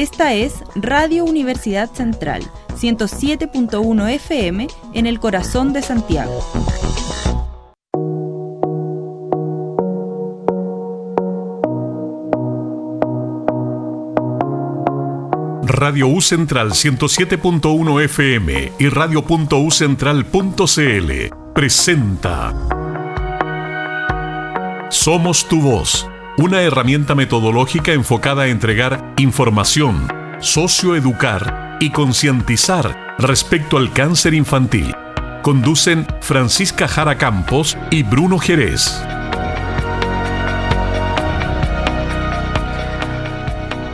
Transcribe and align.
Esta 0.00 0.32
es 0.32 0.64
Radio 0.76 1.26
Universidad 1.26 1.92
Central, 1.92 2.42
107.1 2.74 4.08
FM 4.14 4.66
en 4.94 5.04
el 5.04 5.20
corazón 5.20 5.74
de 5.74 5.82
Santiago. 5.82 6.42
Radio 15.64 16.08
U 16.08 16.22
Central 16.22 16.70
107.1 16.70 18.02
FM 18.04 18.72
y 18.78 18.88
radio.ucentral.cl 18.88 21.52
presenta 21.52 22.54
Somos 24.88 25.46
tu 25.46 25.60
voz 25.60 26.08
una 26.40 26.62
herramienta 26.62 27.14
metodológica 27.14 27.92
enfocada 27.92 28.44
a 28.44 28.48
entregar 28.48 29.14
información, 29.18 30.08
socioeducar 30.40 31.76
y 31.80 31.90
concientizar 31.90 33.14
respecto 33.18 33.76
al 33.76 33.92
cáncer 33.92 34.32
infantil. 34.32 34.96
Conducen 35.42 36.06
Francisca 36.22 36.88
Jara 36.88 37.18
Campos 37.18 37.76
y 37.90 38.04
Bruno 38.04 38.38
Jerez. 38.38 39.02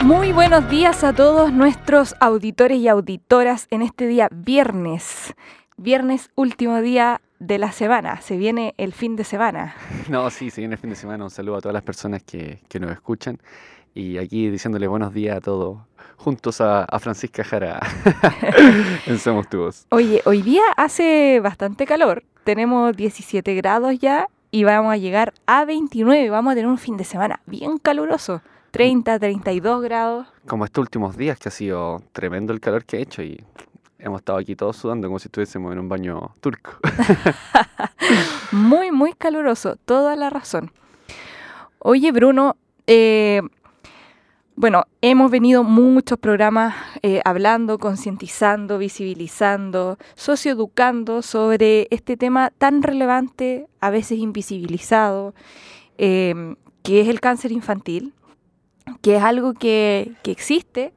Muy 0.05 0.31
buenos 0.31 0.71
días 0.71 1.03
a 1.03 1.13
todos 1.13 1.53
nuestros 1.53 2.15
auditores 2.21 2.79
y 2.79 2.87
auditoras 2.87 3.67
en 3.73 3.83
este 3.83 4.07
día 4.07 4.29
viernes. 4.31 5.35
Viernes, 5.77 6.31
último 6.37 6.81
día 6.81 7.21
de 7.39 7.59
la 7.59 7.73
semana. 7.73 8.21
Se 8.21 8.37
viene 8.37 8.75
el 8.79 8.93
fin 8.93 9.17
de 9.17 9.25
semana. 9.25 9.75
No, 10.09 10.31
sí, 10.31 10.51
se 10.51 10.61
viene 10.61 10.75
el 10.75 10.81
fin 10.81 10.91
de 10.91 10.97
semana. 10.97 11.25
Un 11.25 11.31
saludo 11.31 11.57
a 11.57 11.61
todas 11.61 11.75
las 11.75 11.83
personas 11.83 12.23
que, 12.23 12.61
nos 12.81 12.91
escuchan. 12.93 13.39
Y 13.95 14.19
aquí 14.19 14.51
diciéndole 14.51 14.87
buenos 14.87 15.13
días 15.15 15.39
a 15.39 15.41
todos, 15.41 15.79
juntos 16.17 16.61
a, 16.61 16.87
Francisca 17.01 17.43
Jara 17.43 17.81
en 19.07 19.19
Somos 19.19 19.49
Tubos. 19.49 19.87
Oye, 19.89 20.21
hoy 20.27 20.43
día 20.43 20.63
hace 20.77 21.41
bastante 21.43 21.87
calor. 21.87 22.23
Tenemos 22.45 22.95
17 22.95 23.55
grados 23.55 23.99
ya 23.99 24.29
y 24.51 24.65
vamos 24.65 24.93
a 24.93 24.97
llegar 24.97 25.33
a 25.47 25.65
29. 25.65 26.29
Vamos 26.31 26.53
a 26.53 26.55
tener 26.55 26.71
un 26.71 26.79
fin 26.79 26.97
de 26.97 27.05
semana 27.05 27.41
bien 27.47 27.79
caluroso. 27.79 28.43
30, 28.71 29.19
32 29.19 29.83
grados. 29.83 30.27
Como 30.47 30.67
estos 30.67 30.83
últimos 30.83 31.17
días 31.17 31.39
que 31.39 31.49
ha 31.49 31.53
sido 31.53 32.03
tremendo 32.13 32.53
el 32.53 32.61
calor 32.61 32.85
que 32.85 32.99
ha 32.99 33.01
hecho 33.01 33.23
y 33.23 33.43
hemos 33.99 34.21
estado 34.21 34.39
aquí 34.39 34.57
todos 34.57 34.77
sudando 34.77 35.09
como 35.09 35.19
si 35.19 35.29
estuviésemos 35.29 35.73
en 35.73 35.79
un 35.79 35.89
baño 35.89 36.35
turco. 36.41 36.73
muy, 38.53 38.91
muy 38.91 39.13
caluroso, 39.13 39.77
toda 39.85 40.17
la 40.17 40.31
razón. 40.31 40.71
Oye, 41.79 42.13
Bruno, 42.13 42.57
eh, 42.87 43.43
bueno, 44.55 44.85
hemos 45.03 45.31
venido 45.31 45.65
muchos 45.65 46.19
programas 46.19 46.75
eh, 47.03 47.21
hablando, 47.25 47.79
concientizando, 47.79 48.79
visibilizando, 48.79 49.99
socioeducando 50.15 51.23
sobre 51.23 51.89
este 51.91 52.17
tema 52.17 52.51
tan 52.57 52.83
relevante, 52.83 53.69
a 53.81 53.91
veces 53.91 54.19
invisibilizado, 54.19 55.35
eh, 55.99 56.57
que 56.83 57.03
es 57.03 57.09
el 57.09 57.21
cáncer 57.21 57.53
infantil, 57.53 58.15
que 59.03 59.17
es 59.17 59.23
algo 59.23 59.53
que, 59.53 60.13
que 60.23 60.31
existe, 60.31 60.95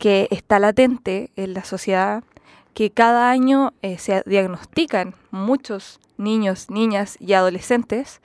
que 0.00 0.28
está 0.30 0.58
latente 0.58 1.30
en 1.36 1.52
la 1.52 1.62
sociedad, 1.62 2.24
que 2.72 2.90
cada 2.90 3.30
año 3.30 3.74
eh, 3.82 3.98
se 3.98 4.22
diagnostican 4.24 5.14
muchos 5.30 6.00
niños, 6.16 6.70
niñas 6.70 7.18
y 7.20 7.34
adolescentes 7.34 8.22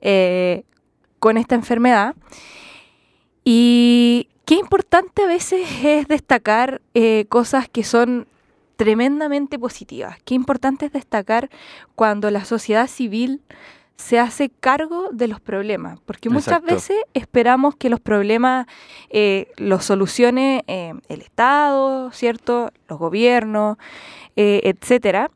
eh, 0.00 0.64
con 1.18 1.36
esta 1.36 1.54
enfermedad. 1.54 2.16
Y 3.44 4.28
qué 4.46 4.54
importante 4.54 5.22
a 5.22 5.26
veces 5.26 5.68
es 5.84 6.08
destacar 6.08 6.80
eh, 6.94 7.26
cosas 7.28 7.68
que 7.68 7.84
son 7.84 8.26
tremendamente 8.76 9.58
positivas. 9.58 10.16
Qué 10.24 10.34
importante 10.34 10.86
es 10.86 10.92
destacar 10.92 11.50
cuando 11.94 12.30
la 12.30 12.46
sociedad 12.46 12.86
civil 12.86 13.42
se 13.98 14.20
hace 14.20 14.48
cargo 14.48 15.08
de 15.10 15.26
los 15.26 15.40
problemas, 15.40 15.98
porque 16.06 16.30
muchas 16.30 16.62
veces 16.62 16.96
esperamos 17.14 17.74
que 17.74 17.90
los 17.90 17.98
problemas 17.98 18.68
eh, 19.10 19.48
los 19.56 19.84
solucione 19.84 20.64
eh, 20.68 20.94
el 21.08 21.20
Estado, 21.20 22.12
¿cierto? 22.12 22.70
Los 22.88 23.00
gobiernos, 23.00 23.76
eh, 24.36 24.60
etcétera. 24.62 25.32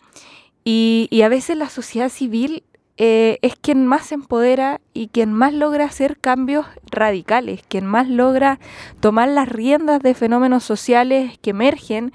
Y, 0.65 1.09
y, 1.11 1.23
a 1.23 1.29
veces 1.29 1.57
la 1.57 1.69
sociedad 1.69 2.09
civil 2.09 2.63
es 2.97 3.57
quien 3.61 3.85
más 3.85 4.07
se 4.07 4.15
empodera 4.15 4.81
y 4.95 5.09
quien 5.09 5.33
más 5.33 5.53
logra 5.53 5.87
hacer 5.87 6.21
cambios 6.21 6.67
radicales, 6.89 7.63
quien 7.67 7.85
más 7.85 8.09
logra 8.09 8.61
tomar 9.01 9.29
las 9.29 9.49
riendas 9.49 10.01
de 10.03 10.15
fenómenos 10.15 10.63
sociales 10.63 11.37
que 11.43 11.51
emergen 11.51 12.13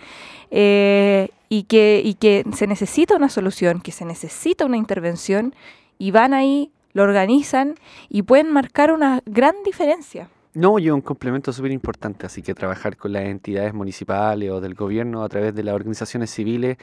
y, 0.50 1.64
que, 1.64 2.02
y 2.06 2.14
que 2.14 2.46
se 2.56 2.68
necesita 2.68 3.18
una 3.18 3.28
solución, 3.28 3.82
que 3.82 3.92
se 3.92 4.06
necesita 4.06 4.66
una 4.66 4.78
intervención 4.78 5.54
y 5.98 6.12
van 6.12 6.34
ahí, 6.34 6.72
lo 6.94 7.04
organizan 7.04 7.76
y 8.10 8.24
pueden 8.24 8.52
marcar 8.52 8.92
una 8.92 9.22
gran 9.26 9.56
diferencia. 9.64 10.30
No, 10.58 10.80
y 10.80 10.90
un 10.90 11.02
complemento 11.02 11.54
súper 11.54 11.72
importante, 11.72 12.26
así 12.26 12.42
que 12.42 12.56
trabajar 12.56 12.98
con 12.98 13.14
las 13.14 13.26
entidades 13.26 13.76
municipales 13.76 14.50
o 14.50 14.60
del 14.60 14.74
gobierno 14.74 15.24
a 15.24 15.30
través 15.30 15.54
de 15.54 15.62
las 15.62 15.76
organizaciones 15.76 16.32
civiles 16.32 16.78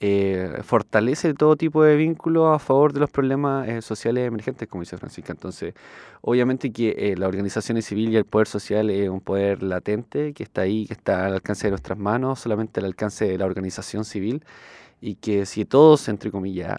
eh, 0.00 0.58
fortalece 0.64 1.32
todo 1.34 1.54
tipo 1.54 1.84
de 1.84 1.94
vínculos 1.94 2.52
a 2.52 2.58
favor 2.58 2.92
de 2.92 2.98
los 2.98 3.08
problemas 3.08 3.68
eh, 3.68 3.82
sociales 3.82 4.26
emergentes, 4.26 4.66
como 4.66 4.82
dice 4.82 4.98
Francisca. 4.98 5.32
Entonces, 5.32 5.74
obviamente 6.22 6.72
que 6.72 6.88
eh, 6.98 7.14
las 7.16 7.28
organizaciones 7.28 7.84
civiles 7.84 8.14
y 8.14 8.16
el 8.16 8.24
poder 8.24 8.48
social 8.48 8.90
es 8.90 9.08
un 9.08 9.20
poder 9.20 9.62
latente 9.62 10.32
que 10.32 10.42
está 10.42 10.62
ahí, 10.62 10.88
que 10.88 10.94
está 10.94 11.26
al 11.26 11.34
alcance 11.34 11.68
de 11.68 11.70
nuestras 11.70 11.98
manos, 11.98 12.40
solamente 12.40 12.80
al 12.80 12.86
alcance 12.86 13.26
de 13.26 13.38
la 13.38 13.46
organización 13.46 14.04
civil, 14.04 14.42
y 15.00 15.14
que 15.14 15.46
si 15.46 15.64
todos, 15.64 16.08
entre 16.08 16.32
comillas, 16.32 16.78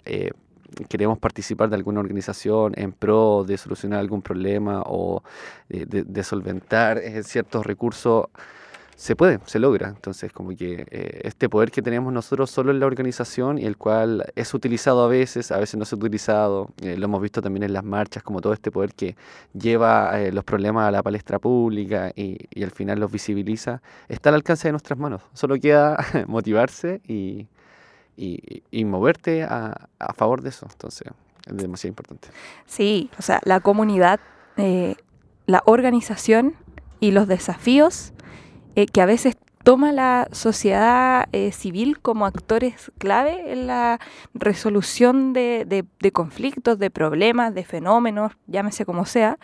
queremos 0.88 1.18
participar 1.18 1.68
de 1.68 1.76
alguna 1.76 2.00
organización 2.00 2.72
en 2.76 2.92
pro 2.92 3.44
de 3.46 3.56
solucionar 3.56 4.00
algún 4.00 4.22
problema 4.22 4.82
o 4.86 5.22
de, 5.68 6.24
solventar 6.24 6.98
eh, 6.98 7.22
ciertos 7.22 7.64
recursos, 7.66 8.26
se 8.96 9.16
puede, 9.16 9.40
se 9.46 9.58
logra. 9.58 9.88
Entonces, 9.88 10.32
como 10.32 10.50
que 10.50 10.86
eh, 10.90 11.20
este 11.24 11.48
poder 11.48 11.70
que 11.70 11.82
tenemos 11.82 12.12
nosotros 12.12 12.50
solo 12.50 12.70
en 12.70 12.78
la 12.78 12.86
organización 12.86 13.58
y 13.58 13.64
el 13.64 13.76
cual 13.76 14.24
es 14.36 14.54
utilizado 14.54 15.02
a 15.04 15.08
veces, 15.08 15.50
a 15.50 15.58
veces 15.58 15.76
no 15.76 15.82
es 15.82 15.92
utilizado, 15.92 16.68
eh, 16.82 16.96
lo 16.96 17.06
hemos 17.06 17.20
visto 17.20 17.42
también 17.42 17.64
en 17.64 17.72
las 17.72 17.84
marchas, 17.84 18.22
como 18.22 18.40
todo 18.40 18.52
este 18.52 18.70
poder 18.70 18.94
que 18.94 19.16
lleva 19.54 20.16
los 20.30 20.44
problemas 20.44 20.88
a 20.88 20.90
la 20.90 21.02
palestra 21.02 21.38
pública 21.38 22.12
y, 22.14 22.38
y 22.50 22.62
al 22.62 22.70
final 22.70 23.00
los 23.00 23.10
visibiliza, 23.10 23.82
está 24.08 24.28
al 24.28 24.36
alcance 24.36 24.68
de 24.68 24.72
nuestras 24.72 24.98
manos. 24.98 25.22
Solo 25.32 25.58
queda 25.58 25.96
motivarse 26.28 27.00
y, 27.08 27.48
y, 28.16 28.84
moverte 28.84 29.42
a, 29.42 29.88
favor 30.14 30.42
de 30.42 30.50
eso. 30.50 30.66
Entonces, 30.70 31.08
es 31.46 31.56
demasiado 31.56 31.90
importante. 31.90 32.28
Sí, 32.66 33.10
o 33.18 33.22
sea, 33.22 33.40
la 33.44 33.60
comunidad, 33.60 34.20
eh, 34.56 34.96
la 35.46 35.62
organización 35.66 36.54
y 37.00 37.10
los 37.10 37.26
desafíos 37.26 38.12
eh, 38.76 38.86
que 38.86 39.00
a 39.00 39.06
veces 39.06 39.36
toma 39.64 39.92
la 39.92 40.28
sociedad 40.32 41.28
eh, 41.32 41.52
civil 41.52 42.00
como 42.00 42.26
actores 42.26 42.90
clave 42.98 43.52
en 43.52 43.66
la 43.66 44.00
resolución 44.34 45.32
de, 45.32 45.84
conflictos, 46.12 46.78
de 46.78 46.90
problemas, 46.90 47.54
de 47.54 47.64
fenómenos, 47.64 48.32
llámese 48.46 48.84
como 48.84 49.06
sea, 49.06 49.38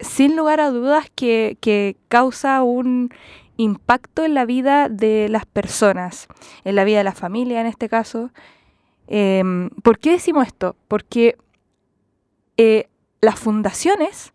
sin 0.00 0.34
lugar 0.34 0.60
a 0.60 0.70
dudas 0.70 1.10
que 1.14 1.96
causa 2.08 2.62
un 2.62 3.10
impacto 3.62 4.24
en 4.24 4.34
la 4.34 4.44
vida 4.44 4.88
de 4.88 5.28
las 5.28 5.46
personas, 5.46 6.28
en 6.64 6.76
la 6.76 6.84
vida 6.84 6.98
de 6.98 7.04
la 7.04 7.12
familia 7.12 7.60
en 7.60 7.66
este 7.66 7.88
caso. 7.88 8.30
Em, 9.06 9.70
¿Por 9.82 9.98
qué 9.98 10.12
decimos 10.12 10.46
esto? 10.46 10.76
Porque 10.88 11.36
eh, 12.56 12.88
las 13.20 13.38
fundaciones 13.38 14.32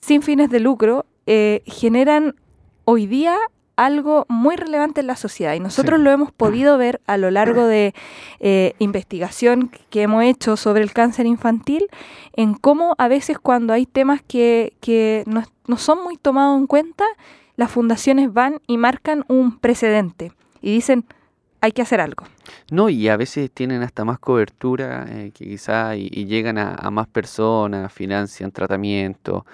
sin 0.00 0.22
fines 0.22 0.50
de 0.50 0.60
lucro 0.60 1.06
eh, 1.26 1.62
generan 1.66 2.36
hoy 2.84 3.06
día 3.06 3.36
algo 3.76 4.26
muy 4.28 4.56
relevante 4.56 5.02
en 5.02 5.06
la 5.06 5.14
sociedad 5.14 5.54
y 5.54 5.60
nosotros 5.60 6.00
lo 6.00 6.10
hemos 6.10 6.32
podido 6.32 6.76
ver 6.78 7.00
a 7.06 7.16
lo 7.16 7.30
largo 7.30 7.64
de 7.64 7.94
eh, 8.40 8.74
investigación 8.80 9.70
que 9.90 10.02
hemos 10.02 10.24
hecho 10.24 10.56
sobre 10.56 10.82
el 10.82 10.92
cáncer 10.92 11.26
infantil, 11.26 11.86
en 12.32 12.54
cómo 12.54 12.96
a 12.98 13.06
veces 13.06 13.38
cuando 13.38 13.72
hay 13.72 13.86
temas 13.86 14.20
que, 14.20 14.72
que 14.80 15.22
no, 15.26 15.44
no 15.68 15.76
son 15.76 16.02
muy 16.02 16.16
tomados 16.16 16.58
en 16.58 16.66
cuenta, 16.66 17.04
las 17.58 17.72
fundaciones 17.72 18.32
van 18.32 18.60
y 18.68 18.78
marcan 18.78 19.24
un 19.26 19.58
precedente 19.58 20.30
y 20.62 20.72
dicen, 20.72 21.04
hay 21.60 21.72
que 21.72 21.82
hacer 21.82 22.00
algo. 22.00 22.24
No, 22.70 22.88
y 22.88 23.08
a 23.08 23.16
veces 23.16 23.50
tienen 23.50 23.82
hasta 23.82 24.04
más 24.04 24.20
cobertura, 24.20 25.06
eh, 25.08 25.32
que 25.34 25.44
quizá 25.44 25.96
y, 25.96 26.08
llegan 26.26 26.56
a, 26.56 26.88
más 26.92 27.08
personas, 27.08 27.92
financian 27.92 28.52
tratamiento, 28.52 29.44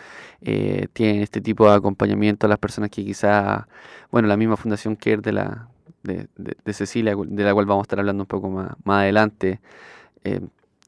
eh, 0.43 0.87
tienen 0.93 1.23
este 1.23 1.41
tipo 1.41 1.67
de 1.67 1.77
acompañamiento 1.77 2.45
a 2.45 2.51
las 2.51 2.59
personas 2.59 2.91
que 2.91 3.03
quizá, 3.03 3.67
bueno, 4.11 4.29
la 4.29 4.37
misma 4.37 4.59
Fundación 4.59 4.97
Care 4.97 5.23
de, 5.23 5.33
la, 5.33 5.69
de, 6.03 6.29
de, 6.37 6.73
Cecilia, 6.75 7.17
de 7.17 7.43
la 7.43 7.55
cual 7.55 7.65
vamos 7.65 7.85
a 7.85 7.85
estar 7.85 8.01
hablando 8.01 8.25
un 8.25 8.29
poco 8.29 8.51
más, 8.51 8.73
más 8.85 9.01
adelante, 9.01 9.61
eh, 10.25 10.41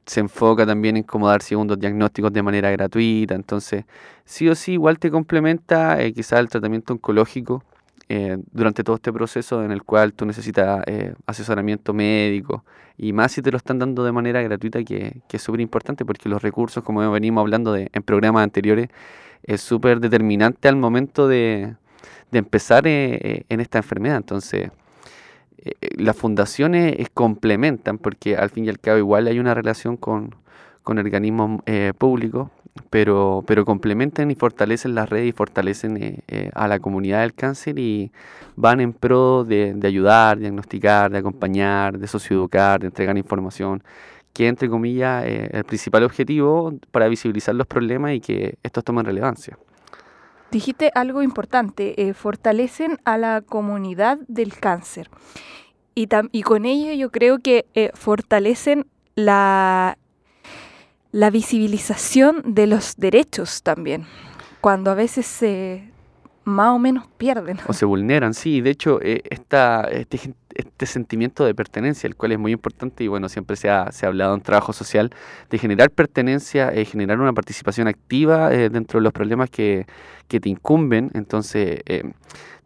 se 0.06 0.20
enfoca 0.20 0.64
también 0.64 0.96
en 0.96 1.02
cómo 1.02 1.28
dar 1.28 1.42
segundos 1.42 1.78
diagnósticos 1.78 2.32
de 2.32 2.42
manera 2.42 2.70
gratuita. 2.70 3.34
Entonces, 3.34 3.84
sí 4.24 4.48
o 4.48 4.54
sí, 4.54 4.72
igual 4.74 4.98
te 4.98 5.10
complementa 5.10 6.00
eh, 6.00 6.12
quizás 6.12 6.40
el 6.40 6.48
tratamiento 6.48 6.92
oncológico, 6.94 7.62
eh, 8.08 8.38
durante 8.52 8.84
todo 8.84 8.96
este 8.96 9.12
proceso 9.12 9.64
en 9.64 9.72
el 9.72 9.82
cual 9.82 10.12
tú 10.12 10.26
necesitas 10.26 10.84
eh, 10.86 11.14
asesoramiento 11.26 11.92
médico 11.92 12.64
y 12.96 13.12
más 13.12 13.32
si 13.32 13.42
te 13.42 13.50
lo 13.50 13.56
están 13.56 13.80
dando 13.80 14.04
de 14.04 14.12
manera 14.12 14.40
gratuita 14.42 14.84
que, 14.84 15.22
que 15.26 15.38
es 15.38 15.42
súper 15.42 15.60
importante 15.60 16.04
porque 16.04 16.28
los 16.28 16.40
recursos 16.40 16.84
como 16.84 17.10
venimos 17.10 17.42
hablando 17.42 17.72
de, 17.72 17.90
en 17.92 18.02
programas 18.04 18.44
anteriores 18.44 18.90
es 19.42 19.60
súper 19.60 19.98
determinante 19.98 20.68
al 20.68 20.76
momento 20.76 21.26
de, 21.26 21.74
de 22.30 22.38
empezar 22.38 22.86
en 22.86 23.60
esta 23.60 23.78
enfermedad 23.78 24.18
entonces 24.18 24.70
las 25.96 26.16
fundaciones 26.16 26.96
complementan 27.12 27.98
porque 27.98 28.36
al 28.36 28.50
fin 28.50 28.66
y 28.66 28.68
al 28.68 28.78
cabo 28.78 28.98
igual 28.98 29.26
hay 29.26 29.38
una 29.38 29.54
relación 29.54 29.96
con, 29.96 30.34
con 30.82 30.98
organismos 30.98 31.62
públicos 31.98 32.48
pero, 32.90 33.44
pero 33.46 33.64
complementan 33.64 34.30
y 34.30 34.34
fortalecen 34.34 34.94
la 34.94 35.06
red 35.06 35.24
y 35.24 35.32
fortalecen 35.32 35.96
eh, 35.96 36.20
eh, 36.28 36.50
a 36.54 36.68
la 36.68 36.78
comunidad 36.78 37.22
del 37.22 37.34
cáncer 37.34 37.78
y 37.78 38.10
van 38.54 38.80
en 38.80 38.92
pro 38.92 39.44
de, 39.44 39.74
de, 39.74 39.88
ayudar, 39.88 40.38
diagnosticar, 40.38 41.10
de 41.10 41.18
acompañar, 41.18 41.98
de 41.98 42.06
socioeducar, 42.06 42.80
de 42.80 42.86
entregar 42.86 43.16
información, 43.16 43.82
que 44.32 44.48
entre 44.48 44.68
comillas 44.68 45.24
eh, 45.24 45.48
el 45.52 45.64
principal 45.64 46.04
objetivo 46.04 46.74
para 46.90 47.08
visibilizar 47.08 47.54
los 47.54 47.66
problemas 47.66 48.12
y 48.12 48.20
que 48.20 48.58
estos 48.62 48.84
tomen 48.84 49.04
relevancia. 49.04 49.58
Dijiste 50.50 50.90
algo 50.94 51.22
importante, 51.22 52.14
fortalecen 52.14 52.98
a 53.04 53.18
la 53.18 53.42
comunidad 53.42 54.18
del 54.28 54.54
cáncer. 54.54 55.10
Y, 55.94 56.06
con 56.42 56.66
ello 56.66 56.92
yo 56.92 57.10
creo 57.10 57.38
que 57.38 57.66
fortalecen 57.94 58.86
la, 59.14 59.98
la 61.10 61.30
visibilización 61.30 62.42
de 62.44 62.66
los 62.66 62.96
derechos 62.96 63.62
también, 63.62 64.06
cuando 64.60 64.90
a 64.90 64.94
veces 64.94 65.26
se 65.26 65.90
más 66.46 66.68
o 66.68 66.78
menos 66.78 67.06
pierden. 67.18 67.58
O 67.66 67.72
se 67.72 67.84
vulneran, 67.84 68.32
sí. 68.32 68.60
De 68.60 68.70
hecho, 68.70 69.00
eh, 69.02 69.22
esta, 69.28 69.82
este, 69.90 70.34
este, 70.56 70.86
sentimiento 70.86 71.44
de 71.44 71.54
pertenencia, 71.54 72.06
el 72.06 72.16
cual 72.16 72.32
es 72.32 72.38
muy 72.38 72.52
importante 72.52 73.04
y 73.04 73.08
bueno, 73.08 73.28
siempre 73.28 73.56
se 73.56 73.70
ha, 73.70 73.92
se 73.92 74.06
ha 74.06 74.08
hablado 74.08 74.34
en 74.34 74.40
trabajo 74.40 74.72
social, 74.72 75.10
de 75.50 75.58
generar 75.58 75.90
pertenencia, 75.90 76.70
eh, 76.72 76.84
generar 76.84 77.20
una 77.20 77.32
participación 77.32 77.88
activa 77.88 78.52
eh, 78.52 78.70
dentro 78.70 78.98
de 78.98 79.04
los 79.04 79.12
problemas 79.12 79.50
que, 79.50 79.86
que 80.28 80.40
te 80.40 80.48
incumben. 80.48 81.10
Entonces, 81.14 81.80
eh, 81.86 82.12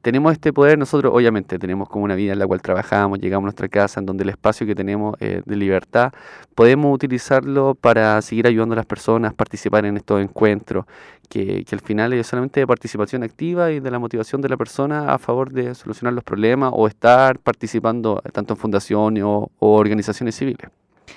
tenemos 0.02 0.32
este 0.32 0.52
poder, 0.52 0.78
nosotros 0.78 1.12
obviamente 1.14 1.58
tenemos 1.58 1.88
como 1.88 2.04
una 2.04 2.14
vida 2.14 2.32
en 2.32 2.38
la 2.38 2.46
cual 2.46 2.62
trabajamos, 2.62 3.18
llegamos 3.18 3.44
a 3.44 3.48
nuestra 3.48 3.68
casa, 3.68 4.00
en 4.00 4.06
donde 4.06 4.24
el 4.24 4.30
espacio 4.30 4.66
que 4.66 4.74
tenemos 4.74 5.14
eh, 5.20 5.42
de 5.44 5.56
libertad, 5.56 6.12
podemos 6.54 6.94
utilizarlo 6.94 7.74
para 7.74 8.22
seguir 8.22 8.46
ayudando 8.46 8.72
a 8.72 8.76
las 8.76 8.86
personas, 8.86 9.34
participar 9.34 9.84
en 9.84 9.98
estos 9.98 10.22
encuentros, 10.22 10.86
que, 11.28 11.64
que 11.64 11.74
al 11.74 11.80
final 11.80 12.12
es 12.14 12.26
solamente 12.26 12.60
de 12.60 12.66
participación 12.66 13.22
activa 13.22 13.70
y 13.72 13.80
de 13.80 13.90
la 13.90 13.98
motivación 13.98 14.40
de 14.40 14.48
la 14.48 14.56
persona 14.56 15.12
a 15.12 15.18
favor 15.18 15.52
de 15.52 15.74
solucionar 15.74 16.14
los 16.14 16.24
problemas 16.24 16.72
o 16.74 16.88
estar 16.88 17.38
participando 17.38 17.79
tanto 17.80 18.22
en 18.54 18.56
fundaciones 18.56 19.22
o, 19.24 19.50
organizaciones 19.58 20.34
civiles. 20.36 20.70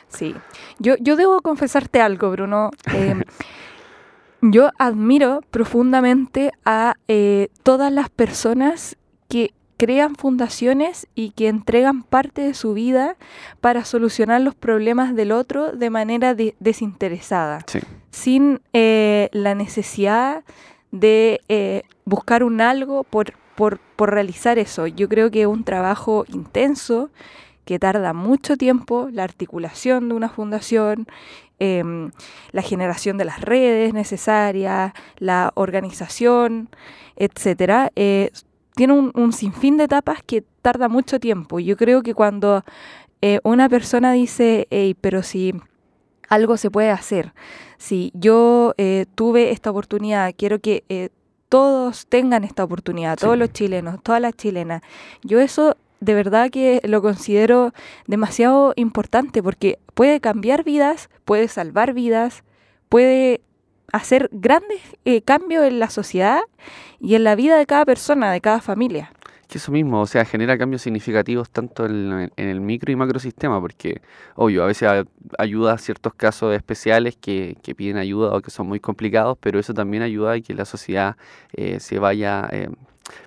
Sí, 0.07 0.35
yo, 0.79 0.95
yo 0.99 1.15
debo 1.15 1.41
confesarte 1.41 2.01
algo, 2.01 2.31
Bruno. 2.31 2.71
Eh, 2.93 3.15
yo 4.51 4.71
admiro 4.77 5.41
profundamente 5.51 6.51
a 6.65 6.95
eh, 7.07 7.47
todas 7.63 7.93
las 7.93 8.09
personas 8.09 8.97
que 9.29 9.53
crean 9.77 10.15
fundaciones 10.15 11.07
y 11.15 11.31
que 11.31 11.47
entregan 11.47 12.03
parte 12.03 12.41
de 12.41 12.53
su 12.53 12.73
vida 12.73 13.15
para 13.61 13.85
solucionar 13.85 14.41
los 14.41 14.55
problemas 14.55 15.15
del 15.15 15.31
otro 15.31 15.71
de 15.71 15.89
manera 15.89 16.35
desinteresada, 16.35 17.65
sin 18.11 18.61
eh, 18.73 19.29
la 19.31 19.55
necesidad 19.55 20.43
de 20.91 21.41
eh, 21.47 21.83
buscar 22.05 22.43
un 22.43 22.61
algo 22.61 23.03
por, 23.03 23.33
por, 23.55 23.79
por 23.95 24.11
realizar 24.11 24.59
eso. 24.59 24.87
Yo 24.87 25.09
creo 25.09 25.31
que 25.31 25.41
es 25.41 25.47
un 25.47 25.63
trabajo 25.63 26.25
intenso 26.29 27.09
que 27.65 27.79
tarda 27.79 28.11
mucho 28.11 28.57
tiempo, 28.57 29.07
la 29.11 29.23
articulación 29.23 30.09
de 30.09 30.15
una 30.15 30.27
fundación, 30.27 31.07
Em, 31.65 32.11
la 32.51 32.61
generación 32.61 33.17
de 33.17 33.23
las 33.23 33.39
redes 33.39 33.93
necesarias, 33.93 34.91
la 35.17 35.53
organización, 35.55 36.67
etcétera, 37.15 37.89
eh, 37.95 38.31
tiene 38.75 38.93
un, 38.93 39.31
sinfín 39.31 39.77
de 39.77 39.85
etapas 39.85 40.21
que 40.25 40.43
tarda 40.61 40.89
mucho 40.89 41.21
tiempo. 41.21 41.61
Yo 41.61 41.77
creo 41.77 42.03
que 42.03 42.13
cuando 42.13 42.63
eh, 43.21 43.39
una 43.45 43.69
persona 43.69 44.11
dice, 44.11 44.67
hey, 44.71 44.93
pero 44.99 45.23
si 45.23 45.53
algo 46.27 46.57
se 46.57 46.69
puede 46.69 46.89
hacer, 46.89 47.33
si 47.77 48.11
yo 48.13 48.73
eh, 48.77 49.05
tuve 49.15 49.51
esta 49.51 49.71
oportunidad, 49.71 50.33
quiero 50.35 50.59
que 50.59 51.11
todos 51.53 52.07
tengan 52.07 52.43
esta 52.43 52.63
oportunidad, 52.63 53.15
todos 53.15 53.37
los 53.37 53.53
chilenos, 53.53 54.01
todas 54.01 54.19
las 54.19 54.33
chilenas. 54.33 54.81
Yo 55.21 55.39
eso 55.39 55.77
de 55.99 56.15
verdad 56.15 56.49
que 56.49 56.81
lo 56.83 57.03
considero 57.03 57.73
demasiado 58.07 58.73
importante 58.75 59.43
porque 59.43 59.77
puede 59.93 60.19
cambiar 60.19 60.63
vidas, 60.63 61.11
puede 61.25 61.47
salvar 61.47 61.93
vidas, 61.93 62.43
puede 62.89 63.41
hacer 63.91 64.29
grandes 64.31 64.81
eh, 65.05 65.21
cambios 65.21 65.65
en 65.65 65.77
la 65.77 65.91
sociedad 65.91 66.41
y 66.99 67.13
en 67.13 67.23
la 67.23 67.35
vida 67.35 67.55
de 67.55 67.67
cada 67.67 67.85
persona, 67.85 68.31
de 68.31 68.41
cada 68.41 68.59
familia. 68.59 69.13
Que 69.53 69.59
eso 69.59 69.71
mismo, 69.71 70.01
o 70.01 70.07
sea, 70.07 70.25
genera 70.25 70.57
cambios 70.57 70.81
significativos 70.81 71.47
tanto 71.47 71.85
en, 71.85 72.31
el 72.37 72.59
micro 72.59 72.91
y 72.91 72.95
macrosistema, 72.95 73.61
porque, 73.61 74.01
obvio, 74.33 74.63
a 74.63 74.65
veces 74.65 75.05
ayuda 75.37 75.73
a 75.73 75.77
ciertos 75.77 76.15
casos 76.15 76.55
especiales 76.55 77.15
que, 77.17 77.55
piden 77.77 77.97
ayuda 77.97 78.35
o 78.35 78.41
que 78.41 78.49
son 78.49 78.65
muy 78.65 78.79
complicados, 78.79 79.37
pero 79.39 79.59
eso 79.59 79.75
también 79.75 80.01
ayuda 80.01 80.31
a 80.31 80.41
que 80.41 80.55
la 80.55 80.65
sociedad 80.65 81.17
eh, 81.55 81.79
se 81.79 81.99
vaya 81.99 82.49
eh, 82.51 82.69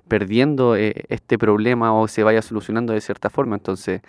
perdiendo 0.09 0.75
eh, 0.75 1.05
este 1.07 1.37
problema 1.37 1.93
o 1.93 2.09
se 2.09 2.23
vaya 2.23 2.41
solucionando 2.41 2.91
de 2.91 2.99
cierta 2.99 3.29
forma. 3.29 3.55
Entonces, 3.55 4.01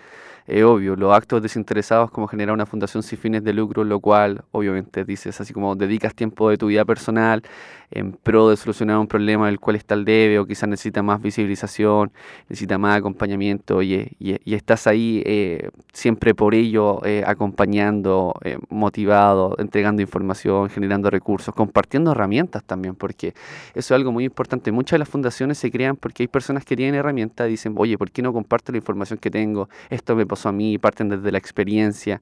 es 0.49 0.65
obvio, 0.65 0.97
los 0.97 1.15
actos 1.15 1.43
desinteresados 1.43 2.11
como 2.11 2.27
generar 2.27 2.55
una 2.55 2.65
fundación 2.65 3.03
sin 3.03 3.19
fines 3.19 3.45
de 3.45 3.53
lucro, 3.53 3.85
lo 3.85 4.01
cual 4.01 4.45
obviamente 4.51 5.05
dices 5.05 5.39
así 5.41 5.53
como 5.53 5.77
dedicas 5.77 6.15
tiempo 6.15 6.49
de 6.49 6.57
tu 6.57 6.69
vida 6.69 6.85
personal 6.87 7.43
en 7.91 8.13
pro 8.13 8.51
de 8.51 8.57
solucionar 8.57 8.99
un 8.99 9.07
problema 9.07 9.47
del 9.47 9.61
cual 9.61 9.77
está 9.77 9.95
el 9.95 10.05
debe 10.05 10.39
o 10.39 10.47
quizás 10.47 10.69
necesita 10.69 11.03
más 11.03 11.23
visibilización, 11.23 12.13
necesita 12.49 12.77
más 12.79 12.99
acompañamiento 12.99 13.83
y, 13.83 14.17
y, 14.19 14.55
estás 14.55 14.87
ahí 14.87 15.23
eh, 15.25 15.71
siempre 15.93 16.35
por 16.35 16.55
ello 16.55 17.05
eh, 17.05 17.25
acompañando, 17.27 18.35
eh, 18.45 18.59
motivado, 18.69 19.55
entregando 19.59 20.03
información, 20.03 20.69
generando 20.69 21.11
recursos, 21.11 21.55
compartiendo 21.55 22.13
herramientas 22.13 22.63
también, 22.65 22.95
porque 22.95 23.29
eso 23.75 23.95
es 23.95 23.99
algo 23.99 24.13
muy 24.13 24.25
importante. 24.25 24.73
Muchas 24.73 24.97
de 24.97 24.99
las 24.99 25.09
fundaciones 25.09 25.59
se 25.59 25.71
crean 25.71 25.97
porque 25.97 26.25
hay 26.25 26.29
personas 26.29 26.65
que 26.65 26.77
tienen 26.77 26.95
herramientas 26.95 27.49
y 27.49 27.53
dicen, 27.53 27.75
oye, 27.77 27.97
¿por 27.97 28.11
qué 28.11 28.21
no 28.21 28.33
comparto 28.33 28.73
la 28.73 28.79
información 28.79 29.19
que 29.19 29.31
tengo? 29.31 29.69
Esto 29.89 30.15
me 30.15 30.27
a 30.47 30.53
mí, 30.53 30.79
parten 30.79 31.09
desde 31.09 31.33
la 31.33 31.39
experiencia. 31.39 32.21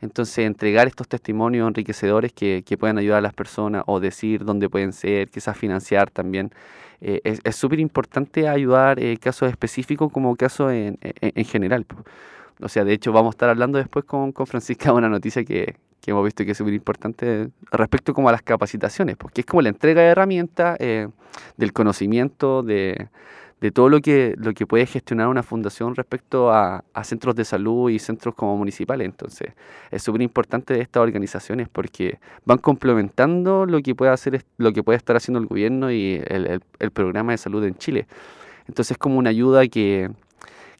Entonces, 0.00 0.38
entregar 0.38 0.86
estos 0.86 1.08
testimonios 1.08 1.66
enriquecedores 1.66 2.32
que, 2.32 2.62
que 2.66 2.76
puedan 2.76 2.98
ayudar 2.98 3.18
a 3.18 3.22
las 3.22 3.32
personas 3.32 3.84
o 3.86 4.00
decir 4.00 4.44
dónde 4.44 4.68
pueden 4.68 4.92
ser, 4.92 5.30
quizás 5.30 5.56
financiar 5.56 6.10
también. 6.10 6.50
Eh, 7.00 7.20
es 7.42 7.56
súper 7.56 7.80
importante 7.80 8.48
ayudar 8.48 8.98
eh, 8.98 9.16
casos 9.18 9.50
específicos 9.50 10.10
como 10.12 10.36
casos 10.36 10.72
en, 10.72 10.98
en, 11.00 11.44
general. 11.44 11.86
O 12.60 12.68
sea, 12.68 12.84
de 12.84 12.92
hecho, 12.92 13.12
vamos 13.12 13.32
a 13.32 13.34
estar 13.34 13.50
hablando 13.50 13.78
después 13.78 14.04
con, 14.04 14.32
con 14.32 14.46
Francisca 14.46 14.92
una 14.92 15.08
noticia 15.08 15.44
que, 15.44 15.76
que 16.04 16.10
hemos 16.10 16.22
visto 16.22 16.44
que 16.44 16.50
es 16.50 16.58
súper 16.58 16.74
importante 16.74 17.48
respecto 17.70 18.12
como 18.12 18.28
a 18.28 18.32
las 18.32 18.42
capacitaciones, 18.42 19.16
porque 19.16 19.40
es 19.40 19.46
como 19.46 19.62
la 19.62 19.70
entrega 19.70 20.02
de 20.02 20.08
herramientas, 20.08 20.76
eh, 20.78 21.08
del 21.56 21.72
conocimiento, 21.72 22.62
de, 22.62 23.08
de 23.60 23.70
todo 23.70 23.88
lo 23.88 24.00
que, 24.00 24.34
lo 24.36 24.52
que 24.52 24.66
puede 24.66 24.86
gestionar 24.86 25.28
una 25.28 25.42
fundación 25.42 25.94
respecto 25.94 26.52
a, 26.52 26.84
centros 27.02 27.34
de 27.34 27.44
salud 27.44 27.90
y 27.90 27.98
centros 27.98 28.34
como 28.34 28.56
municipales. 28.56 29.06
Entonces, 29.06 29.52
es 29.90 30.02
súper 30.02 30.22
importante 30.22 30.80
estas 30.80 31.02
organizaciones 31.02 31.68
porque 31.68 32.18
van 32.44 32.58
complementando 32.58 33.66
lo 33.66 33.80
que 33.80 33.94
puede 33.94 34.12
hacer, 34.12 34.44
lo 34.58 34.72
que 34.72 34.82
puede 34.82 34.98
estar 34.98 35.16
haciendo 35.16 35.38
el 35.38 35.46
gobierno 35.46 35.90
y 35.90 36.22
el, 36.26 36.60
el 36.78 36.90
programa 36.90 37.32
de 37.32 37.38
salud 37.38 37.64
en 37.64 37.76
Chile. 37.76 38.06
Entonces, 38.66 38.92
es 38.92 38.98
como 38.98 39.18
una 39.18 39.30
ayuda 39.30 39.66
que, 39.68 40.10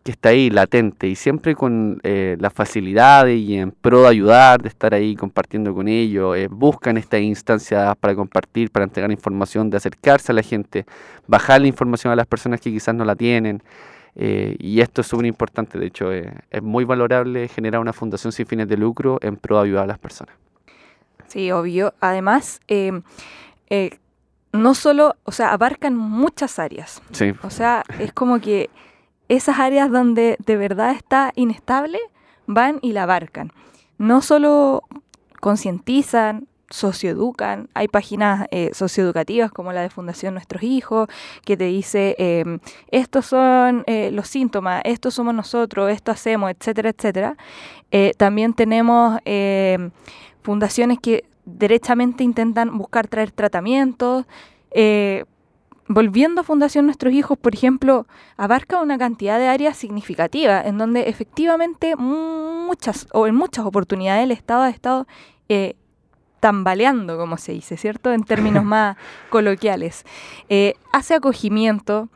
que 0.05 0.13
está 0.13 0.29
ahí 0.29 0.51
latente 0.51 1.09
y 1.09 1.15
siempre 1.15 1.55
con 1.55 1.99
eh, 2.03 2.37
las 2.39 2.53
facilidades 2.53 3.39
y 3.41 3.57
en 3.57 3.71
pro 3.71 4.03
de 4.03 4.09
ayudar, 4.09 4.61
de 4.61 4.69
estar 4.69 4.93
ahí 4.93 5.17
compartiendo 5.17 5.75
con 5.75 5.89
ellos, 5.89 6.37
eh, 6.37 6.47
buscan 6.51 6.99
estas 6.99 7.23
instancias 7.23 7.97
para 7.97 8.15
compartir, 8.15 8.71
para 8.71 8.85
entregar 8.85 9.11
información, 9.11 9.71
de 9.71 9.79
acercarse 9.79 10.31
a 10.31 10.35
la 10.35 10.43
gente, 10.43 10.85
bajar 11.27 11.63
la 11.63 11.69
información 11.69 12.13
a 12.13 12.17
las 12.17 12.27
personas 12.27 12.61
que 12.61 12.71
quizás 12.71 12.95
no 12.95 13.05
la 13.07 13.17
tienen. 13.17 13.63
Eh, 14.15 14.57
y 14.61 14.81
esto 14.81 15.01
es 15.01 15.07
súper 15.07 15.25
importante, 15.27 15.79
de 15.79 15.87
hecho 15.87 16.13
es 16.13 16.63
muy 16.63 16.85
valorable 16.85 17.49
generar 17.49 17.81
una 17.81 17.95
fundación 17.95 18.31
sin 18.31 18.47
fines 18.47 18.69
de 18.69 18.77
lucro 18.77 19.19
en 19.23 19.37
pro 19.37 19.57
de 19.57 19.65
ayudar 19.65 19.85
a 19.85 19.87
las 19.87 19.99
personas. 19.99 20.37
Sí, 21.29 21.51
obvio. 21.51 21.95
Además, 22.01 22.61
no 24.53 24.75
solo, 24.75 25.17
o 25.25 25.33
sea, 25.33 25.53
abarcan 25.53 25.97
muchas 25.97 26.59
áreas. 26.59 27.03
Sí. 27.11 27.33
O 27.43 27.49
sea, 27.49 27.83
es 27.99 28.13
como 28.13 28.39
que 28.39 28.69
esas 29.29 29.59
áreas 29.59 29.91
donde 29.91 30.37
de 30.45 30.57
verdad 30.57 30.93
está 30.93 31.33
inestable 31.35 31.99
van 32.47 32.79
y 32.83 32.93
la 32.93 33.05
abarcan. 33.05 33.53
No 33.99 34.21
solo 34.21 34.83
concientizan, 35.41 36.49
socioeducan. 36.71 37.69
Hay 37.75 37.89
páginas 37.89 38.47
eh, 38.51 38.71
socioeducativas 38.73 39.53
como 39.53 39.73
la 39.73 39.83
de 39.83 39.91
Fundación 39.91 40.35
Nuestros 40.35 40.63
Hijos, 40.63 41.09
que 41.45 41.57
te 41.57 41.65
dice, 41.65 42.17
em, 42.19 42.59
estos 42.91 43.27
son 43.27 43.85
eh, 43.87 44.11
los 44.11 44.29
síntomas, 44.29 44.83
estos 44.85 45.15
somos 45.15 45.35
nosotros, 45.35 45.91
esto 45.91 46.11
hacemos, 46.11 46.51
etcétera, 46.51 46.91
etcétera. 46.91 47.37
Eh, 47.91 48.13
también 48.17 48.55
tenemos 48.55 49.19
em, 49.25 49.91
fundaciones 50.43 50.99
que 50.99 51.25
derechamente 51.45 52.25
intentan 52.25 52.77
buscar 52.77 53.07
traer 53.07 53.31
tratamientos. 53.31 54.27
Volviendo 55.89 56.41
a 56.41 56.45
Fundación 56.45 56.87
Nuestros 56.87 57.13
Hijos, 57.13 57.39
por 57.39 57.55
ejemplo, 57.55 58.07
abarca 58.37 58.81
una 58.81 58.99
cantidad 58.99 59.39
de 59.39 59.49
áreas 59.49 59.77
significativas 59.77 60.67
en 60.67 60.79
donde 60.79 61.09
efectivamente 61.09 61.97
muchas 61.97 63.07
o 63.13 63.27
en 63.27 63.35
muchas 63.35 63.67
oportunidades 63.67 64.25
el 64.25 64.31
Estado 64.31 64.63
ha 64.63 64.71
estado 64.71 65.07
tambaleando, 66.45 67.17
como 67.17 67.39
se 67.39 67.53
dice, 67.53 67.79
¿cierto? 67.79 68.13
En 68.13 68.23
términos 68.23 68.65
más 68.67 68.99
coloquiales. 69.31 70.05
Eh, 70.51 70.75
hace 70.93 71.15
acogimiento, 71.15 72.11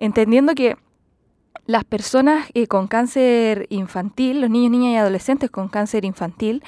entendiendo 0.00 0.56
que 0.56 0.76
las 1.66 1.84
personas 1.84 2.48
eh, 2.54 2.66
con 2.66 2.88
cáncer 2.88 3.68
infantil, 3.70 4.40
los 4.40 4.50
niños, 4.50 4.72
niñas 4.72 4.94
y 4.94 4.96
adolescentes 4.96 5.52
con 5.52 5.68
cáncer 5.68 6.04
infantil 6.04 6.64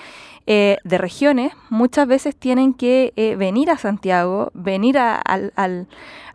eh, 0.47 0.77
de 0.85 0.97
regiones, 0.97 1.53
muchas 1.71 2.07
veces 2.07 2.37
tienen 2.37 2.73
que 2.73 3.13
venir 3.37 3.73
a 3.73 3.79
Santiago, 3.79 4.53
venir 4.55 4.97
a, 4.97 5.21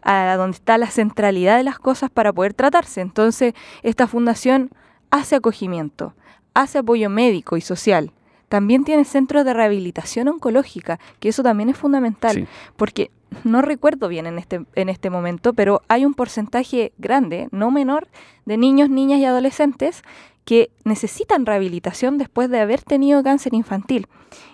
a 0.01 0.35
donde 0.37 0.55
está 0.55 0.77
la 0.77 0.87
centralidad 0.87 1.57
de 1.57 1.63
las 1.63 1.79
cosas 1.79 2.09
para 2.09 2.33
poder 2.33 2.53
tratarse. 2.53 3.01
Entonces, 3.01 3.53
esta 3.83 4.07
fundación 4.07 4.71
hace 5.09 5.35
acogimiento, 5.35 6.13
hace 6.53 6.79
apoyo 6.79 7.09
médico 7.09 7.57
y 7.57 7.61
social, 7.61 8.11
también 8.49 8.85
tiene 8.85 9.03
centros 9.03 9.43
de 9.45 9.53
rehabilitación 9.53 10.27
oncológica, 10.29 10.99
que 11.19 11.29
eso 11.29 11.43
también 11.43 11.69
es 11.69 11.77
fundamental, 11.77 12.47
porque 12.77 13.11
no 13.43 13.61
recuerdo 13.61 14.07
bien 14.07 14.25
en 14.25 14.39
este, 14.39 14.65
en 14.75 14.89
este 14.89 15.09
momento, 15.09 15.53
pero 15.53 15.81
hay 15.87 16.05
un 16.05 16.13
porcentaje 16.13 16.93
grande, 16.97 17.49
no 17.51 17.71
menor, 17.71 18.07
de 18.45 18.57
niños, 18.57 18.89
niñas 18.89 19.19
y 19.19 19.25
adolescentes 19.25 20.03
que 20.45 20.71
necesitan 20.85 21.45
rehabilitación 21.45 22.17
después 22.17 22.49
de 22.49 22.61
haber 22.61 22.81
tenido 22.81 23.21
cáncer 23.21 23.53
infantil. 23.53 24.07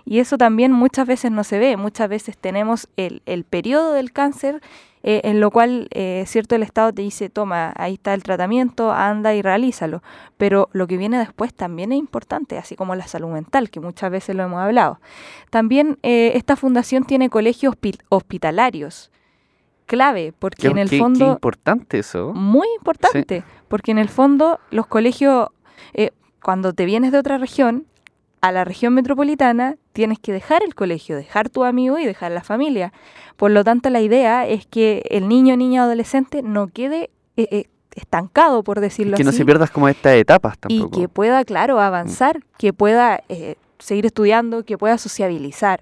Y 0.06 0.20
eso 0.20 0.40
también 0.40 0.72
muchas 0.72 1.06
veces 1.06 1.32
no 1.32 1.44
se 1.44 1.60
ve, 1.60 1.78
muchas 1.78 2.10
veces 2.10 2.36
tenemos 2.36 2.88
el, 2.98 3.22
el 3.28 3.44
periodo 3.44 3.94
del 3.94 4.12
cáncer 4.12 4.62
eh, 5.06 5.20
en 5.26 5.42
lo 5.42 5.52
cual, 5.52 5.90
eh, 5.92 6.24
cierto, 6.28 6.56
el 6.56 6.64
Estado 6.64 6.94
te 6.94 7.02
dice, 7.02 7.30
toma, 7.30 7.74
ahí 7.76 7.96
está 7.96 8.14
el 8.14 8.24
tratamiento, 8.24 8.94
anda 8.94 9.36
y 9.36 9.42
realízalo. 9.42 10.02
Pero 10.38 10.70
lo 10.72 10.88
que 10.88 10.96
viene 10.96 11.20
después 11.20 11.54
también 11.54 11.92
es 11.92 12.00
importante, 12.00 12.58
así 12.58 12.78
como 12.78 12.96
la 12.96 13.06
salud 13.06 13.28
mental, 13.30 13.70
que 13.70 13.82
muchas 13.82 14.10
veces 14.10 14.34
lo 14.36 14.44
hemos 14.44 14.62
hablado. 14.62 15.02
También 15.50 16.00
eh, 16.04 16.32
esta 16.36 16.56
fundación 16.56 17.04
tiene 17.04 17.30
colegios 17.30 17.76
hospitalarios 18.08 19.12
clave, 19.86 20.34
porque 20.40 20.68
en 20.68 20.78
el 20.78 20.88
fondo... 20.88 21.26
Qué 21.26 21.32
importante 21.34 22.00
eso. 22.00 22.32
Muy 22.34 22.68
importante, 22.78 23.44
porque 23.68 23.92
en 23.92 23.98
el 23.98 24.08
fondo 24.08 24.62
los 24.72 24.88
colegios, 24.88 25.50
cuando 26.42 26.72
te 26.72 26.86
vienes 26.86 27.12
de 27.12 27.18
otra 27.18 27.38
región, 27.38 27.86
a 28.44 28.52
la 28.52 28.66
región 28.66 28.94
metropolitana, 28.94 29.78
tienes 29.94 30.20
que 30.20 30.34
dejar 30.34 30.64
el 30.66 30.76
colegio, 30.76 31.16
dejar 31.16 31.48
tu 31.50 31.64
amigo 31.64 31.98
y 31.98 32.06
dejar 32.06 32.34
la 32.34 32.44
familia. 32.44 32.92
Por 33.38 33.52
lo 33.52 33.64
tanto, 33.64 33.90
la 33.90 34.02
idea 34.02 34.46
es 34.46 34.66
que 34.66 35.02
el 35.12 35.30
niño, 35.30 35.56
niña, 35.56 35.84
adolescente 35.84 36.42
no 36.44 36.68
quede 36.68 37.10
eh, 37.38 37.48
eh, 37.52 37.66
estancado, 37.96 38.62
por 38.62 38.82
decirlo 38.82 39.14
así. 39.14 39.24
Que 39.24 39.26
no 39.26 39.32
se 39.32 39.46
pierdas 39.46 39.72
como 39.72 39.88
estas 39.88 40.16
etapas 40.16 40.58
tampoco. 40.58 40.98
Y 40.98 41.02
que 41.02 41.08
pueda, 41.08 41.46
claro, 41.46 41.80
avanzar, 41.80 42.42
que 42.58 42.74
pueda 42.74 43.24
eh, 43.30 43.56
seguir 43.80 44.06
estudiando, 44.06 44.66
que 44.66 44.78
pueda 44.78 44.98
sociabilizar 44.98 45.80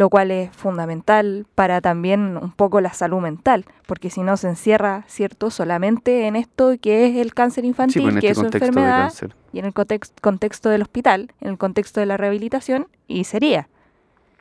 lo 0.00 0.08
cual 0.08 0.30
es 0.30 0.50
fundamental 0.56 1.46
para 1.54 1.82
también 1.82 2.38
un 2.38 2.52
poco 2.52 2.80
la 2.80 2.94
salud 2.94 3.20
mental, 3.20 3.66
porque 3.86 4.08
si 4.08 4.22
no 4.22 4.38
se 4.38 4.48
encierra, 4.48 5.04
¿cierto?, 5.08 5.50
solamente 5.50 6.26
en 6.26 6.36
esto 6.36 6.72
que 6.80 7.06
es 7.06 7.16
el 7.16 7.34
cáncer 7.34 7.66
infantil, 7.66 8.04
pues 8.04 8.14
que 8.14 8.28
este 8.28 8.30
es 8.30 8.38
su 8.38 8.44
enfermedad, 8.46 9.12
y 9.52 9.58
en 9.58 9.66
el 9.66 9.74
contexto 9.74 10.70
del 10.70 10.80
hospital, 10.80 11.32
en 11.42 11.48
el 11.50 11.58
contexto 11.58 12.00
de 12.00 12.06
la 12.06 12.16
rehabilitación, 12.16 12.86
y 13.08 13.24
sería. 13.24 13.68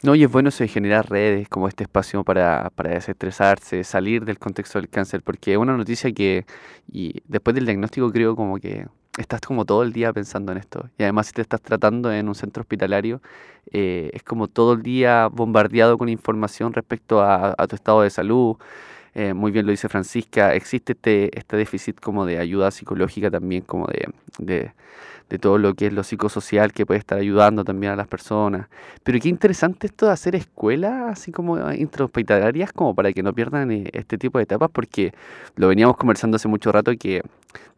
No, 0.02 0.16
y 0.16 0.24
es 0.24 0.32
bueno 0.32 0.50
de 0.50 0.68
generar 0.70 1.10
redes 1.10 1.50
como 1.50 1.68
este 1.68 1.84
espacio 1.84 2.24
para, 2.24 2.70
para 2.74 2.92
desestresarse, 2.92 3.84
salir 3.84 4.24
del 4.24 4.40
contexto 4.40 4.80
del 4.80 4.88
cáncer, 4.88 5.24
porque 5.24 5.52
es 5.52 5.58
una 5.58 5.76
noticia 5.76 6.10
que, 6.14 6.46
y 6.90 7.22
después 7.28 7.54
del 7.54 7.66
diagnóstico 7.66 8.10
creo 8.14 8.34
como 8.38 8.60
que 8.60 8.88
estás 9.18 9.42
como 9.42 9.66
todo 9.66 9.84
el 9.84 9.94
día 9.94 10.14
pensando 10.14 10.52
en 10.52 10.58
esto. 10.58 10.90
Y 10.98 11.04
además 11.04 11.28
si 11.28 11.34
te 11.34 11.42
estás 11.42 11.62
tratando 11.62 12.12
en 12.12 12.28
un 12.28 12.36
centro 12.36 12.62
hospitalario, 12.62 13.22
eh, 13.72 14.12
es 14.14 14.24
como 14.24 14.48
todo 14.48 14.74
el 14.74 14.84
día 14.84 15.28
bombardeado 15.28 15.98
con 15.98 16.10
información 16.10 16.74
respecto 16.74 17.22
a, 17.22 17.56
tu 17.68 17.76
estado 17.76 18.02
de 18.02 18.10
salud. 18.10 18.58
Eh, 19.16 19.34
muy 19.34 19.52
bien 19.52 19.66
lo 19.66 19.72
dice 19.72 19.90
Francisca, 19.90 20.54
existe 20.54 20.94
este, 20.94 21.38
este 21.38 21.58
déficit 21.58 22.00
como 22.00 22.26
de 22.26 22.38
ayuda 22.40 22.72
psicológica 22.72 23.32
también, 23.32 23.64
como 23.64 23.88
de 23.88 24.72
de 25.30 25.38
todo 25.38 25.58
lo 25.58 25.76
que 25.76 25.88
es 25.88 25.94
lo 25.94 26.04
psicosocial 26.04 26.74
que 26.74 26.86
puede 26.86 27.00
estar 27.00 27.20
ayudando 27.20 27.64
también 27.64 27.94
a 27.94 27.96
las 27.96 28.08
personas. 28.08 28.68
Pero 29.04 29.20
qué 29.20 29.30
interesante 29.30 29.88
esto 29.88 30.08
de 30.08 30.12
hacer 30.12 30.36
escuelas 30.36 31.12
así 31.12 31.32
como 31.32 31.72
intrahospitalarias 31.72 32.74
como 32.74 32.96
para 32.96 33.14
que 33.14 33.24
no 33.24 33.34
pierdan 33.34 33.72
eh, 33.72 33.90
este 33.94 34.18
tipo 34.18 34.40
de 34.40 34.44
etapas 34.44 34.70
porque 34.72 35.14
lo 35.56 35.68
veníamos 35.68 35.98
conversando 35.98 36.36
hace 36.36 36.48
mucho 36.48 36.72
rato 36.72 36.92
que 36.98 37.22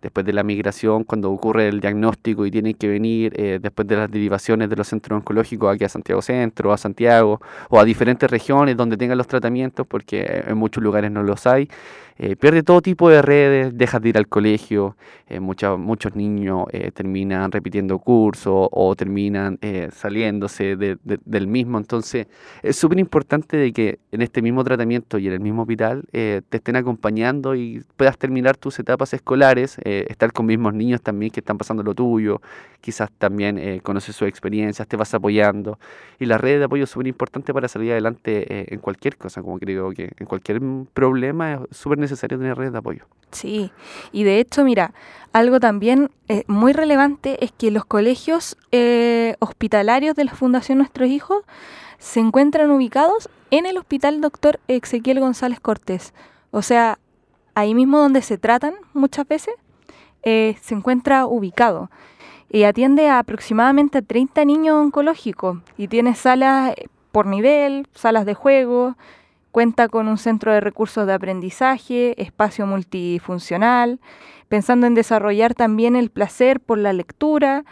después 0.02 0.26
de 0.26 0.34
la 0.34 0.44
migración, 0.44 1.04
cuando 1.04 1.32
ocurre 1.32 1.68
el 1.68 1.80
diagnóstico 1.80 2.46
y 2.46 2.52
tienen 2.52 2.74
que 2.74 2.88
venir 2.88 3.34
eh, 3.36 3.60
después 3.62 3.88
de 3.88 3.96
las 3.98 4.12
derivaciones 4.12 4.70
de 4.70 4.76
los 4.76 4.88
centros 4.88 5.18
oncológicos 5.18 5.74
aquí 5.74 5.84
a 5.84 5.90
Santiago 5.90 6.22
Centro, 6.22 6.74
a 6.74 6.78
Santiago 6.78 7.40
o 7.70 7.80
a 7.80 7.86
diferentes 7.86 8.30
regiones 8.30 8.76
donde 8.76 8.98
tengan 8.98 9.18
los 9.18 9.28
tratamientos 9.28 9.86
porque 9.88 10.44
en 10.48 10.58
muchos 10.58 10.84
lugares 10.84 11.12
no 11.12 11.24
los 11.24 11.46
hay, 11.46 11.70
eh, 12.18 12.36
pierde 12.36 12.64
todo 12.64 12.82
tipo 12.82 13.10
de 13.10 13.22
redes, 13.22 13.78
dejas 13.78 14.02
de 14.02 14.10
ir 14.10 14.18
al 14.18 14.28
colegio, 14.28 14.96
eh, 15.28 15.40
muchos 15.40 16.16
niños 16.16 16.66
eh, 16.72 16.92
terminan 16.92 17.52
repitiendo 17.52 18.00
cursos 18.00 18.68
o 18.72 18.96
terminan 18.96 19.58
saliéndose 19.92 20.76
del 20.76 21.48
mismo. 21.48 21.78
Entonces 21.78 22.28
es 22.62 22.76
súper 22.76 23.00
importante 23.00 23.58
de 23.58 23.72
que 23.72 24.00
en 24.12 24.22
este 24.22 24.42
mismo 24.42 24.64
tratamiento 24.64 25.18
y 25.18 25.28
en 25.28 25.34
el 25.34 25.40
mismo 25.40 25.62
hospital 25.62 26.04
te 26.12 26.44
estén 26.52 26.76
acompañando 26.76 27.56
y 27.56 27.84
puedas 27.96 28.18
terminar 28.18 28.58
tus 28.58 28.78
etapas 28.80 29.14
escolares, 29.14 29.78
estar 29.84 30.34
con 30.34 30.46
mismos 30.46 30.74
niños 30.74 31.02
también 31.02 31.32
que 31.32 31.40
están 31.40 31.58
pasando 31.58 31.84
lo 31.84 31.96
tuyo, 31.96 32.42
quizás 32.82 33.10
también 33.18 33.80
conoces 33.82 34.16
sus 34.16 34.28
experiencias, 34.28 34.88
te 34.88 34.98
vas 34.98 35.14
apoyando. 35.14 35.80
Y 36.20 36.26
la 36.26 36.38
red 36.38 36.60
de 36.60 36.66
apoyo 36.66 36.84
es 36.84 36.90
súper 36.90 37.08
importante 37.08 37.54
para 37.54 37.68
salir 37.68 37.94
adelante 37.94 38.74
en 38.74 38.80
cualquier 38.80 39.18
cosa, 39.18 39.42
como 39.42 39.60
creo 39.60 39.92
que 39.92 40.12
en 40.18 40.26
cualquier 40.26 40.62
problema 40.94 41.54
es 41.54 41.78
súper 41.78 42.00
necesario 42.02 42.38
tener 42.38 42.58
redes 42.58 42.74
de 42.74 42.80
apoyo. 42.80 43.06
Sí, 43.32 43.72
y 44.12 44.24
de 44.24 44.40
hecho, 44.40 44.64
mira, 44.64 44.94
algo 45.34 45.60
también 45.60 46.12
eh, 46.28 46.44
muy 46.48 46.74
relevante 46.74 47.44
es 47.44 47.52
que 47.54 47.72
los 47.72 47.86
colegios 47.86 48.58
eh, 48.72 49.36
hospitalarios 49.40 50.16
de 50.16 50.26
la 50.26 50.34
Fundación 50.34 50.80
Nuestros 50.80 51.10
Hijos 51.10 51.44
se 51.98 52.20
encuentran 52.20 52.72
ubicados 52.72 53.30
en 53.52 53.66
el 53.66 53.78
Hospital 53.78 54.20
Doctor 54.20 54.60
Ezequiel 54.68 55.20
González 55.20 55.60
Cortés. 55.60 56.14
O 56.52 56.62
sea, 56.62 57.00
ahí 57.56 57.74
mismo 57.74 58.00
donde 58.00 58.22
se 58.22 58.38
tratan 58.38 58.74
muchas 58.94 59.28
veces, 59.28 59.54
eh, 60.24 60.58
se 60.62 60.74
encuentra 60.74 61.26
ubicado. 61.26 61.90
Y 62.50 62.64
atiende 62.64 63.08
a 63.08 63.20
aproximadamente 63.20 64.00
a 64.00 64.02
30 64.02 64.44
niños 64.44 64.76
oncológicos 64.76 65.60
y 65.78 65.88
tiene 65.88 66.16
salas 66.16 66.74
por 67.14 67.26
nivel, 67.26 67.88
salas 67.94 68.26
de 68.26 68.34
juego, 68.34 68.96
Cuenta 69.52 69.90
con 69.90 70.08
un 70.08 70.18
centro 70.18 70.54
de 70.54 70.62
recursos 70.62 71.06
de 71.06 71.14
aprendizaje, 71.14 72.22
espacio 72.22 72.66
multifuncional, 72.66 74.00
pensando 74.48 74.88
en 74.88 74.96
desarrollar 74.96 75.54
también 75.54 75.96
el 75.96 76.10
placer 76.10 76.60
por 76.60 76.78
la 76.78 76.94
lectura, 76.94 77.66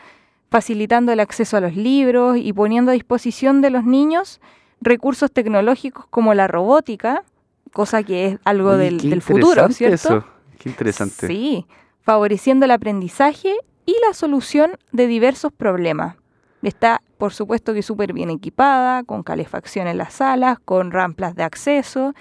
facilitando 0.49 1.11
el 1.11 1.19
acceso 1.19 1.57
a 1.57 1.61
los 1.61 1.75
libros 1.75 2.37
y 2.37 2.51
poniendo 2.53 2.91
a 2.91 2.93
disposición 2.93 3.61
de 3.61 3.69
los 3.69 3.85
niños 3.85 4.41
recursos 4.81 5.31
tecnológicos 5.31 6.05
como 6.09 6.33
la 6.33 6.47
robótica, 6.47 7.23
cosa 7.71 8.03
que 8.03 8.27
es 8.27 8.39
algo 8.43 8.77
del, 8.77 9.21
futuro, 9.21 9.69
¿cierto? 9.69 9.95
Eso. 9.95 10.23
Qué 10.57 10.69
interesante. 10.69 11.27
Sí, 11.27 11.65
favoreciendo 12.01 12.65
el 12.65 12.71
aprendizaje 12.71 13.55
y 13.85 13.95
la 14.07 14.13
solución 14.13 14.71
de 14.91 15.07
diversos 15.07 15.51
problemas. 15.53 16.15
Está, 16.61 17.01
por 17.17 17.33
supuesto, 17.33 17.73
que 17.73 17.81
súper 17.81 18.13
bien 18.13 18.29
equipada, 18.29 19.03
con 19.03 19.23
calefacción 19.23 19.87
en 19.87 19.97
las 19.97 20.13
salas, 20.13 20.59
con 20.59 20.91
ramplas 20.91 21.35
de 21.35 21.43
acceso 21.43 22.13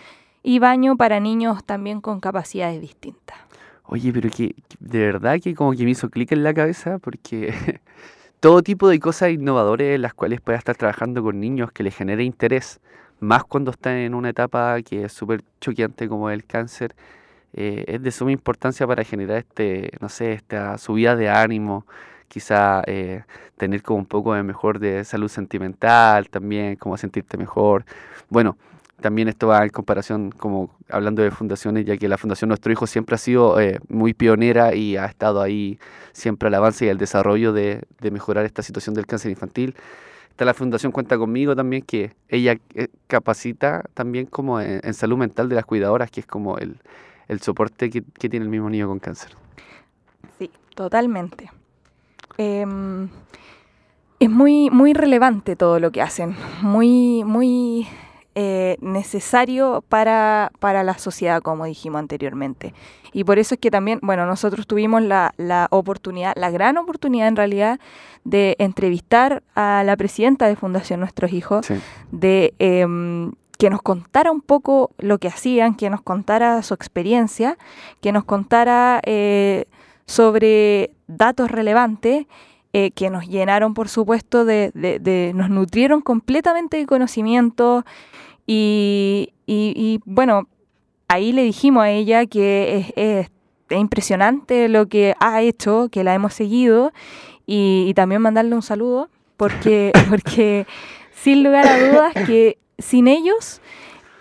y 0.43 0.61
baño 0.61 0.97
para 0.97 1.21
niños 1.21 1.65
también 1.65 2.01
con 2.01 2.21
capacidades 2.21 2.81
distintas. 2.81 3.37
Oye, 3.85 4.13
pero 4.13 4.31
que 4.31 4.55
de 4.81 4.99
verdad 4.99 5.41
que 5.43 5.55
como 5.55 5.73
que 5.73 5.85
me 5.85 5.91
hizo 5.91 6.11
clic 6.11 6.33
en 6.33 6.43
la 6.43 6.55
cabeza 6.55 6.99
porque 6.99 7.55
todo 8.41 8.63
tipo 8.63 8.89
de 8.89 9.01
cosas 9.01 9.31
innovadoras 9.31 9.89
en 9.89 10.03
las 10.03 10.15
cuales 10.15 10.41
pueda 10.41 10.59
estar 10.59 10.77
trabajando 10.77 11.23
con 11.23 11.41
niños 11.41 11.73
que 11.73 11.83
les 11.83 11.97
genere 11.97 12.23
interés, 12.23 12.81
más 13.19 13.45
cuando 13.45 13.71
están 13.71 13.95
en 13.95 14.15
una 14.15 14.29
etapa 14.29 14.81
que 14.83 15.05
es 15.05 15.13
súper 15.13 15.43
choqueante 15.61 16.09
como 16.09 16.31
el 16.31 16.45
cáncer, 16.45 16.95
eh, 17.55 17.85
es 17.89 18.03
de 18.03 18.11
suma 18.13 18.31
importancia 18.31 18.87
para 18.87 19.05
generar 19.05 19.39
este, 19.39 19.91
no 20.01 20.09
sé, 20.09 20.33
esta 20.33 20.79
subida 20.79 21.17
de 21.17 21.31
ánimo, 21.31 21.87
quizá 22.29 22.83
eh, 22.87 23.25
tener 23.57 23.83
como 23.83 23.99
un 23.99 24.07
poco 24.07 24.35
de 24.35 24.43
mejor 24.43 24.79
de 24.79 25.05
salud 25.05 25.29
sentimental 25.29 26.29
también, 26.29 26.77
como 26.77 26.97
sentirte 26.97 27.37
mejor. 27.37 27.85
Bueno, 28.29 28.57
también 29.01 29.29
esto 29.29 29.47
va 29.49 29.63
en 29.63 29.71
comparación, 29.71 30.31
como 30.31 30.71
hablando 30.89 31.23
de 31.23 31.31
fundaciones, 31.31 31.87
ya 31.87 31.97
que 31.97 32.09
la 32.09 32.19
Fundación 32.19 32.49
Nuestro 32.49 32.73
Hijo 32.73 32.87
siempre 32.87 33.15
ha 33.15 33.19
sido 33.19 33.61
eh, 33.61 33.79
muy 33.89 34.13
pionera 34.13 34.75
y 34.75 34.97
ha 34.97 35.07
estado 35.07 35.41
ahí 35.41 35.79
siempre 36.13 36.49
al 36.49 36.55
avance 36.55 36.87
y 36.87 36.89
al 36.89 36.99
desarrollo 36.99 37.53
de, 37.53 37.83
de 38.01 38.11
mejorar 38.11 38.45
esta 38.45 38.63
situación 38.63 38.95
del 38.95 39.07
cáncer 39.07 39.31
infantil. 39.31 39.77
Está 40.39 40.45
la 40.45 40.55
Fundación 40.55 40.93
Cuenta 40.93 41.19
Conmigo 41.19 41.57
también, 41.57 41.83
que 41.83 42.13
ella 42.29 42.57
eh, 42.75 42.89
capacita 43.09 43.85
también 43.95 44.27
como 44.27 44.61
en, 44.61 44.95
salud 44.95 45.17
mental 45.17 45.49
de 45.49 45.57
las 45.57 45.65
cuidadoras, 45.65 46.11
que 46.13 46.21
es 46.21 46.27
como 46.27 46.59
el, 46.59 46.77
el 47.27 47.41
soporte 47.41 47.91
que, 47.91 48.03
que, 48.03 48.29
tiene 48.29 48.45
el 48.45 48.51
mismo 48.51 48.71
niño 48.71 48.87
con 48.87 49.01
cáncer. 49.01 49.33
Sí, 50.39 50.49
totalmente. 50.77 51.51
Em, 52.39 53.09
es 54.21 54.31
muy, 54.31 54.71
muy 54.71 54.95
relevante 54.95 55.57
todo 55.57 55.81
lo 55.81 55.91
que 55.91 56.03
hacen, 56.03 56.37
muy, 56.63 57.25
muy 57.25 57.87
eh, 58.37 58.77
necesario 58.81 59.85
para, 59.89 60.53
para, 60.61 60.85
la 60.85 60.97
sociedad, 60.99 61.43
como 61.43 61.65
dijimos 61.65 61.99
anteriormente. 61.99 62.75
Y 63.13 63.25
por 63.25 63.41
eso 63.41 63.55
es 63.55 63.61
que 63.61 63.71
también, 63.71 63.99
bueno, 64.03 64.25
nosotros 64.27 64.69
tuvimos 64.69 65.03
la, 65.03 65.35
la, 65.37 65.67
oportunidad, 65.71 66.33
la 66.37 66.51
gran 66.51 66.77
oportunidad 66.77 67.27
en 67.27 67.37
realidad, 67.37 67.81
de 68.23 68.55
entrevistar 68.61 69.43
a 69.57 69.83
la 69.85 69.97
presidenta 69.97 70.47
de 70.47 70.55
Fundación 70.55 71.01
Nuestros 71.01 71.33
Hijos, 71.33 71.67
sí. 71.67 71.75
de 72.13 72.55
eh, 72.61 72.87
que 73.59 73.71
nos 73.71 73.83
contara 73.83 74.31
un 74.31 74.41
poco 74.41 74.93
lo 74.99 75.19
que 75.19 75.27
hacían, 75.27 75.75
que 75.75 75.91
nos 75.91 76.01
contara 76.01 76.63
su 76.63 76.75
experiencia, 76.75 77.59
que 78.01 78.13
nos 78.13 78.25
contara 78.25 79.01
eh, 79.05 79.65
sobre 80.09 80.91
datos 81.07 81.51
relevantes 81.51 82.27
eh, 82.73 82.91
que 82.93 83.11
nos 83.11 83.29
llenaron, 83.29 83.75
por 83.75 83.89
supuesto, 83.91 84.47
de, 84.47 85.33
nos 85.35 85.51
nutrieron 85.51 86.01
completamente 86.01 86.79
de 86.79 86.87
conocimiento. 86.87 87.85
Y, 88.47 89.35
y, 89.47 90.01
bueno, 90.07 90.49
ahí 91.09 91.33
le 91.33 91.43
dijimos 91.43 91.85
a 91.85 91.91
ella 91.91 92.25
que 92.25 92.79
es, 92.79 92.87
es, 92.97 93.31
es, 93.69 93.79
impresionante 93.79 94.71
lo 94.71 94.89
que 94.89 95.15
ha 95.21 95.43
hecho, 95.43 95.91
que 95.93 96.05
la 96.05 96.15
hemos 96.15 96.33
seguido. 96.33 96.93
Y, 97.47 97.85
y 97.87 97.95
también 97.95 98.23
mandarle 98.23 98.55
un 98.55 98.63
saludo 98.63 99.11
porque, 99.37 99.93
porque 100.09 100.67
sin 101.13 101.45
lugar 101.45 101.67
a 101.67 101.79
dudas 101.79 102.15
que 102.27 102.57
sin 102.79 103.09
ellos 103.09 103.61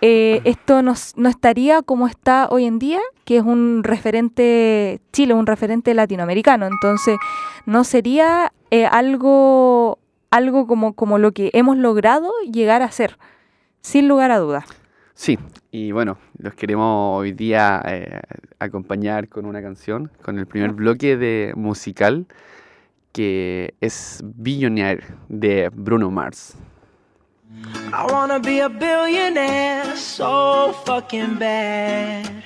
eh, 0.00 0.40
esto 0.44 0.82
no, 0.82 0.94
no, 1.16 1.28
estaría 1.28 1.82
como 1.82 2.06
está 2.06 2.48
hoy 2.50 2.64
en 2.64 2.78
día, 2.78 3.00
que 3.24 3.38
es 3.38 3.42
un 3.42 3.82
referente 3.82 5.00
Chile, 5.12 5.34
un 5.34 5.46
referente 5.46 5.92
latinoamericano. 5.94 6.66
Entonces, 6.66 7.18
no 7.66 7.84
sería 7.84 8.52
eh, 8.70 8.86
algo, 8.86 9.98
algo 10.30 10.66
como, 10.66 10.94
como 10.94 11.18
lo 11.18 11.32
que 11.32 11.50
hemos 11.52 11.76
logrado 11.76 12.30
llegar 12.50 12.82
a 12.82 12.90
ser 12.90 13.18
sin 13.80 14.08
lugar 14.08 14.30
a 14.30 14.38
dudas. 14.38 14.64
Sí, 15.14 15.36
y 15.72 15.90
bueno, 15.90 16.16
los 16.38 16.54
queremos 16.54 17.18
hoy 17.18 17.32
día 17.32 17.82
eh, 17.86 18.20
acompañar 18.60 19.28
con 19.28 19.46
una 19.46 19.60
canción, 19.60 20.12
con 20.22 20.38
el 20.38 20.46
primer 20.46 20.72
bloque 20.72 21.16
de 21.16 21.52
musical, 21.56 22.26
que 23.12 23.74
es 23.80 24.22
Billionaire 24.24 25.02
de 25.28 25.70
Bruno 25.74 26.10
Mars. 26.12 26.56
I 27.92 28.06
wanna 28.10 28.40
be 28.40 28.60
a 28.60 28.68
billionaire 28.68 29.96
so 29.96 30.72
fucking 30.84 31.36
bad. 31.36 32.42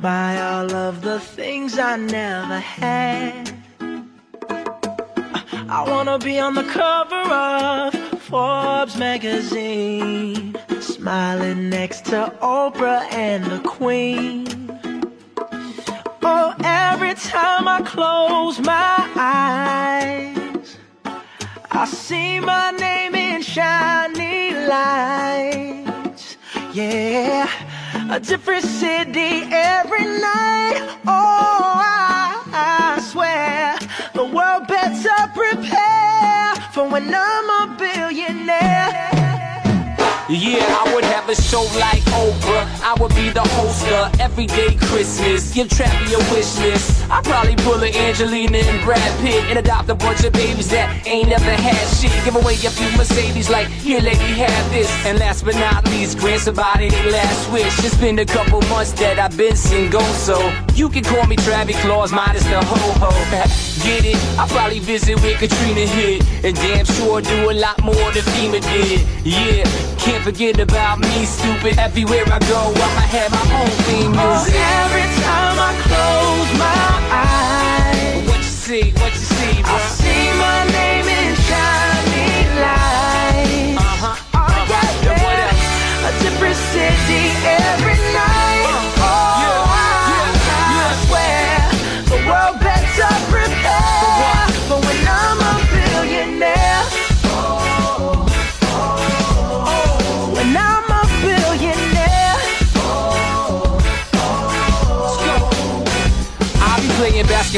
Buy 0.00 0.40
all 0.40 0.74
of 0.74 1.02
the 1.02 1.20
things 1.20 1.78
I 1.78 1.96
never 1.96 2.58
had. 2.58 3.52
I 5.68 5.84
wanna 5.88 6.18
be 6.18 6.38
on 6.38 6.54
the 6.54 6.64
cover 6.64 7.22
of 7.34 7.94
Forbes 8.22 8.96
magazine, 8.96 10.56
smiling 10.80 11.70
next 11.70 12.06
to 12.06 12.32
Oprah 12.40 13.10
and 13.12 13.44
the 13.46 13.60
Queen. 13.68 14.46
Oh, 16.22 16.54
every 16.64 17.14
time 17.14 17.68
I 17.68 17.82
close 17.82 18.58
my 18.60 19.08
eyes, 19.16 20.35
I 21.78 21.84
see 21.84 22.40
my 22.40 22.70
name 22.70 23.14
in 23.14 23.42
shiny 23.42 24.54
lights. 24.66 26.38
Yeah, 26.72 27.50
a 28.10 28.18
different 28.18 28.64
city 28.64 29.44
every 29.52 30.06
night. 30.06 30.80
Oh, 31.06 31.76
I, 31.76 32.96
I 32.96 33.00
swear 33.02 33.76
the 34.14 34.24
world 34.24 34.66
better 34.66 35.30
prepare 35.34 36.54
for 36.72 36.88
when 36.88 37.14
I'm 37.14 37.50
a 37.60 37.76
billionaire. 37.76 39.10
Yeah, 40.30 40.64
I 40.80 40.92
would 40.94 41.04
have 41.04 41.28
a 41.28 41.34
show 41.34 41.62
like 41.78 42.02
Oprah. 42.16 42.66
I 42.82 42.94
would 42.98 43.14
be 43.14 43.28
the 43.28 43.46
host 43.52 43.86
of 43.88 44.18
Everyday 44.18 44.76
Christmas. 44.76 45.52
Give 45.52 45.68
Travi 45.68 46.14
a 46.14 46.34
wish 46.34 46.58
list. 46.58 47.05
I'd 47.10 47.24
probably 47.24 47.54
pull 47.56 47.82
a 47.82 47.90
Angelina 47.90 48.58
and 48.58 48.84
Brad 48.84 49.20
Pitt 49.20 49.44
and 49.44 49.58
adopt 49.58 49.88
a 49.88 49.94
bunch 49.94 50.24
of 50.24 50.32
babies 50.32 50.68
that 50.70 51.06
ain't 51.06 51.28
never 51.28 51.44
had 51.44 51.86
shit. 51.94 52.10
Give 52.24 52.34
away 52.34 52.54
a 52.54 52.70
few 52.70 52.90
Mercedes, 52.96 53.48
like, 53.48 53.68
here, 53.68 54.00
lady, 54.00 54.18
have 54.18 54.70
this. 54.70 54.90
And 55.06 55.18
last 55.18 55.44
but 55.44 55.54
not 55.54 55.84
least, 55.86 56.18
grant 56.18 56.42
somebody 56.42 56.90
their 56.90 57.10
last 57.10 57.52
wish. 57.52 57.84
It's 57.84 57.96
been 57.96 58.18
a 58.18 58.26
couple 58.26 58.60
months 58.62 58.92
that 58.92 59.18
I've 59.18 59.36
been 59.36 59.54
single, 59.54 60.02
so 60.18 60.36
you 60.74 60.88
can 60.88 61.04
call 61.04 61.26
me 61.26 61.36
Travis 61.36 61.80
Claus, 61.82 62.12
minus 62.12 62.42
the 62.44 62.60
ho 62.64 62.76
ho. 62.98 63.10
Get 63.84 64.04
it? 64.04 64.16
I'll 64.38 64.48
probably 64.48 64.80
visit 64.80 65.20
where 65.22 65.36
Katrina 65.36 65.86
hit. 65.86 66.26
And 66.44 66.56
damn 66.56 66.84
sure 66.84 67.20
do 67.20 67.50
a 67.50 67.54
lot 67.54 67.82
more 67.84 68.10
than 68.12 68.24
FEMA 68.34 68.60
did. 68.60 69.06
Yeah, 69.24 69.62
can't 69.98 70.24
forget 70.24 70.58
about 70.58 70.98
me, 70.98 71.24
stupid. 71.24 71.78
Everywhere 71.78 72.24
I 72.26 72.38
go, 72.50 72.60
I'ma 72.74 73.04
have 73.14 73.30
my 73.30 73.62
own 73.62 73.70
theme 73.86 74.12
oh, 74.16 74.26
music. 74.26 74.54
Oh, 74.58 74.82
every 74.82 75.06
time 75.22 75.56
I 75.58 75.70
close 75.86 76.58
my 76.58 77.05
eyes, 77.10 78.26
what 78.28 78.38
you 78.38 78.42
see, 78.44 78.90
what 79.00 79.12
you 79.14 79.24
see, 79.36 79.62
bro? 79.62 79.74
I 79.74 79.80
see 80.00 80.24
my 80.44 80.58
name 80.78 81.06
in 81.06 81.34
shining 81.48 82.50
lights. 82.64 83.78
Oh, 83.80 84.66
yeah, 84.70 85.04
Yeah, 85.06 85.24
what 85.24 85.38
else? 85.46 85.64
A 86.08 86.12
different 86.24 86.56
city 86.56 87.05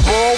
basketball 0.01 0.31
with 0.31 0.38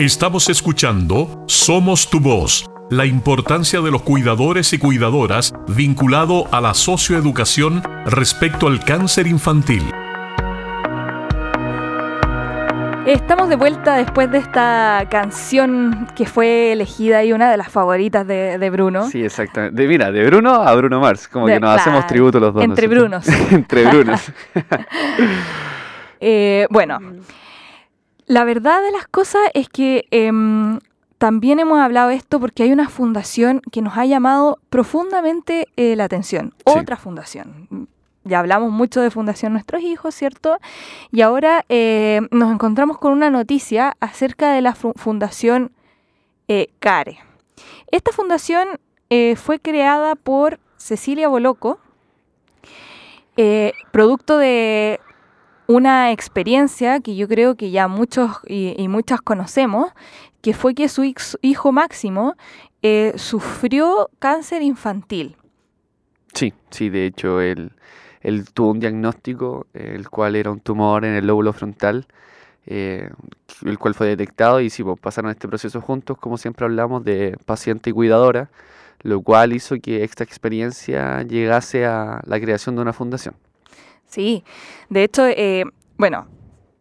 Estamos 0.00 0.48
escuchando 0.48 1.44
Somos 1.46 2.08
tu 2.08 2.20
voz, 2.20 2.64
la 2.88 3.04
importancia 3.04 3.82
de 3.82 3.90
los 3.90 4.00
cuidadores 4.00 4.72
y 4.72 4.78
cuidadoras 4.78 5.52
vinculado 5.68 6.46
a 6.52 6.62
la 6.62 6.72
socioeducación 6.72 7.82
respecto 8.06 8.66
al 8.66 8.82
cáncer 8.82 9.26
infantil. 9.26 9.82
Estamos 13.04 13.50
de 13.50 13.56
vuelta 13.56 13.96
después 13.96 14.30
de 14.30 14.38
esta 14.38 15.06
canción 15.10 16.08
que 16.16 16.24
fue 16.24 16.72
elegida 16.72 17.22
y 17.22 17.34
una 17.34 17.50
de 17.50 17.58
las 17.58 17.68
favoritas 17.68 18.26
de, 18.26 18.56
de 18.56 18.70
Bruno. 18.70 19.06
Sí, 19.06 19.22
exactamente. 19.22 19.82
De, 19.82 19.86
mira, 19.86 20.10
de 20.10 20.24
Bruno 20.24 20.62
a 20.62 20.74
Bruno 20.76 20.98
Mars, 21.00 21.28
como 21.28 21.46
De- 21.46 21.54
que 21.54 21.60
nos 21.60 21.78
hacemos 21.78 22.06
tributo 22.06 22.40
los 22.40 22.54
dos. 22.54 22.66
¿no 22.66 22.72
entre? 22.72 22.86
Brunos. 22.88 23.28
entre 23.28 23.84
Brunos. 23.84 24.32
Eh, 26.22 26.66
bueno, 26.68 26.98
la 28.30 28.44
verdad 28.44 28.80
de 28.82 28.92
las 28.92 29.06
cosas 29.08 29.40
es 29.54 29.68
que 29.68 30.06
em, 30.12 30.78
también 31.18 31.58
hemos 31.58 31.80
hablado 31.80 32.10
de 32.10 32.14
esto 32.14 32.38
porque 32.38 32.62
hay 32.62 32.72
una 32.72 32.88
fundación 32.88 33.60
que 33.72 33.82
nos 33.82 33.96
ha 33.98 34.06
llamado 34.06 34.58
profundamente 34.70 35.66
eh, 35.76 35.96
la 35.96 36.04
atención. 36.04 36.54
Sí. 36.64 36.78
Otra 36.78 36.96
fundación. 36.96 37.88
Ya 38.22 38.38
hablamos 38.38 38.70
mucho 38.70 39.00
de 39.00 39.10
Fundación 39.10 39.52
Nuestros 39.52 39.82
Hijos, 39.82 40.14
¿cierto? 40.14 40.58
Y 41.10 41.22
ahora 41.22 41.64
eh, 41.68 42.20
nos 42.30 42.52
encontramos 42.52 42.98
con 42.98 43.12
una 43.12 43.30
noticia 43.30 43.96
acerca 43.98 44.52
de 44.52 44.60
la 44.60 44.74
fu- 44.74 44.92
Fundación 44.94 45.72
eh, 46.46 46.68
CARE. 46.78 47.18
Esta 47.90 48.12
fundación 48.12 48.68
fue 49.36 49.58
creada 49.58 50.14
por 50.14 50.60
Cecilia 50.76 51.26
Boloco, 51.26 51.80
producto 53.92 54.38
de 54.38 55.00
una 55.70 56.10
experiencia 56.10 56.98
que 56.98 57.14
yo 57.14 57.28
creo 57.28 57.54
que 57.54 57.70
ya 57.70 57.86
muchos 57.86 58.38
y, 58.44 58.74
y 58.76 58.88
muchas 58.88 59.20
conocemos, 59.20 59.92
que 60.42 60.52
fue 60.52 60.74
que 60.74 60.88
su 60.88 61.04
hijo 61.42 61.72
Máximo 61.72 62.34
eh, 62.82 63.12
sufrió 63.14 64.10
cáncer 64.18 64.62
infantil. 64.62 65.36
Sí, 66.34 66.52
sí, 66.70 66.88
de 66.88 67.06
hecho 67.06 67.40
él, 67.40 67.70
él 68.20 68.50
tuvo 68.52 68.72
un 68.72 68.80
diagnóstico, 68.80 69.68
el 69.72 70.08
cual 70.10 70.34
era 70.34 70.50
un 70.50 70.58
tumor 70.58 71.04
en 71.04 71.14
el 71.14 71.28
lóbulo 71.28 71.52
frontal, 71.52 72.06
eh, 72.66 73.08
el 73.64 73.78
cual 73.78 73.94
fue 73.94 74.08
detectado 74.08 74.60
y 74.60 74.70
sí, 74.70 74.82
pues, 74.82 74.98
pasaron 74.98 75.30
este 75.30 75.46
proceso 75.46 75.80
juntos, 75.80 76.18
como 76.18 76.36
siempre 76.36 76.64
hablamos, 76.64 77.04
de 77.04 77.36
paciente 77.46 77.90
y 77.90 77.92
cuidadora, 77.92 78.50
lo 79.02 79.20
cual 79.20 79.52
hizo 79.52 79.76
que 79.80 80.02
esta 80.02 80.24
experiencia 80.24 81.22
llegase 81.22 81.86
a 81.86 82.22
la 82.26 82.40
creación 82.40 82.74
de 82.74 82.82
una 82.82 82.92
fundación. 82.92 83.36
Sí, 84.10 84.44
de 84.88 85.04
hecho, 85.04 85.26
eh, 85.26 85.64
bueno, 85.96 86.26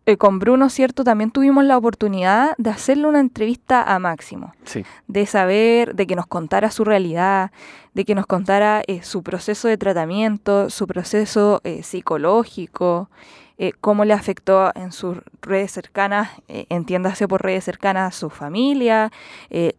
eh, 0.08 0.18
con 0.18 0.40
Bruno, 0.40 0.70
¿cierto? 0.70 1.04
También 1.04 1.30
tuvimos 1.30 1.64
la 1.64 1.78
oportunidad 1.78 2.56
de 2.58 2.72
hacerle 2.72 3.06
una 3.08 3.20
entrevista 3.20 3.84
a 3.84 4.00
Máximo. 4.00 4.54
Sí, 4.64 4.84
de 5.08 5.26
saber, 5.28 5.94
de 5.94 6.08
que 6.08 6.16
nos 6.16 6.26
contara 6.26 6.72
su 6.72 6.84
realidad, 6.84 7.52
de 7.94 8.06
que 8.06 8.16
nos 8.16 8.26
contara 8.26 8.82
eh, 8.88 9.04
su 9.04 9.22
proceso 9.22 9.68
de 9.68 9.78
tratamiento, 9.78 10.72
su 10.72 10.88
proceso 10.88 11.62
eh, 11.64 11.84
psicológico, 11.84 13.12
eh, 13.60 13.74
cómo 13.80 14.06
le 14.06 14.14
afectó 14.14 14.72
en 14.74 14.92
sus 14.92 15.18
redes 15.42 15.72
cercanas, 15.72 16.32
eh, 16.48 16.66
entiéndase 16.70 17.28
por 17.28 17.44
redes 17.44 17.66
cercanas, 17.66 18.16
su 18.16 18.32
familia, 18.32 19.12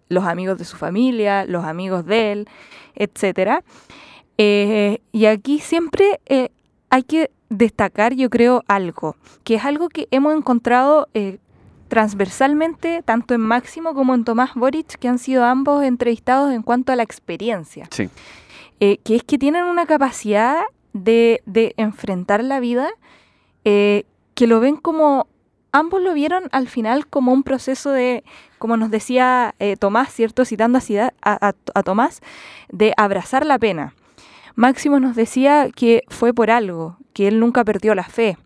los 0.09 0.25
amigos 0.25 0.59
de 0.59 0.65
su 0.65 0.77
familia, 0.77 1.45
los 1.47 1.65
amigos 1.65 2.05
de 2.07 2.33
él, 2.33 2.49
etcétera. 2.95 3.65
Eh, 4.43 5.03
y 5.13 5.27
aquí 5.27 5.59
siempre 5.59 6.19
eh, 6.25 6.49
hay 6.89 7.03
que 7.03 7.31
destacar, 7.51 8.15
yo 8.15 8.31
creo, 8.31 8.63
algo, 8.69 9.17
que 9.45 9.57
es 9.57 9.65
algo 9.65 9.89
que 9.91 10.09
hemos 10.11 10.35
encontrado 10.35 11.09
eh, 11.15 11.39
transversalmente 11.89 13.03
tanto 13.05 13.35
en 13.35 13.41
Máximo 13.43 13.93
como 13.95 14.15
en 14.15 14.25
Tomás 14.25 14.55
Boric, 14.55 14.97
que 14.99 15.09
han 15.09 15.19
sido 15.19 15.45
ambos 15.45 15.85
entrevistados 15.85 16.53
en 16.53 16.63
cuanto 16.63 16.93
a 16.93 16.97
la 16.97 17.03
experiencia, 17.03 17.87
sí, 17.91 18.09
eh, 18.81 18.99
que 19.05 19.17
es 19.17 19.25
que 19.25 19.37
tienen 19.39 19.65
una 19.65 19.85
capacidad 19.87 20.63
de, 20.93 21.43
de 21.47 21.75
enfrentar 21.77 22.43
la 22.43 22.61
vida, 22.61 22.89
eh, 23.65 24.05
que 24.35 24.47
lo 24.47 24.61
ven 24.61 24.77
como, 24.77 25.27
ambos 25.73 26.01
lo 26.01 26.15
vieron 26.15 26.45
al 26.53 26.69
final 26.69 27.07
como 27.07 27.33
un 27.33 27.43
proceso 27.43 27.91
de, 27.91 28.25
como 28.59 28.77
nos 28.77 28.91
decía 28.91 29.55
eh, 29.59 29.77
Tomás, 29.77 30.13
¿cierto? 30.13 30.45
Citando 30.45 30.79
a- 30.79 31.13
a- 31.23 31.55
a 31.75 31.83
Tomás, 31.83 32.21
de 32.71 32.95
abrazar 32.97 33.45
la 33.45 33.59
pena. 33.59 33.95
Máximo 34.61 35.01
nos 35.01 35.17
decía 35.17 35.71
que 35.75 36.03
fue 36.09 36.35
por 36.35 36.51
algo, 36.51 36.99
que 37.15 37.29
él 37.29 37.41
nunca 37.41 37.65
perdió 37.65 37.95
la 37.95 38.05
fe, 38.05 38.37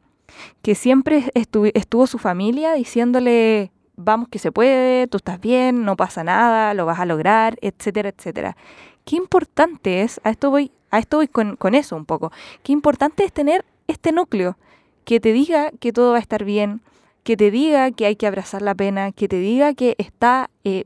que 0.63 0.77
siempre 0.77 1.25
estu- 1.35 1.73
estuvo 1.75 2.07
su 2.07 2.19
familia 2.19 2.75
diciéndole, 2.75 3.73
vamos 3.97 4.29
que 4.29 4.39
se 4.39 4.53
puede, 4.53 5.09
tú 5.09 5.17
estás 5.17 5.41
bien, 5.41 5.85
no 5.85 5.97
pasa 5.97 6.23
nada, 6.23 6.73
lo 6.73 6.87
vas 6.87 7.01
a 7.01 7.05
lograr, 7.05 7.57
etcétera, 7.63 8.11
etcétera. 8.11 8.57
Qué 9.05 9.17
importante 9.17 10.03
es, 10.03 10.21
a 10.23 10.31
esto 10.31 10.53
voy, 10.53 10.71
a 10.93 11.01
esto 11.01 11.17
voy 11.17 11.27
con, 11.27 11.57
con 11.57 11.75
eso 11.75 11.97
un 11.97 12.05
poco, 12.05 12.31
qué 12.63 12.71
importante 12.71 13.25
es 13.25 13.33
tener 13.33 13.65
este 13.89 14.13
núcleo 14.13 14.57
que 15.05 15.19
te 15.19 15.33
diga 15.33 15.73
que 15.81 15.93
todo 15.93 16.13
va 16.13 16.19
a 16.19 16.21
estar 16.21 16.45
bien, 16.45 16.81
que 17.25 17.37
te 17.37 17.51
diga 17.51 17.91
que 17.91 18.07
hay 18.07 18.15
que 18.15 18.29
abrazar 18.29 18.63
la 18.63 18.77
pena, 18.77 19.11
que 19.11 19.27
te 19.27 19.41
diga 19.41 19.75
que 19.75 19.97
está 19.99 20.49
eh, 20.63 20.85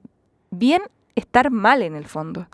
bien 0.50 0.80
estar 1.16 1.50
mal 1.50 1.82
en 1.82 1.96
el 1.96 2.06
fondo, 2.06 2.46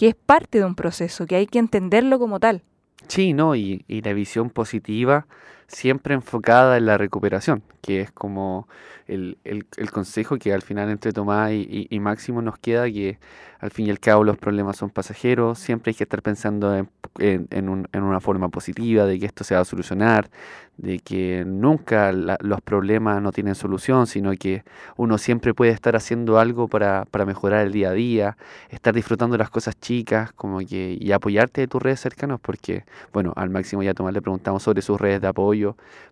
que 0.00 0.08
es 0.08 0.14
parte 0.14 0.56
de 0.56 0.64
un 0.64 0.76
proceso, 0.76 1.26
que 1.26 1.36
hay 1.36 1.46
que 1.46 1.58
entenderlo 1.58 2.18
como 2.18 2.40
tal. 2.40 2.62
Sí, 3.08 3.34
¿no? 3.34 3.54
Y, 3.54 3.84
y 3.86 4.00
la 4.00 4.14
visión 4.14 4.48
positiva 4.48 5.26
siempre 5.70 6.14
enfocada 6.14 6.76
en 6.76 6.86
la 6.86 6.98
recuperación, 6.98 7.62
que 7.80 8.00
es 8.00 8.10
como 8.12 8.68
el, 9.06 9.38
el- 9.44 9.66
consejo 9.90 10.38
que 10.38 10.52
al 10.52 10.62
final 10.62 10.90
entre 10.90 11.12
Tomás 11.12 11.52
y, 11.52 11.86
y- 11.90 12.00
Máximo 12.00 12.42
nos 12.42 12.58
queda, 12.58 12.84
que 12.90 13.18
al 13.60 13.70
fin 13.70 13.86
y 13.86 13.90
al 13.90 14.00
cabo 14.00 14.24
los 14.24 14.36
problemas 14.38 14.76
son 14.76 14.90
pasajeros, 14.90 15.58
siempre 15.58 15.90
hay 15.90 15.94
que 15.94 16.04
estar 16.04 16.22
pensando 16.22 16.74
en, 16.76 16.88
en- 17.18 17.46
en 17.50 17.68
un- 17.68 17.88
en 17.92 18.02
una 18.02 18.20
forma 18.20 18.48
positiva, 18.48 19.04
de 19.06 19.18
que 19.18 19.26
esto 19.26 19.44
se 19.44 19.54
va 19.54 19.60
a 19.62 19.64
solucionar, 19.64 20.30
de 20.76 20.98
que 21.00 21.44
nunca 21.46 22.10
la- 22.12 22.38
los 22.40 22.60
problemas 22.62 23.20
no 23.20 23.32
tienen 23.32 23.54
solución, 23.54 24.06
sino 24.06 24.32
que 24.32 24.64
uno 24.96 25.18
siempre 25.18 25.52
puede 25.54 25.72
estar 25.72 25.94
haciendo 25.96 26.38
algo 26.38 26.68
para, 26.68 27.04
para 27.10 27.26
mejorar 27.26 27.66
el 27.66 27.72
día 27.72 27.90
a 27.90 27.92
día, 27.92 28.36
estar 28.70 28.94
disfrutando 28.94 29.36
las 29.36 29.50
cosas 29.50 29.78
chicas, 29.78 30.32
como 30.32 30.58
que, 30.60 30.96
y 30.98 31.12
apoyarte 31.12 31.60
de 31.62 31.68
tus 31.68 31.82
redes 31.82 32.00
cercanas, 32.00 32.40
porque 32.40 32.84
bueno, 33.12 33.32
al 33.36 33.50
máximo 33.50 33.82
ya 33.82 33.92
Tomás 33.94 34.14
le 34.14 34.22
preguntamos 34.22 34.62
sobre 34.62 34.80
sus 34.82 34.98
redes 35.00 35.20
de 35.20 35.26
apoyo, 35.28 35.59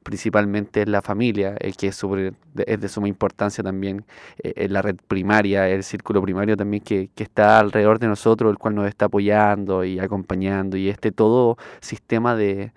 principalmente 0.02 0.82
en 0.82 0.92
la 0.92 1.02
familia, 1.02 1.56
eh, 1.60 1.72
que 1.72 1.88
es, 1.88 2.00
de, 2.00 2.88
suma 2.88 3.08
importancia 3.08 3.62
también, 3.64 4.04
eh, 4.42 4.52
en 4.56 4.72
la 4.72 4.82
red 4.82 4.96
primaria, 5.06 5.68
el 5.68 5.82
círculo 5.84 6.22
primario 6.22 6.56
también 6.56 6.82
que, 6.82 7.10
que 7.14 7.22
está 7.24 7.58
alrededor 7.58 7.98
de 7.98 8.08
nosotros, 8.08 8.50
el 8.50 8.58
cual 8.58 8.74
nos 8.74 8.88
está 8.88 9.06
apoyando 9.06 9.84
y 9.84 9.98
acompañando, 9.98 10.76
y 10.76 10.88
este 10.88 11.12
todo 11.12 11.56
sistema 11.80 12.34
de, 12.36 12.72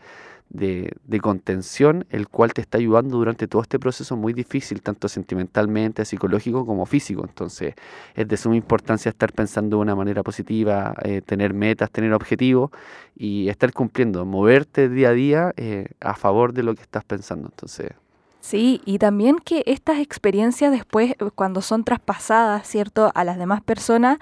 de, 0.54 0.94
de 1.06 1.20
contención, 1.20 2.06
el 2.10 2.28
cual 2.28 2.54
te 2.54 2.62
está 2.62 2.78
ayudando 2.78 3.18
durante 3.18 3.48
todo 3.48 3.62
este 3.62 3.80
proceso 3.80 4.18
muy 4.18 4.34
difícil, 4.34 4.82
tanto 4.82 5.08
sentimentalmente, 5.08 6.04
psicológico 6.06 6.66
como 6.66 6.86
físico. 6.86 7.24
Entonces, 7.26 7.76
es 8.16 8.28
de 8.28 8.38
suma 8.38 8.56
importancia 8.56 9.10
estar 9.10 9.32
pensando 9.32 9.78
de 9.78 9.82
una 9.82 9.96
manera 9.96 10.24
positiva, 10.24 10.94
eh, 11.04 11.22
tener 11.22 11.54
metas, 11.54 11.90
tener 11.92 12.14
objetivos 12.14 12.72
y 13.16 13.48
estar 13.50 13.72
cumpliendo, 13.74 14.26
moverte 14.26 14.90
día 14.90 15.10
a 15.10 15.14
día 15.14 15.54
eh, 15.58 15.88
a 16.02 16.16
favor 16.16 16.54
de 16.54 16.64
lo 16.64 16.76
que 16.76 16.82
estás 16.82 17.04
pensando. 17.06 17.48
Entonces, 17.48 17.92
Sí, 18.42 18.82
y 18.86 18.98
también 18.98 19.38
que 19.38 19.64
estas 19.68 20.00
experiencias 20.00 20.72
después, 20.72 21.12
eh, 21.12 21.16
cuando 21.36 21.62
son 21.62 21.84
traspasadas, 21.84 22.68
¿cierto?, 22.68 23.12
a 23.14 23.24
las 23.24 23.38
demás 23.38 23.62
personas, 23.62 24.18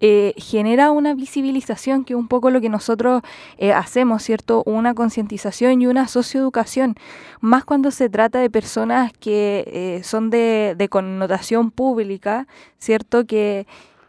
eh, 0.00 0.34
genera 0.36 0.90
una 0.90 1.14
visibilización, 1.14 2.04
que 2.04 2.14
es 2.14 2.18
un 2.18 2.26
poco 2.26 2.50
lo 2.50 2.60
que 2.60 2.68
nosotros 2.68 3.22
eh, 3.58 3.72
hacemos, 3.72 4.24
¿cierto?, 4.24 4.64
una 4.66 4.92
concientización 4.94 5.80
y 5.80 5.86
una 5.86 6.08
socioeducación, 6.08 6.96
más 7.40 7.64
cuando 7.64 7.92
se 7.92 8.08
trata 8.10 8.40
de 8.40 8.50
personas 8.50 9.12
que 9.12 9.64
eh, 9.68 10.02
son 10.02 10.30
de, 10.30 10.74
de 10.76 10.88
connotación 10.88 11.70
pública, 11.70 12.48
¿cierto?, 12.76 13.24
que, 13.24 13.68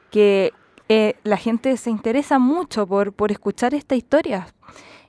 que 0.09 0.53
eh, 0.89 1.13
la 1.23 1.37
gente 1.37 1.77
se 1.77 1.91
interesa 1.91 2.39
mucho 2.39 2.87
por, 2.87 3.13
por 3.13 3.31
escuchar 3.31 3.75
esta 3.75 3.95
historia. 3.95 4.47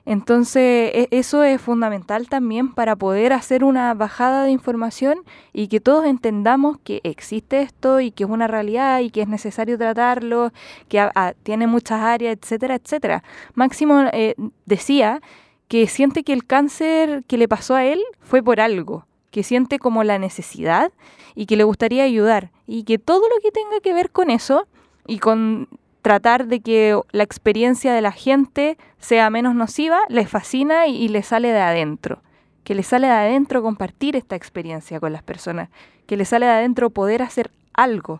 Entonces, 0.05 0.91
e- 0.93 1.07
eso 1.11 1.43
es 1.43 1.61
fundamental 1.61 2.27
también 2.27 2.73
para 2.73 2.95
poder 2.95 3.31
hacer 3.31 3.63
una 3.63 3.93
bajada 3.93 4.43
de 4.43 4.51
información 4.51 5.19
y 5.53 5.67
que 5.69 5.79
todos 5.79 6.05
entendamos 6.05 6.77
que 6.83 6.99
existe 7.03 7.61
esto 7.61 7.99
y 8.01 8.11
que 8.11 8.25
es 8.25 8.29
una 8.29 8.47
realidad 8.47 8.99
y 8.99 9.09
que 9.11 9.21
es 9.21 9.27
necesario 9.29 9.77
tratarlo, 9.77 10.51
que 10.89 10.99
a- 10.99 11.33
tiene 11.43 11.67
muchas 11.67 12.01
áreas, 12.01 12.37
etcétera, 12.41 12.75
etcétera. 12.75 13.23
Máximo 13.55 14.01
eh, 14.11 14.35
decía 14.65 15.21
que 15.69 15.87
siente 15.87 16.23
que 16.23 16.33
el 16.33 16.45
cáncer 16.45 17.23
que 17.25 17.37
le 17.37 17.47
pasó 17.47 17.75
a 17.75 17.85
él 17.85 18.01
fue 18.19 18.43
por 18.43 18.59
algo, 18.59 19.05
que 19.31 19.41
siente 19.43 19.79
como 19.79 20.03
la 20.03 20.19
necesidad 20.19 20.91
y 21.33 21.45
que 21.45 21.55
le 21.55 21.63
gustaría 21.63 22.03
ayudar 22.03 22.51
y 22.67 22.83
que 22.83 22.99
todo 22.99 23.21
lo 23.29 23.35
que 23.41 23.51
tenga 23.51 23.79
que 23.81 23.93
ver 23.93 24.11
con 24.11 24.29
eso 24.29 24.67
y 25.07 25.19
con 25.19 25.67
tratar 26.03 26.45
de 26.45 26.59
que 26.59 26.99
la 27.11 27.23
experiencia 27.23 27.93
de 27.93 28.01
la 28.01 28.11
gente 28.11 28.77
sea 28.99 29.31
menos 29.31 29.55
nociva, 29.55 30.01
les 30.09 30.29
fascina 30.29 30.85
y, 30.85 30.95
y 30.95 31.07
les 31.07 31.25
sale 31.25 31.51
de 31.51 31.61
adentro. 31.61 32.21
Que 32.63 32.75
les 32.75 32.85
sale 32.85 33.07
de 33.07 33.13
adentro 33.13 33.63
compartir 33.63 34.15
esta 34.15 34.35
experiencia 34.35 34.99
con 34.99 35.11
las 35.11 35.23
personas. 35.23 35.69
Que 36.05 36.15
les 36.15 36.29
sale 36.29 36.45
de 36.45 36.51
adentro 36.51 36.91
poder 36.91 37.23
hacer 37.23 37.49
algo 37.73 38.19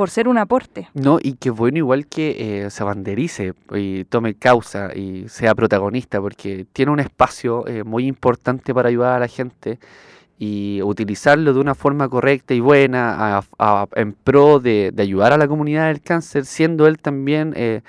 por 0.00 0.08
ser 0.08 0.28
un 0.28 0.38
aporte. 0.38 0.88
No, 0.94 1.18
y 1.22 1.34
qué 1.34 1.50
bueno 1.50 1.76
igual 1.76 2.06
que 2.06 2.64
eh, 2.64 2.70
se 2.70 2.82
banderice 2.82 3.52
y 3.74 4.04
tome 4.04 4.32
causa 4.32 4.96
y 4.96 5.28
sea 5.28 5.54
protagonista, 5.54 6.22
porque 6.22 6.64
tiene 6.72 6.90
un 6.90 7.00
espacio 7.00 7.66
eh, 7.66 7.84
muy 7.84 8.06
importante 8.06 8.72
para 8.72 8.88
ayudar 8.88 9.16
a 9.16 9.20
la 9.20 9.28
gente 9.28 9.78
y 10.42 10.80
utilizarlo 10.80 11.52
de 11.52 11.60
una 11.60 11.74
forma 11.74 12.08
correcta 12.08 12.54
y 12.54 12.60
buena 12.60 13.42
en 13.94 14.14
pro 14.14 14.58
de, 14.58 14.90
ayudar 14.96 15.34
a 15.34 15.36
la 15.36 15.46
comunidad 15.46 15.88
del 15.88 16.00
cáncer, 16.00 16.46
siendo 16.46 16.86
él 16.86 16.98
también 16.98 17.52
eh, 17.56 17.82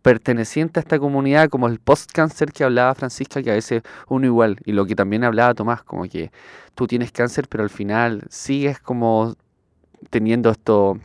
perteneciente 0.00 0.80
a 0.80 0.82
esta 0.82 0.98
comunidad 0.98 1.50
como 1.50 1.68
el 1.68 1.78
post-cáncer 1.78 2.52
que 2.52 2.64
hablaba 2.64 2.94
Francisca, 2.94 3.42
que 3.42 3.50
a 3.50 3.54
veces 3.54 3.82
uno 4.08 4.24
igual, 4.24 4.56
y 4.64 4.72
lo 4.72 4.86
que 4.86 4.94
también 4.94 5.24
hablaba 5.24 5.52
Tomás, 5.52 5.82
como 5.82 6.04
que 6.08 6.32
tú 6.74 6.86
tienes 6.86 7.12
cáncer, 7.12 7.48
pero 7.50 7.64
al 7.64 7.70
final 7.70 8.22
sigues 8.30 8.80
como 8.80 9.34
teniendo 10.08 10.48
estas 10.48 10.96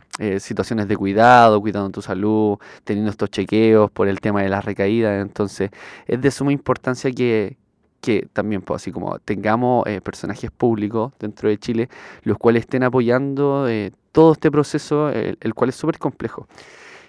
situaciones 0.42 0.88
de 0.88 0.96
cuidado, 0.96 1.60
cuidando 1.60 1.90
tu 1.90 2.00
salud, 2.00 2.56
teniendo 2.84 3.10
estos 3.10 3.28
chequeos 3.28 3.90
por 3.90 4.08
el 4.08 4.18
tema 4.20 4.42
de 4.42 4.48
las 4.48 4.64
recaídas. 4.64 5.20
Entonces, 5.20 5.68
es 6.06 6.22
de 6.22 6.30
suma 6.30 6.52
importancia 6.52 7.12
que, 7.12 7.58
que 8.06 8.28
también, 8.32 8.62
pues, 8.62 8.82
así 8.82 8.92
como 8.92 9.18
tengamos 9.18 9.84
eh, 9.86 10.00
personajes 10.00 10.52
públicos 10.52 11.12
dentro 11.18 11.48
de 11.48 11.58
Chile, 11.58 11.88
los 12.22 12.38
cuales 12.38 12.60
estén 12.60 12.84
apoyando 12.84 13.66
eh, 13.68 13.90
todo 14.12 14.32
este 14.32 14.48
proceso, 14.50 15.10
el, 15.10 15.36
el 15.40 15.54
cual 15.54 15.70
es 15.70 15.76
súper 15.76 15.98
complejo. 15.98 16.46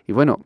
Y 0.07 0.13
bueno, 0.13 0.39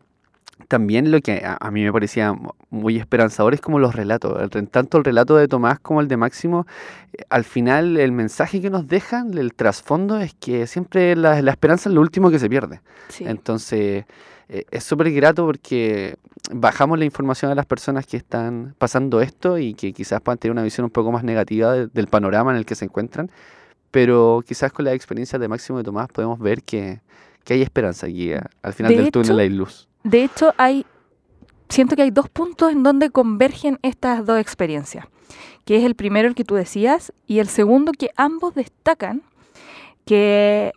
también 0.67 1.09
lo 1.09 1.21
que 1.21 1.43
a, 1.45 1.57
a 1.59 1.71
mí 1.71 1.83
me 1.83 1.91
parecía 1.91 2.33
mu- 2.33 2.51
muy 2.69 2.97
esperanzador 2.97 3.53
es 3.53 3.61
como 3.61 3.79
los 3.79 3.95
relatos. 3.95 4.39
El- 4.41 4.67
tanto 4.67 4.97
el 4.97 5.05
relato 5.05 5.37
de 5.37 5.47
Tomás 5.47 5.79
como 5.79 6.01
el 6.01 6.07
de 6.07 6.17
Máximo, 6.17 6.65
eh, 7.13 7.23
al 7.29 7.45
final 7.45 7.97
el 7.97 8.11
mensaje 8.11 8.61
que 8.61 8.69
nos 8.69 8.87
dejan, 8.87 9.37
el 9.37 9.53
trasfondo 9.53 10.19
es 10.19 10.33
que 10.33 10.67
siempre 10.67 11.15
la, 11.15 11.41
la 11.41 11.51
esperanza 11.51 11.89
es 11.89 11.95
lo 11.95 12.01
último 12.01 12.29
que 12.29 12.39
se 12.39 12.49
pierde. 12.49 12.81
Sí. 13.07 13.23
Entonces, 13.25 14.03
eh, 14.53 14.65
es 14.69 14.83
súper 14.83 15.09
grato 15.11 15.45
porque 15.45 16.15
bajamos 16.51 16.99
la 16.99 17.05
información 17.05 17.51
a 17.51 17.55
las 17.55 17.65
personas 17.65 18.05
que 18.05 18.17
están 18.17 18.75
pasando 18.77 19.21
esto 19.21 19.57
y 19.57 19.73
que 19.73 19.93
quizás 19.93 20.19
puedan 20.21 20.37
tener 20.37 20.51
una 20.51 20.63
visión 20.63 20.83
un 20.85 20.91
poco 20.91 21.11
más 21.11 21.23
negativa 21.23 21.71
de- 21.73 21.87
del 21.87 22.07
panorama 22.07 22.51
en 22.51 22.57
el 22.57 22.65
que 22.65 22.75
se 22.75 22.85
encuentran, 22.85 23.31
pero 23.91 24.43
quizás 24.45 24.71
con 24.73 24.85
la 24.85 24.93
experiencia 24.93 25.39
de 25.39 25.47
Máximo 25.47 25.79
y 25.79 25.83
Tomás 25.83 26.07
podemos 26.09 26.37
ver 26.39 26.63
que, 26.63 26.99
que 27.45 27.53
hay 27.55 27.61
esperanza 27.61 28.07
eh, 28.07 28.39
al 28.61 28.73
final 28.73 28.91
De 28.91 28.97
del 29.01 29.11
túnel 29.11 29.31
hecho, 29.31 29.39
hay 29.39 29.49
luz. 29.49 29.87
De 30.03 30.23
hecho, 30.23 30.53
hay, 30.57 30.85
siento 31.69 31.95
que 31.95 32.01
hay 32.01 32.11
dos 32.11 32.27
puntos 32.29 32.71
en 32.71 32.83
donde 32.83 33.09
convergen 33.09 33.79
estas 33.83 34.25
dos 34.25 34.39
experiencias, 34.39 35.05
que 35.65 35.77
es 35.77 35.83
el 35.85 35.95
primero 35.95 36.27
el 36.27 36.35
que 36.35 36.43
tú 36.43 36.55
decías 36.55 37.13
y 37.27 37.39
el 37.39 37.47
segundo 37.47 37.91
que 37.93 38.09
ambos 38.17 38.53
destacan 38.55 39.21
que 40.05 40.73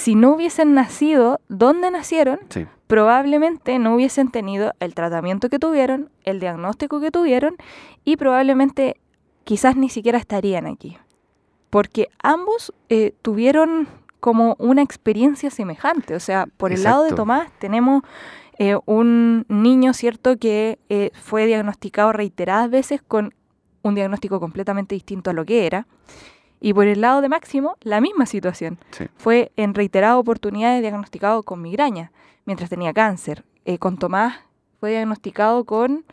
si 0.00 0.14
no 0.14 0.32
hubiesen 0.32 0.72
nacido 0.72 1.40
donde 1.48 1.90
nacieron, 1.90 2.40
Sí. 2.48 2.66
probablemente 2.86 3.78
no 3.78 3.94
hubiesen 3.94 4.30
tenido 4.30 4.72
el 4.80 4.94
tratamiento 4.94 5.50
que 5.50 5.58
tuvieron, 5.58 6.08
el 6.24 6.40
diagnóstico 6.40 7.00
que 7.00 7.10
tuvieron 7.10 7.56
y 8.02 8.16
probablemente 8.16 8.96
quizás 9.44 9.76
ni 9.76 9.90
siquiera 9.90 10.16
estarían 10.18 10.66
aquí. 10.66 10.96
Porque 11.68 12.08
ambos 12.22 12.72
eh, 12.88 13.12
tuvieron 13.20 13.88
como 14.20 14.56
una 14.58 14.82
experiencia 14.82 15.50
semejante. 15.50 16.14
O 16.14 16.20
sea, 16.20 16.46
por 16.56 16.72
el 16.72 16.82
lado 16.82 17.04
de. 17.04 17.12
Tomás 17.12 17.50
tenemos 17.58 18.02
eh, 18.58 18.76
un 18.86 19.44
niño, 19.48 19.92
¿cierto?, 19.92 20.38
que 20.38 20.78
eh, 20.88 21.10
fue 21.12 21.46
diagnosticado 21.46 22.12
reiteradas 22.12 22.70
veces 22.70 23.02
con 23.06 23.34
un 23.82 23.94
diagnóstico 23.94 24.40
completamente 24.40 24.94
distinto 24.94 25.30
a 25.30 25.32
lo 25.34 25.44
que 25.44 25.66
era. 25.66 25.86
Y 26.60 26.74
por 26.74 26.86
el 26.86 27.00
lado 27.00 27.20
de 27.20 27.28
Máximo, 27.28 27.76
la 27.80 28.00
misma 28.00 28.26
situación. 28.26 28.78
Sí. 28.90 29.06
Fue 29.16 29.52
en 29.56 29.74
reiteradas 29.74 30.18
oportunidades 30.18 30.82
diagnosticado 30.82 31.42
con 31.42 31.62
migraña 31.62 32.12
mientras 32.44 32.68
tenía 32.70 32.92
cáncer. 32.92 33.44
Eh, 33.64 33.78
con 33.78 33.98
Tomás 33.98 34.40
fue 34.78 34.90
diagnosticado 34.90 35.64
con 35.64 36.04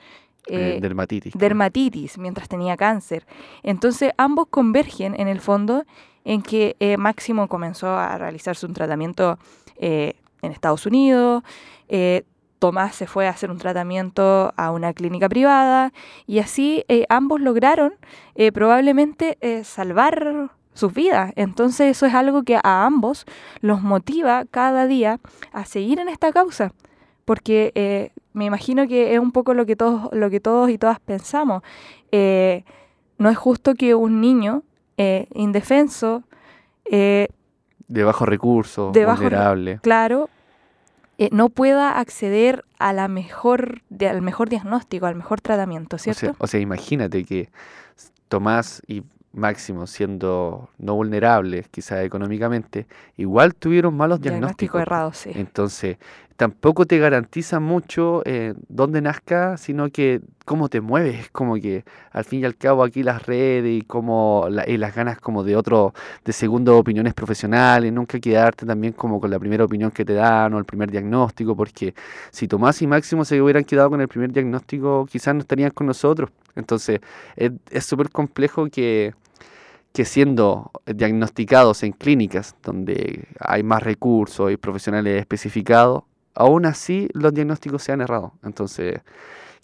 eh, 0.48 0.78
eh, 0.78 0.80
dermatitis. 0.82 1.34
dermatitis 1.36 2.18
mientras 2.18 2.48
tenía 2.48 2.78
cáncer. 2.78 3.26
Entonces 3.64 4.12
ambos 4.18 4.48
convergen 4.50 5.20
en 5.20 5.28
el 5.28 5.42
fondo 5.42 5.86
en 6.24 6.42
que 6.42 6.76
eh, 6.80 6.98
Máximo 6.98 7.48
comenzó 7.48 7.90
a 7.90 8.18
realizarse 8.18 8.66
un 8.66 8.74
tratamiento 8.74 9.40
eh, 9.78 10.16
en 10.42 10.52
Estados 10.52 10.86
Unidos, 10.86 11.44
Tomás 12.60 12.96
se 12.96 13.08
fue 13.08 13.28
a 13.28 13.32
hacer 13.32 13.52
un 13.52 13.58
tratamiento 13.58 14.54
a 14.58 14.72
una 14.72 14.93
clínica 14.93 15.30
privada 15.30 15.93
y 16.26 16.39
así 16.39 16.84
eh, 16.88 17.06
ambos 17.10 17.41
lograron 17.41 17.93
eh, 18.36 18.52
probablemente 18.52 19.38
eh, 19.41 19.63
salvar 19.63 20.50
sus 20.74 20.93
vidas. 20.93 21.34
Entonces 21.36 21.91
eso 21.91 22.06
es 22.06 22.13
algo 22.13 22.43
que 22.43 22.58
a 22.58 22.86
ambos 22.86 23.26
los 23.62 23.82
motiva 23.82 24.46
cada 24.50 24.88
día 24.88 25.20
a 25.52 25.65
seguir 25.65 26.00
en 26.00 26.10
esta 26.10 26.32
causa 26.32 26.74
porque 27.26 28.12
me 28.34 28.46
imagino 28.46 28.88
que 28.88 29.13
es 29.13 29.20
un 29.20 29.34
poco 29.34 29.54
lo 29.54 29.65
que 29.65 29.76
todos, 29.76 30.10
lo 30.13 30.30
que 30.30 30.39
todos 30.39 30.70
y 30.70 30.78
todas 30.78 31.02
pensamos. 31.02 31.62
No 32.13 33.30
es 33.30 33.38
justo 33.38 33.74
que 33.76 33.96
un 33.96 34.22
niño 34.22 34.63
indefenso, 34.96 36.24
de 36.86 38.04
bajo 38.04 38.26
recurso, 38.26 38.91
de 38.93 39.04
bajo 39.04 39.24
vulnerable. 39.24 39.80
claro, 39.82 40.30
eh, 41.17 41.30
no 41.32 41.49
pueda 41.49 41.99
acceder 41.99 42.63
a 42.80 42.93
la 42.93 43.08
mejor, 43.08 43.82
de- 43.89 44.08
al 44.10 44.21
mejor 44.21 44.49
diagnóstico, 44.49 45.06
al 45.08 45.15
mejor 45.15 45.41
tratamiento, 45.41 45.95
O 45.95 45.99
¿cierto? 45.99 46.19
sea, 46.19 46.36
o 46.38 46.47
sea, 46.47 46.60
imagínate 46.60 47.23
que 47.25 47.49
Tomás 48.30 48.82
y 48.88 49.03
Máximo, 49.34 49.86
siendo 49.88 50.70
no 50.80 50.96
vulnerables, 50.96 51.68
quizás 51.70 52.04
económicamente, 52.06 52.88
igual 53.18 53.54
tuvieron 53.56 53.96
malos 53.96 54.20
diagnóstico 54.22 54.78
diagnósticos. 54.78 54.82
errado, 54.82 55.13
sí. 55.13 55.32
Entonces, 55.36 55.98
tampoco 56.38 56.86
te 56.86 56.98
garantiza 56.98 57.60
mucho 57.60 58.22
eh, 58.26 58.54
dónde 58.68 59.02
nazca, 59.02 59.58
sino 59.58 59.90
que 59.90 60.22
cómo 60.46 60.70
te 60.70 60.82
mueves, 60.82 61.30
como 61.32 61.56
que 61.56 61.84
al 62.12 62.24
fin 62.24 62.42
y 62.42 62.46
al 62.46 62.56
cabo 62.56 62.84
aquí 62.84 63.04
las 63.04 63.26
redes 63.26 63.80
y 63.80 63.82
como 63.84 64.48
la- 64.50 64.68
y 64.68 64.78
las 64.78 64.96
ganas 64.96 65.20
como 65.20 65.44
de 65.44 65.56
otro, 65.56 65.94
de 66.26 66.34
segundo 66.34 66.78
opiniones 66.78 67.13
profesionales, 67.13 67.92
nunca 67.94 68.20
quedarte 68.20 68.66
también 68.66 68.94
como 68.94 69.20
con 69.20 69.30
la 69.30 69.40
primera 69.40 69.66
opinión 69.66 69.92
que 69.92 70.06
te 70.06 70.13
dan 70.13 70.54
o 70.54 70.58
el 70.60 70.66
primer 70.66 70.90
diagnóstico, 70.90 71.56
porque 71.56 71.94
si 72.32 72.48
Tomás 72.48 72.82
y 72.82 72.88
Máximo 72.88 73.24
se 73.26 73.40
hubieran 73.42 73.63
quedado 73.66 73.90
con 73.92 74.02
el 74.02 74.08
primer 74.08 74.32
diagnóstico, 74.32 75.06
quizás 75.12 75.36
no 75.36 75.42
estarían 75.42 75.72
con 75.72 75.86
nosotros. 75.88 76.30
Entonces, 76.58 77.00
es 77.36 77.86
súper 77.86 78.10
complejo 78.10 78.67
que, 78.67 79.13
que 79.93 80.06
siendo 80.06 80.72
diagnosticados 80.86 81.84
en 81.84 81.91
clínicas 81.93 82.56
donde 82.63 83.28
hay 83.39 83.63
más 83.63 83.82
recursos 83.84 84.52
y 84.52 84.58
profesionales 84.58 85.20
especificados, 85.20 86.04
aún 86.36 86.65
así 86.65 87.10
los 87.13 87.34
diagnósticos 87.34 87.84
se 87.84 87.91
han 87.91 88.02
errado. 88.02 88.34
Entonces, 88.43 89.02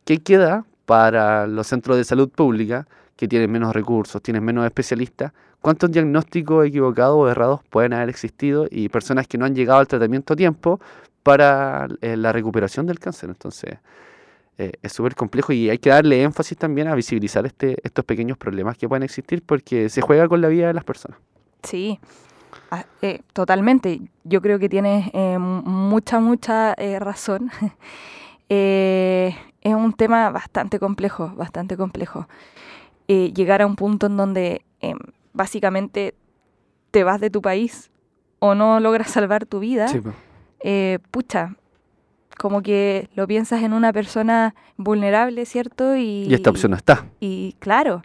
¿qué 0.06 0.20
queda 0.20 0.66
para 0.86 1.48
los 1.48 1.68
centros 1.68 1.98
de 1.98 2.04
salud 2.04 2.30
pública 2.30 2.88
que 3.16 3.28
tienen 3.28 3.52
menos 3.52 3.74
recursos, 3.74 4.22
tienen 4.22 4.44
menos 4.44 4.66
especialistas? 4.66 5.34
¿Cuántos 5.62 5.92
diagnósticos 5.92 6.66
equivocados 6.66 7.16
o 7.16 7.30
errados 7.30 7.62
pueden 7.70 7.94
haber 7.94 8.10
existido 8.10 8.68
y 8.70 8.90
personas 8.90 9.28
que 9.28 9.38
no 9.38 9.46
han 9.46 9.56
llegado 9.56 9.80
al 9.80 9.88
tratamiento 9.88 10.34
a 10.34 10.36
tiempo 10.36 10.82
para 11.22 11.88
eh, 12.02 12.18
la 12.18 12.34
recuperación 12.34 12.86
del 12.86 13.00
cáncer? 13.00 13.30
Entonces, 13.30 13.78
eh, 14.58 14.74
es 14.82 14.94
súper 14.94 15.16
complejo 15.16 15.52
y 15.54 15.70
hay 15.70 15.78
que 15.80 15.90
darle 15.90 16.22
énfasis 16.24 16.58
también 16.58 16.88
a 16.88 16.96
visibilizar 16.96 17.46
este, 17.46 17.78
estos 17.84 18.06
pequeños 18.06 18.38
problemas 18.38 18.78
que 18.78 18.88
pueden 18.88 19.04
existir 19.04 19.44
porque 19.44 19.90
se 19.90 20.02
juega 20.02 20.28
con 20.28 20.42
la 20.42 20.48
vida 20.48 20.68
de 20.68 20.74
las 20.74 20.84
personas. 20.84 21.18
Sí, 21.64 22.00
Ah, 22.70 22.86
eh, 23.02 23.22
totalmente. 23.34 24.02
Yo 24.24 24.42
creo 24.42 24.58
que 24.60 24.68
tienes 24.70 25.10
eh, 25.14 25.38
mu- 25.40 25.62
mucha, 25.64 26.20
mucha 26.20 26.74
eh, 26.78 27.00
razón. 27.00 27.50
Eh, 28.50 29.36
es 29.62 29.74
un 29.74 29.94
tema 29.94 30.30
bastante 30.30 30.78
complejo, 30.78 31.32
bastante 31.36 31.78
complejo. 31.78 32.28
Llegar 33.08 33.62
a 33.62 33.66
un 33.66 33.76
punto 33.76 34.08
en 34.08 34.18
donde 34.18 34.64
básicamente 35.34 36.14
te 36.92 37.04
vas 37.04 37.20
de 37.22 37.30
tu 37.30 37.42
país 37.42 37.90
o 38.40 38.54
no 38.54 38.80
logras 38.80 39.10
salvar 39.10 39.46
tu 39.46 39.60
vida, 39.60 39.88
pucha, 41.12 41.56
como 42.38 42.62
que 42.62 43.10
lo 43.16 43.28
piensas 43.28 43.64
en 43.64 43.74
una 43.74 43.94
persona 43.94 44.56
vulnerable, 44.78 45.46
¿cierto? 45.46 45.96
Y, 45.96 46.26
Y 46.28 46.34
esta 46.34 46.50
opción 46.50 46.72
no 46.72 46.78
está. 46.78 47.06
y 47.20 47.56
claro, 47.60 48.02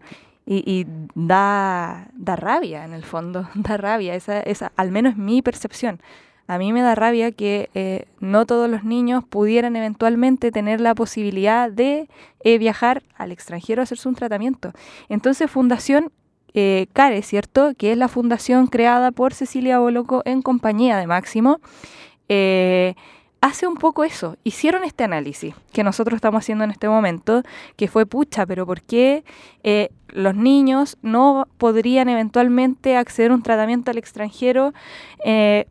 y, 0.47 0.63
y 0.67 0.87
da, 1.15 2.09
da 2.15 2.37
rabia 2.37 2.85
en 2.85 2.95
el 2.95 3.05
fondo, 3.05 3.49
da 3.55 3.77
rabia, 3.77 4.15
esa, 4.15 4.41
esa, 4.41 4.73
al 4.77 4.91
menos 4.91 5.13
es 5.13 5.19
mi 5.19 5.43
percepción. 5.43 6.01
A 6.47 6.57
mí 6.57 6.73
me 6.73 6.81
da 6.81 6.95
rabia 6.95 7.31
que 7.31 7.69
eh, 7.75 8.07
no 8.21 8.47
todos 8.47 8.71
los 8.71 8.83
niños 8.83 9.23
pudieran 9.23 9.77
eventualmente 9.77 10.51
tener 10.51 10.81
la 10.81 10.95
posibilidad 10.95 11.71
de 11.71 12.09
eh, 12.43 12.57
viajar 12.57 13.03
al 13.17 13.33
extranjero 13.33 13.83
a 13.83 13.85
hacerse 13.85 14.09
un 14.09 14.15
tratamiento. 14.15 14.73
Entonces 15.11 15.51
Fundación 15.51 16.11
eh, 16.55 16.87
CARE, 16.95 17.21
¿cierto? 17.21 17.73
Que 17.77 17.93
es 17.93 17.99
la 17.99 18.09
fundación 18.09 18.67
creada 18.67 19.11
por 19.13 19.35
Cecilia 19.35 19.79
Boloco 19.79 20.23
en 20.25 20.41
compañía 20.41 20.97
de 20.97 21.07
Máximo, 21.07 21.61
eh, 22.31 22.95
hace 23.41 23.67
un 23.67 23.75
poco 23.77 24.05
eso. 24.05 24.37
Hicieron 24.45 24.85
este 24.85 25.05
análisis 25.05 25.55
que 25.73 25.85
nosotros 25.85 26.17
estamos 26.17 26.41
haciendo 26.41 26.65
en 26.65 26.71
este 26.71 26.89
momento, 26.89 27.43
que 27.77 27.89
fue 27.89 28.07
pucha, 28.07 28.47
pero 28.47 28.67
¿por 28.67 28.83
qué 28.83 29.25
eh, 29.63 29.91
los 30.09 30.35
niños 30.35 30.99
no 31.03 31.47
podrían 31.59 32.09
eventualmente 32.09 32.97
acceder 32.97 33.31
a 33.31 33.35
un 33.35 33.43
tratamiento 33.43 33.91
al 33.91 33.99
extranjero 33.99 34.73
eh, 35.25 35.67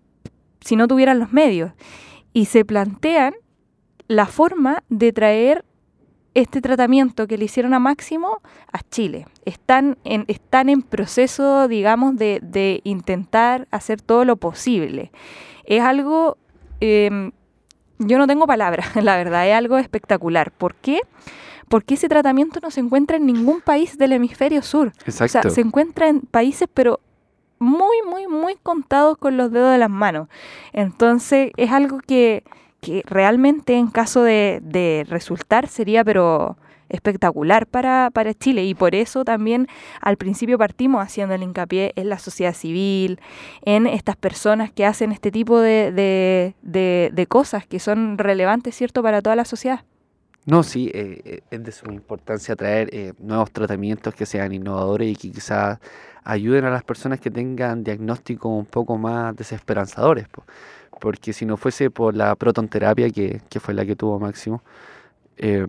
si 0.62 0.76
no 0.76 0.88
tuvieran 0.88 1.20
los 1.20 1.34
medios? 1.34 1.72
Y 2.34 2.46
se 2.46 2.66
plantean 2.66 3.34
la 4.08 4.26
forma 4.26 4.84
de 4.90 5.12
traer 5.12 5.66
este 6.34 6.62
tratamiento 6.62 7.26
que 7.26 7.38
le 7.38 7.46
hicieron 7.46 7.74
a 7.74 7.80
Máximo 7.80 8.42
a 8.72 8.84
Chile. 8.84 9.26
Están 9.44 9.98
en, 10.04 10.24
están 10.28 10.70
en 10.70 10.84
proceso, 10.84 11.68
digamos, 11.68 12.16
de, 12.16 12.40
de 12.44 12.82
intentar 12.84 13.68
hacer 13.72 14.02
todo 14.02 14.24
lo 14.24 14.38
posible. 14.38 15.12
Es 15.66 15.82
algo 15.82 16.38
em, 16.80 17.32
yo 18.00 18.18
no 18.18 18.28
tengo 18.28 18.48
palabras, 18.48 18.96
la 19.02 19.18
verdad, 19.18 19.48
es 19.48 19.54
algo 19.54 19.78
espectacular. 19.78 20.52
¿Por 20.52 20.76
qué? 20.76 21.02
Porque 21.70 21.96
ese 21.96 22.08
tratamiento 22.08 22.60
no 22.62 22.72
se 22.72 22.80
encuentra 22.80 23.18
en 23.18 23.26
ningún 23.26 23.62
país 23.62 23.98
del 23.98 24.14
hemisferio 24.14 24.62
sur. 24.62 24.94
Exacto. 25.06 25.40
O 25.40 25.42
sea, 25.42 25.52
se 25.52 25.62
encuentra 25.62 26.08
en 26.08 26.22
países, 26.22 26.70
pero 26.74 27.02
muy, 27.60 27.98
muy, 28.08 28.28
muy 28.28 28.56
contados 28.56 29.18
con 29.18 29.36
los 29.36 29.52
dedos 29.52 29.72
de 29.72 29.78
las 29.78 29.90
manos. 29.90 30.30
Entonces, 30.74 31.52
es 31.58 31.72
algo 31.72 32.00
que, 32.00 32.44
que 32.80 33.04
realmente 33.06 33.76
en 33.76 33.88
caso 33.88 34.24
de, 34.24 34.60
de 34.64 35.06
resultar 35.10 35.68
sería, 35.68 36.04
pero 36.04 36.58
espectacular 36.90 37.68
para, 37.68 38.10
para 38.12 38.34
Chile 38.34 38.66
y 38.66 38.74
por 38.74 38.96
eso 38.96 39.26
también 39.26 39.68
al 40.02 40.18
principio 40.18 40.58
partimos 40.58 41.02
haciendo 41.02 41.36
el 41.36 41.44
hincapié 41.44 41.94
en 41.96 42.10
la 42.10 42.20
sociedad 42.20 42.54
civil, 42.54 43.20
en 43.64 43.88
estas 43.88 44.16
personas 44.16 44.72
que 44.72 44.86
hacen 44.86 45.12
este 45.12 45.32
tipo 45.32 45.60
de, 45.60 45.92
de, 46.62 47.12
de, 47.14 47.28
cosas 47.28 47.66
que 47.68 47.80
son 47.80 48.18
relevantes, 48.18 48.76
¿cierto?, 48.76 49.04
para 49.04 49.22
toda 49.22 49.36
la 49.36 49.46
sociedad. 49.46 49.82
No, 50.46 50.64
sí, 50.64 50.90
eh, 50.94 51.22
eh, 51.26 51.42
es 51.52 51.64
de 51.64 51.72
suma 51.74 51.94
importancia 51.94 52.56
traer 52.56 52.90
eh, 52.94 53.14
nuevos 53.20 53.52
tratamientos 53.52 54.16
que 54.16 54.26
sean 54.26 54.54
innovadores 54.54 55.10
y 55.10 55.16
que 55.16 55.32
quizás 55.32 55.80
ayuden 56.24 56.66
a 56.66 56.70
las 56.70 56.84
personas 56.84 57.20
que 57.20 57.32
tengan 57.32 57.84
diagnósticos 57.84 58.52
un 58.52 58.66
poco 58.66 58.98
más 58.98 59.36
desesperanzadores. 59.36 60.28
po. 60.30 60.44
Porque 61.00 61.34
si 61.34 61.46
no 61.46 61.58
fuese 61.58 61.90
por 61.90 62.16
la 62.16 62.36
protonterapia, 62.36 63.10
que, 63.10 63.42
que 63.50 63.60
fue 63.60 63.74
la 63.74 63.86
que 63.86 63.96
tuvo 63.96 64.20
Máximo, 64.20 64.62
eh, 65.38 65.68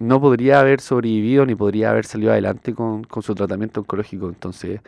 no 0.00 0.20
podría 0.20 0.60
haber 0.60 0.80
sobrevivido 0.80 1.44
ni 1.46 1.54
podría 1.54 1.90
haber 1.90 2.06
salido 2.06 2.32
adelante 2.32 2.74
con, 2.74 3.04
con 3.04 3.22
su 3.22 3.34
tratamiento 3.34 3.80
oncológico. 3.80 4.28
Entonces, 4.28 4.80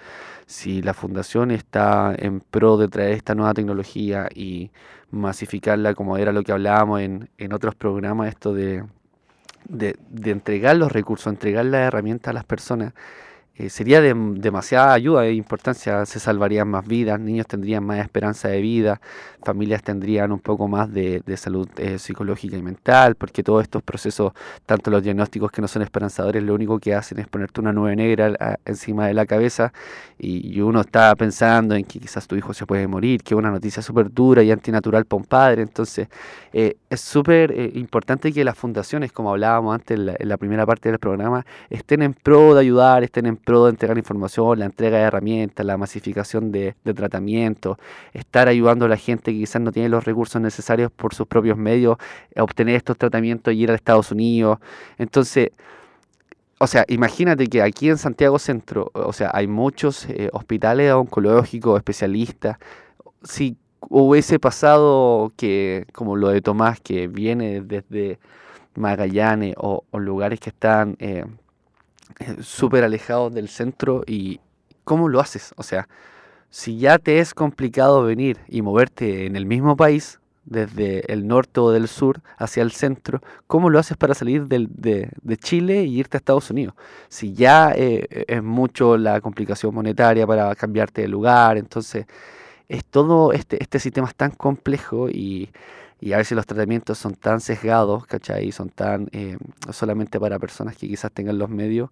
si 0.46 0.82
la 0.82 0.94
fundación 0.94 1.50
está 1.50 2.14
en 2.16 2.40
pro 2.40 2.76
de 2.76 2.88
traer 2.88 3.12
esta 3.12 3.34
nueva 3.34 3.54
tecnología 3.54 4.28
y 4.34 4.70
masificarla, 5.10 5.94
como 5.94 6.16
era 6.16 6.32
lo 6.32 6.42
que 6.42 6.52
hablábamos 6.52 7.00
en, 7.00 7.28
en 7.38 7.52
otros 7.52 7.74
programas, 7.74 8.28
esto 8.28 8.54
de, 8.54 8.84
de, 9.68 9.96
de 10.08 10.30
entregar 10.30 10.76
los 10.76 10.92
recursos, 10.92 11.32
entregar 11.32 11.64
las 11.66 11.86
herramientas 11.88 12.30
a 12.30 12.34
las 12.34 12.44
personas, 12.44 12.92
eh, 13.56 13.68
sería 13.68 14.00
de 14.00 14.14
demasiada 14.14 14.94
ayuda 14.94 15.26
e 15.26 15.34
importancia, 15.34 16.06
se 16.06 16.18
salvarían 16.18 16.68
más 16.68 16.86
vidas, 16.86 17.20
niños 17.20 17.46
tendrían 17.46 17.84
más 17.84 17.98
esperanza 17.98 18.48
de 18.48 18.60
vida, 18.62 19.02
familias 19.44 19.82
tendrían 19.82 20.32
un 20.32 20.38
poco 20.38 20.66
más 20.66 20.90
de, 20.92 21.22
salud 21.36 21.68
eh, 21.76 21.98
psicológica 21.98 22.56
y 22.56 22.62
mental, 22.62 23.16
porque 23.16 23.42
todos 23.42 23.62
estos 23.62 23.82
procesos, 23.82 24.32
tanto 24.64 24.90
los 24.90 25.02
diagnósticos 25.02 25.50
que 25.50 25.60
no 25.60 25.68
son 25.68 25.82
esperanzadores, 25.82 26.42
lo 26.42 26.54
único 26.54 26.78
que 26.78 26.94
hacen 26.94 27.18
es 27.18 27.28
ponerte 27.28 27.60
una 27.60 27.72
nube 27.72 27.94
negra 27.96 28.58
encima 28.64 29.06
de 29.08 29.14
la 29.14 29.26
cabeza 29.26 29.72
y, 30.18 30.60
uno 30.60 30.82
está 30.82 31.14
pensando 31.16 31.74
en 31.74 31.84
que 31.84 31.98
quizás 31.98 32.26
tu 32.26 32.36
hijo 32.36 32.54
se 32.54 32.66
puede 32.66 32.86
morir, 32.86 33.22
que 33.22 33.34
es 33.34 33.38
una 33.38 33.50
noticia 33.50 33.82
súper 33.82 34.12
dura 34.12 34.42
y 34.42 34.50
antinatural 34.50 35.04
para 35.06 35.18
un 35.18 35.26
padre, 35.26 35.62
entonces 35.62 36.08
eh, 36.52 36.76
es 36.88 37.00
súper 37.00 37.52
importante 37.76 38.32
que 38.32 38.44
las 38.44 38.56
fundaciones, 38.56 39.12
como 39.12 39.30
hablábamos 39.30 39.74
antes 39.74 39.98
en 39.98 40.06
la, 40.06 40.16
en 40.18 40.28
la 40.28 40.36
primera 40.36 40.66
parte 40.66 40.90
del 40.90 40.98
programa, 40.98 41.44
estén 41.70 42.02
en 42.02 42.14
pro 42.14 42.54
de 42.54 42.60
ayudar, 42.60 43.02
estén 43.02 43.26
en 43.26 43.36
pro 43.36 43.49
de 43.64 43.70
entregar 43.70 43.98
información, 43.98 44.58
la 44.58 44.66
entrega 44.66 44.98
de 44.98 45.04
herramientas, 45.04 45.66
la 45.66 45.76
masificación 45.76 46.52
de, 46.52 46.74
de 46.84 46.94
tratamientos, 46.94 47.76
estar 48.12 48.48
ayudando 48.48 48.86
a 48.86 48.88
la 48.88 48.96
gente 48.96 49.32
que 49.32 49.38
quizás 49.38 49.60
no 49.62 49.72
tiene 49.72 49.88
los 49.88 50.04
recursos 50.04 50.40
necesarios 50.40 50.90
por 50.92 51.14
sus 51.14 51.26
propios 51.26 51.56
medios 51.56 51.96
a 52.36 52.42
obtener 52.42 52.76
estos 52.76 52.96
tratamientos 52.96 53.52
y 53.52 53.62
ir 53.62 53.70
a 53.70 53.74
Estados 53.74 54.12
Unidos. 54.12 54.58
Entonces, 54.98 55.50
o 56.58 56.66
sea, 56.66 56.84
imagínate 56.88 57.46
que 57.46 57.62
aquí 57.62 57.88
en 57.88 57.96
Santiago 57.96 58.38
Centro, 58.38 58.90
o 58.92 59.14
sea, 59.14 59.30
hay 59.32 59.46
muchos 59.46 60.06
eh, 60.10 60.28
hospitales 60.32 60.92
oncológicos, 60.92 61.78
especialistas. 61.78 62.58
Si 63.22 63.56
hubiese 63.88 64.38
pasado 64.38 65.32
que, 65.36 65.86
como 65.94 66.16
lo 66.16 66.28
de 66.28 66.42
Tomás, 66.42 66.78
que 66.80 67.08
viene 67.08 67.62
desde 67.62 68.18
Magallanes 68.74 69.54
o, 69.56 69.84
lugares 69.92 70.38
que 70.38 70.50
están 70.50 70.96
eh, 70.98 71.24
súper 72.42 72.84
alejados 72.84 73.32
del 73.34 73.48
centro, 73.48 74.02
y 74.06 74.40
¿cómo 74.84 75.08
lo 75.08 75.20
haces? 75.20 75.52
O 75.56 75.62
sea, 75.62 75.88
si 76.50 76.78
ya 76.78 76.98
te 76.98 77.20
es 77.20 77.34
complicado 77.34 78.02
venir 78.02 78.38
y 78.48 78.62
moverte 78.62 79.26
en 79.26 79.36
el 79.36 79.46
mismo 79.46 79.76
país, 79.76 80.18
desde 80.44 81.12
el 81.12 81.28
norte 81.28 81.60
o 81.60 81.70
del 81.70 81.86
sur 81.86 82.22
hacia 82.38 82.62
el 82.62 82.72
centro, 82.72 83.20
¿cómo 83.46 83.70
lo 83.70 83.78
haces 83.78 83.96
para 83.96 84.14
salir 84.14 84.46
del- 84.48 84.68
de, 84.74 85.10
de 85.22 85.36
Chile 85.36 85.84
y 85.84 85.98
irte 86.00 86.16
a 86.16 86.18
Estados 86.18 86.50
Unidos? 86.50 86.74
Si 87.08 87.34
ya 87.34 87.72
eh, 87.76 88.24
es 88.26 88.42
mucho 88.42 88.96
la 88.96 89.20
complicación 89.20 89.74
monetaria 89.74 90.26
para 90.26 90.54
cambiarte 90.56 91.02
de 91.02 91.08
lugar, 91.08 91.56
entonces 91.58 92.06
es 92.68 92.84
todo 92.84 93.32
este, 93.32 93.62
este 93.62 93.78
sistema 93.78 94.08
es 94.08 94.14
tan 94.14 94.30
complejo 94.32 95.08
y, 95.08 95.50
y 96.00 96.12
a 96.12 96.16
veces 96.16 96.36
los 96.36 96.46
tratamientos 96.46 96.98
son 96.98 97.14
tan 97.14 97.40
sesgados, 97.40 98.06
¿cachai? 98.06 98.50
Son 98.52 98.70
tan 98.70 99.08
eh, 99.12 99.36
solamente 99.70 100.18
para 100.18 100.38
personas 100.38 100.76
que 100.76 100.88
quizás 100.88 101.12
tengan 101.12 101.38
los 101.38 101.50
medios, 101.50 101.90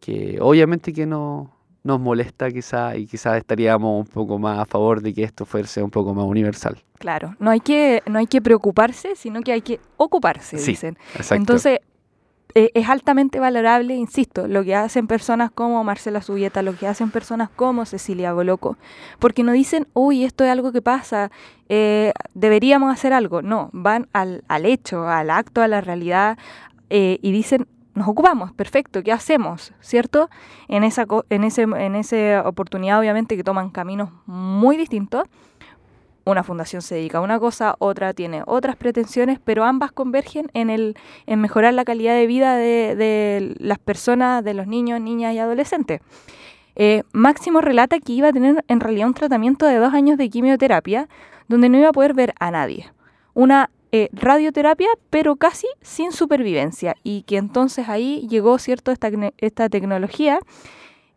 que 0.00 0.38
obviamente 0.40 0.92
que 0.92 1.06
no 1.06 1.52
nos 1.82 2.00
molesta 2.00 2.50
quizás 2.50 2.96
y 2.98 3.06
quizás 3.06 3.38
estaríamos 3.38 4.06
un 4.06 4.12
poco 4.12 4.38
más 4.38 4.58
a 4.58 4.66
favor 4.66 5.00
de 5.00 5.14
que 5.14 5.22
esto 5.22 5.46
fuese 5.46 5.82
un 5.82 5.90
poco 5.90 6.12
más 6.12 6.26
universal. 6.26 6.76
Claro, 6.98 7.36
no 7.38 7.50
hay 7.50 7.60
que, 7.60 8.02
no 8.06 8.18
hay 8.18 8.26
que 8.26 8.42
preocuparse, 8.42 9.14
sino 9.14 9.40
que 9.42 9.52
hay 9.52 9.62
que 9.62 9.80
ocuparse, 9.96 10.58
Sí, 10.58 10.72
dicen. 10.72 10.98
Exacto. 11.14 11.36
Entonces, 11.36 11.78
eh, 12.58 12.70
es 12.72 12.88
altamente 12.88 13.38
valorable, 13.38 13.94
insisto, 13.94 14.48
lo 14.48 14.64
que 14.64 14.74
hacen 14.74 15.06
personas 15.06 15.50
como 15.50 15.84
Marcela 15.84 16.22
Subieta, 16.22 16.62
lo 16.62 16.74
que 16.74 16.86
hacen 16.86 17.10
personas 17.10 17.50
como 17.54 17.84
Cecilia 17.84 18.32
Boloco, 18.32 18.78
porque 19.18 19.42
no 19.42 19.52
dicen, 19.52 19.86
uy, 19.92 20.24
esto 20.24 20.42
es 20.42 20.50
algo 20.50 20.72
que 20.72 20.80
pasa, 20.80 21.30
eh, 21.68 22.14
deberíamos 22.32 22.90
hacer 22.90 23.12
algo. 23.12 23.42
No, 23.42 23.68
van 23.74 24.08
al, 24.14 24.42
al 24.48 24.64
hecho, 24.64 25.06
al 25.06 25.28
acto, 25.28 25.60
a 25.60 25.68
la 25.68 25.82
realidad 25.82 26.38
eh, 26.88 27.18
y 27.20 27.30
dicen, 27.30 27.66
nos 27.92 28.08
ocupamos, 28.08 28.52
perfecto, 28.52 29.02
¿qué 29.02 29.12
hacemos? 29.12 29.74
¿Cierto? 29.80 30.30
En 30.68 30.82
esa, 30.82 31.06
en, 31.28 31.44
ese, 31.44 31.64
en 31.64 31.94
esa 31.94 32.42
oportunidad, 32.48 32.98
obviamente, 32.98 33.36
que 33.36 33.44
toman 33.44 33.68
caminos 33.68 34.08
muy 34.24 34.78
distintos. 34.78 35.24
Una 36.26 36.42
fundación 36.42 36.82
se 36.82 36.96
dedica 36.96 37.18
a 37.18 37.20
una 37.20 37.38
cosa, 37.38 37.76
otra 37.78 38.12
tiene 38.12 38.42
otras 38.46 38.74
pretensiones, 38.74 39.38
pero 39.38 39.64
ambas 39.64 39.92
convergen 39.92 40.50
en, 40.54 40.70
el, 40.70 40.96
en 41.26 41.40
mejorar 41.40 41.72
la 41.72 41.84
calidad 41.84 42.14
de 42.14 42.26
vida 42.26 42.56
de, 42.56 42.96
de 42.96 43.54
las 43.60 43.78
personas, 43.78 44.42
de 44.42 44.52
los 44.52 44.66
niños, 44.66 45.00
niñas 45.00 45.34
y 45.34 45.38
adolescentes. 45.38 46.00
Eh, 46.74 47.04
Máximo 47.12 47.60
relata 47.60 48.00
que 48.00 48.12
iba 48.12 48.28
a 48.28 48.32
tener 48.32 48.64
en 48.66 48.80
realidad 48.80 49.06
un 49.06 49.14
tratamiento 49.14 49.66
de 49.66 49.76
dos 49.76 49.94
años 49.94 50.18
de 50.18 50.28
quimioterapia 50.28 51.08
donde 51.46 51.68
no 51.68 51.78
iba 51.78 51.90
a 51.90 51.92
poder 51.92 52.12
ver 52.12 52.34
a 52.40 52.50
nadie. 52.50 52.90
Una 53.32 53.70
eh, 53.92 54.08
radioterapia, 54.12 54.88
pero 55.10 55.36
casi 55.36 55.68
sin 55.80 56.10
supervivencia. 56.10 56.96
Y 57.04 57.22
que 57.22 57.36
entonces 57.36 57.88
ahí 57.88 58.26
llegó, 58.28 58.58
¿cierto?, 58.58 58.90
esta, 58.90 59.10
esta 59.38 59.68
tecnología 59.68 60.40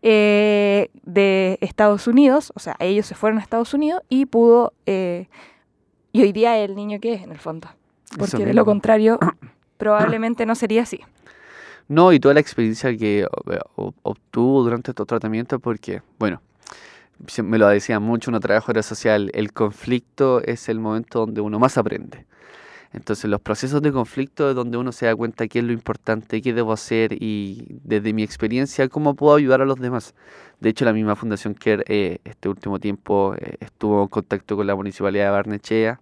eh, 0.01 0.89
de 1.03 1.57
Estados 1.61 2.07
Unidos, 2.07 2.51
o 2.55 2.59
sea, 2.59 2.75
ellos 2.79 3.05
se 3.05 3.15
fueron 3.15 3.39
a 3.39 3.41
Estados 3.41 3.73
Unidos 3.73 4.01
y 4.09 4.25
pudo, 4.25 4.73
eh, 4.85 5.27
y 6.11 6.21
hoy 6.21 6.31
día 6.31 6.57
el 6.57 6.75
niño 6.75 6.99
que 6.99 7.13
es 7.13 7.21
en 7.23 7.31
el 7.31 7.39
fondo, 7.39 7.67
porque 8.17 8.37
de 8.45 8.53
lo 8.53 8.65
contrario 8.65 9.19
probablemente 9.77 10.45
no 10.45 10.55
sería 10.55 10.83
así. 10.83 10.99
No, 11.87 12.13
y 12.13 12.19
toda 12.19 12.33
la 12.35 12.39
experiencia 12.39 12.95
que 12.95 13.25
o- 13.75 13.93
obtuvo 14.03 14.63
durante 14.63 14.91
estos 14.91 15.07
tratamientos, 15.07 15.59
porque, 15.59 16.01
bueno, 16.19 16.41
me 17.43 17.57
lo 17.57 17.67
decía 17.67 17.99
mucho 17.99 18.29
una 18.31 18.39
trabajadora 18.39 18.83
social, 18.83 19.31
el 19.33 19.51
conflicto 19.53 20.41
es 20.43 20.69
el 20.69 20.79
momento 20.79 21.19
donde 21.19 21.41
uno 21.41 21.59
más 21.59 21.77
aprende. 21.77 22.25
Entonces, 22.91 23.25
los 23.29 23.39
procesos 23.39 23.81
de 23.83 23.91
conflicto 23.91 24.49
es 24.49 24.55
donde 24.55 24.77
uno 24.77 24.91
se 24.91 25.05
da 25.05 25.15
cuenta 25.15 25.47
qué 25.47 25.59
es 25.59 25.65
lo 25.65 25.71
importante, 25.73 26.41
qué 26.41 26.53
debo 26.53 26.71
hacer 26.73 27.13
y 27.21 27.65
desde 27.83 28.13
mi 28.13 28.23
experiencia, 28.23 28.87
cómo 28.89 29.13
puedo 29.13 29.35
ayudar 29.35 29.61
a 29.61 29.65
los 29.65 29.79
demás. 29.79 30.15
De 30.59 30.69
hecho, 30.69 30.85
la 30.85 30.93
misma 30.93 31.15
Fundación 31.15 31.53
CARE 31.53 31.83
eh, 31.87 32.17
este 32.23 32.49
último 32.49 32.79
tiempo 32.79 33.35
eh, 33.37 33.57
estuvo 33.59 34.01
en 34.01 34.07
contacto 34.07 34.55
con 34.55 34.65
la 34.65 34.75
Municipalidad 34.75 35.25
de 35.25 35.31
Barnechea 35.31 35.99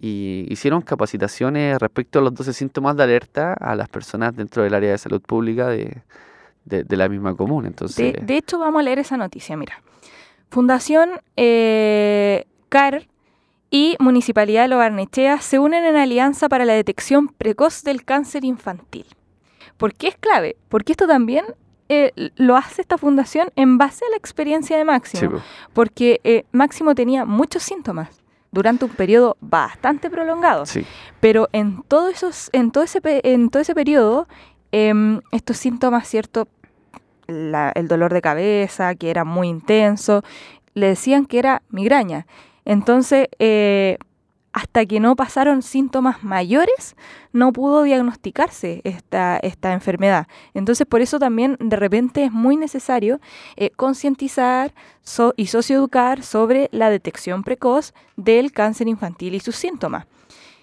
y 0.00 0.46
hicieron 0.50 0.82
capacitaciones 0.82 1.78
respecto 1.78 2.18
a 2.18 2.22
los 2.22 2.34
12 2.34 2.52
síntomas 2.52 2.96
de 2.96 3.04
alerta 3.04 3.52
a 3.54 3.76
las 3.76 3.88
personas 3.88 4.34
dentro 4.34 4.64
del 4.64 4.74
área 4.74 4.90
de 4.90 4.98
salud 4.98 5.22
pública 5.22 5.68
de, 5.68 6.02
de- 6.64 6.82
de 6.82 6.96
la 6.96 7.08
misma 7.08 7.36
común. 7.36 7.64
Entonces, 7.64 8.12
De, 8.14 8.20
de 8.26 8.36
hecho, 8.36 8.58
vamos 8.58 8.80
a 8.80 8.82
leer 8.82 8.98
esa 8.98 9.16
noticia, 9.16 9.56
mira. 9.56 9.80
Fundación 10.50 11.10
eh, 11.36 12.46
y 13.76 13.96
Municipalidad 13.98 14.62
de 14.62 14.68
Lobarnechea 14.68 15.40
se 15.40 15.58
unen 15.58 15.84
en 15.84 15.96
alianza 15.96 16.48
para 16.48 16.64
la 16.64 16.74
detección 16.74 17.26
precoz 17.26 17.82
del 17.82 18.04
cáncer 18.04 18.44
infantil. 18.44 19.04
¿Por 19.76 19.94
qué 19.94 20.06
es 20.06 20.16
clave? 20.16 20.54
Porque 20.68 20.92
esto 20.92 21.08
también 21.08 21.44
eh, 21.88 22.12
lo 22.36 22.54
hace 22.56 22.82
esta 22.82 22.98
fundación 22.98 23.48
en 23.56 23.76
base 23.76 24.04
a 24.04 24.10
la 24.10 24.16
experiencia 24.16 24.76
de 24.76 24.84
Máximo. 24.84 25.20
Sí, 25.20 25.26
po. 25.26 25.42
Porque 25.72 26.20
eh, 26.22 26.44
Máximo 26.52 26.94
tenía 26.94 27.24
muchos 27.24 27.64
síntomas 27.64 28.22
durante 28.52 28.84
un 28.84 28.92
periodo 28.92 29.36
bastante 29.40 30.08
prolongado. 30.08 30.66
Sí. 30.66 30.86
Pero 31.18 31.48
en 31.52 31.82
todo, 31.82 32.06
esos, 32.08 32.50
en 32.52 32.70
todo, 32.70 32.84
ese, 32.84 33.00
en 33.24 33.50
todo 33.50 33.60
ese 33.60 33.74
periodo, 33.74 34.28
em, 34.70 35.20
estos 35.32 35.56
síntomas, 35.56 36.06
¿cierto? 36.06 36.46
La- 37.26 37.72
el 37.74 37.88
dolor 37.88 38.12
de 38.14 38.22
cabeza, 38.22 38.94
que 38.94 39.10
era 39.10 39.24
muy 39.24 39.48
intenso, 39.48 40.22
le 40.74 40.86
decían 40.86 41.26
que 41.26 41.40
era 41.40 41.62
migraña. 41.70 42.28
Entonces, 42.64 43.28
eh, 43.38 43.98
hasta 44.52 44.86
que 44.86 45.00
no 45.00 45.16
pasaron 45.16 45.62
síntomas 45.62 46.22
mayores, 46.22 46.94
no 47.32 47.52
pudo 47.52 47.82
diagnosticarse 47.82 48.82
esta, 48.84 49.36
esta 49.38 49.72
enfermedad. 49.72 50.28
Entonces, 50.54 50.86
por 50.86 51.00
eso 51.00 51.18
también 51.18 51.56
de 51.58 51.74
repente 51.76 52.24
es 52.24 52.30
muy 52.30 52.56
necesario 52.56 53.20
eh, 53.56 53.70
concientizar 53.70 54.72
so- 55.02 55.34
y 55.36 55.46
socioeducar 55.48 56.22
sobre 56.22 56.68
la 56.70 56.88
detección 56.88 57.42
precoz 57.42 57.94
del 58.16 58.52
cáncer 58.52 58.86
infantil 58.86 59.34
y 59.34 59.40
sus 59.40 59.56
síntomas. 59.56 60.06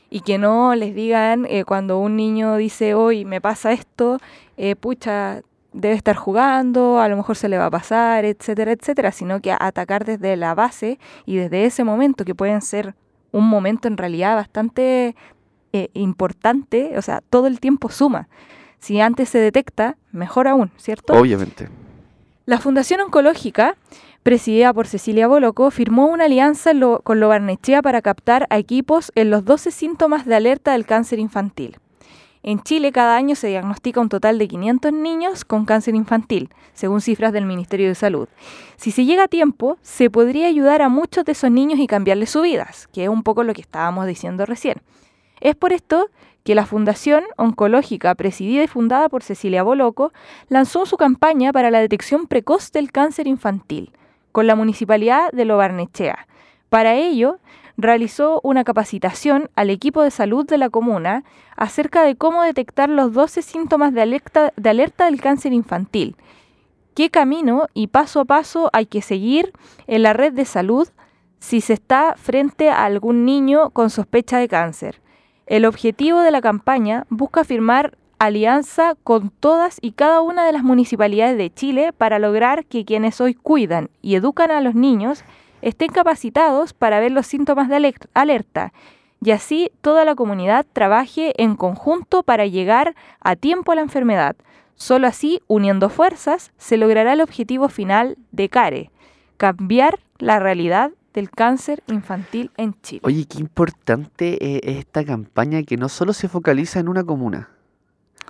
Y 0.09 0.21
que 0.21 0.37
no 0.37 0.73
les 0.75 0.95
digan 0.95 1.45
eh, 1.49 1.65
cuando 1.65 1.99
un 1.99 2.15
niño 2.15 2.55
dice, 2.55 2.93
hoy 2.95 3.25
me 3.25 3.41
pasa 3.41 3.73
esto, 3.73 4.19
eh, 4.55 4.75
pucha, 4.77 5.41
debe 5.73 5.95
estar 5.95 6.15
jugando, 6.15 6.99
a 6.99 7.07
lo 7.07 7.15
mejor 7.17 7.35
se 7.37 7.47
le 7.49 7.57
va 7.57 7.65
a 7.67 7.71
pasar, 7.71 8.25
etcétera, 8.25 8.71
etcétera, 8.73 9.11
sino 9.11 9.39
que 9.41 9.53
atacar 9.57 10.05
desde 10.05 10.35
la 10.35 10.53
base 10.53 10.99
y 11.25 11.37
desde 11.37 11.65
ese 11.65 11.83
momento, 11.83 12.25
que 12.25 12.35
pueden 12.35 12.61
ser 12.61 12.95
un 13.31 13.47
momento 13.47 13.87
en 13.87 13.95
realidad 13.97 14.35
bastante 14.35 15.15
eh, 15.73 15.89
importante, 15.93 16.97
o 16.97 17.01
sea, 17.01 17.21
todo 17.29 17.47
el 17.47 17.59
tiempo 17.61 17.89
suma. 17.89 18.27
Si 18.79 18.99
antes 18.99 19.29
se 19.29 19.37
detecta, 19.37 19.95
mejor 20.11 20.47
aún, 20.47 20.71
¿cierto? 20.77 21.13
Obviamente. 21.13 21.69
La 22.45 22.57
Fundación 22.57 22.99
Oncológica, 22.99 23.77
presidida 24.23 24.73
por 24.73 24.87
Cecilia 24.87 25.27
Boloco, 25.27 25.71
firmó 25.71 26.07
una 26.07 26.25
alianza 26.25 26.73
lo- 26.73 26.99
con 27.01 27.19
Lobarnechea 27.19 27.81
para 27.81 28.01
captar 28.01 28.47
a 28.49 28.57
equipos 28.57 29.11
en 29.15 29.29
los 29.29 29.45
12 29.45 29.71
síntomas 29.71 30.25
de 30.25 30.35
alerta 30.35 30.73
del 30.73 30.85
cáncer 30.85 31.19
infantil. 31.19 31.77
En 32.43 32.59
Chile 32.63 32.91
cada 32.91 33.15
año 33.15 33.35
se 33.35 33.47
diagnostica 33.47 34.01
un 34.01 34.09
total 34.09 34.39
de 34.39 34.47
500 34.47 34.91
niños 34.93 35.45
con 35.45 35.65
cáncer 35.65 35.93
infantil, 35.93 36.49
según 36.73 36.99
cifras 36.99 37.33
del 37.33 37.45
Ministerio 37.45 37.87
de 37.87 37.95
Salud. 37.95 38.27
Si 38.77 38.89
se 38.89 39.05
llega 39.05 39.25
a 39.25 39.27
tiempo, 39.27 39.77
se 39.83 40.09
podría 40.09 40.47
ayudar 40.47 40.81
a 40.81 40.89
muchos 40.89 41.23
de 41.23 41.33
esos 41.33 41.51
niños 41.51 41.79
y 41.79 41.85
cambiarles 41.85 42.31
sus 42.31 42.41
vidas, 42.41 42.87
que 42.91 43.03
es 43.03 43.09
un 43.09 43.21
poco 43.21 43.43
lo 43.43 43.53
que 43.53 43.61
estábamos 43.61 44.07
diciendo 44.07 44.47
recién. 44.47 44.81
Es 45.39 45.55
por 45.55 45.71
esto 45.71 46.09
que 46.43 46.55
la 46.55 46.65
Fundación 46.65 47.23
Oncológica, 47.37 48.15
presidida 48.15 48.63
y 48.63 48.67
fundada 48.67 49.07
por 49.09 49.21
Cecilia 49.21 49.61
Boloco, 49.61 50.11
lanzó 50.49 50.87
su 50.87 50.97
campaña 50.97 51.53
para 51.53 51.69
la 51.69 51.79
detección 51.79 52.25
precoz 52.25 52.71
del 52.71 52.91
cáncer 52.91 53.27
infantil 53.27 53.91
con 54.31 54.47
la 54.47 54.55
Municipalidad 54.55 55.31
de 55.31 55.45
Lobarnechea. 55.45 56.27
Para 56.69 56.95
ello, 56.95 57.37
realizó 57.77 58.39
una 58.43 58.63
capacitación 58.63 59.49
al 59.55 59.69
equipo 59.69 60.01
de 60.01 60.11
salud 60.11 60.45
de 60.45 60.57
la 60.57 60.69
comuna 60.69 61.23
acerca 61.55 62.03
de 62.03 62.15
cómo 62.15 62.43
detectar 62.43 62.89
los 62.89 63.13
12 63.13 63.41
síntomas 63.41 63.93
de 63.93 64.01
alerta, 64.01 64.53
de 64.55 64.69
alerta 64.69 65.05
del 65.05 65.21
cáncer 65.21 65.53
infantil, 65.53 66.15
qué 66.95 67.09
camino 67.09 67.67
y 67.73 67.87
paso 67.87 68.21
a 68.21 68.25
paso 68.25 68.69
hay 68.73 68.85
que 68.85 69.01
seguir 69.01 69.53
en 69.87 70.03
la 70.03 70.13
red 70.13 70.33
de 70.33 70.45
salud 70.45 70.87
si 71.39 71.61
se 71.61 71.73
está 71.73 72.15
frente 72.17 72.69
a 72.69 72.85
algún 72.85 73.25
niño 73.25 73.71
con 73.71 73.89
sospecha 73.89 74.37
de 74.37 74.47
cáncer. 74.47 75.01
El 75.47 75.65
objetivo 75.65 76.19
de 76.19 76.31
la 76.31 76.41
campaña 76.41 77.05
busca 77.09 77.43
firmar 77.43 77.97
alianza 78.19 78.93
con 79.03 79.31
todas 79.31 79.79
y 79.81 79.93
cada 79.93 80.21
una 80.21 80.45
de 80.45 80.51
las 80.51 80.63
municipalidades 80.63 81.37
de 81.37 81.51
Chile 81.51 81.91
para 81.91 82.19
lograr 82.19 82.65
que 82.65 82.85
quienes 82.85 83.19
hoy 83.19 83.33
cuidan 83.33 83.89
y 84.03 84.13
educan 84.13 84.51
a 84.51 84.61
los 84.61 84.75
niños 84.75 85.23
estén 85.61 85.89
capacitados 85.91 86.73
para 86.73 86.99
ver 86.99 87.11
los 87.11 87.27
síntomas 87.27 87.69
de 87.69 87.75
aler- 87.77 88.09
alerta 88.13 88.73
y 89.23 89.31
así 89.31 89.71
toda 89.81 90.03
la 90.05 90.15
comunidad 90.15 90.65
trabaje 90.73 91.33
en 91.41 91.55
conjunto 91.55 92.23
para 92.23 92.45
llegar 92.47 92.95
a 93.19 93.35
tiempo 93.35 93.71
a 93.71 93.75
la 93.75 93.81
enfermedad. 93.81 94.35
Solo 94.75 95.05
así, 95.07 95.41
uniendo 95.47 95.89
fuerzas, 95.89 96.51
se 96.57 96.77
logrará 96.77 97.13
el 97.13 97.21
objetivo 97.21 97.69
final 97.69 98.17
de 98.31 98.49
CARE, 98.49 98.89
cambiar 99.37 99.99
la 100.17 100.39
realidad 100.39 100.91
del 101.13 101.29
cáncer 101.29 101.83
infantil 101.87 102.49
en 102.57 102.73
Chile. 102.81 103.01
Oye, 103.03 103.25
qué 103.25 103.37
importante 103.39 104.37
eh, 104.43 104.61
es 104.63 104.77
esta 104.77 105.03
campaña 105.03 105.61
que 105.63 105.77
no 105.77 105.89
solo 105.89 106.13
se 106.13 106.27
focaliza 106.27 106.79
en 106.79 106.87
una 106.87 107.03
comuna, 107.03 107.49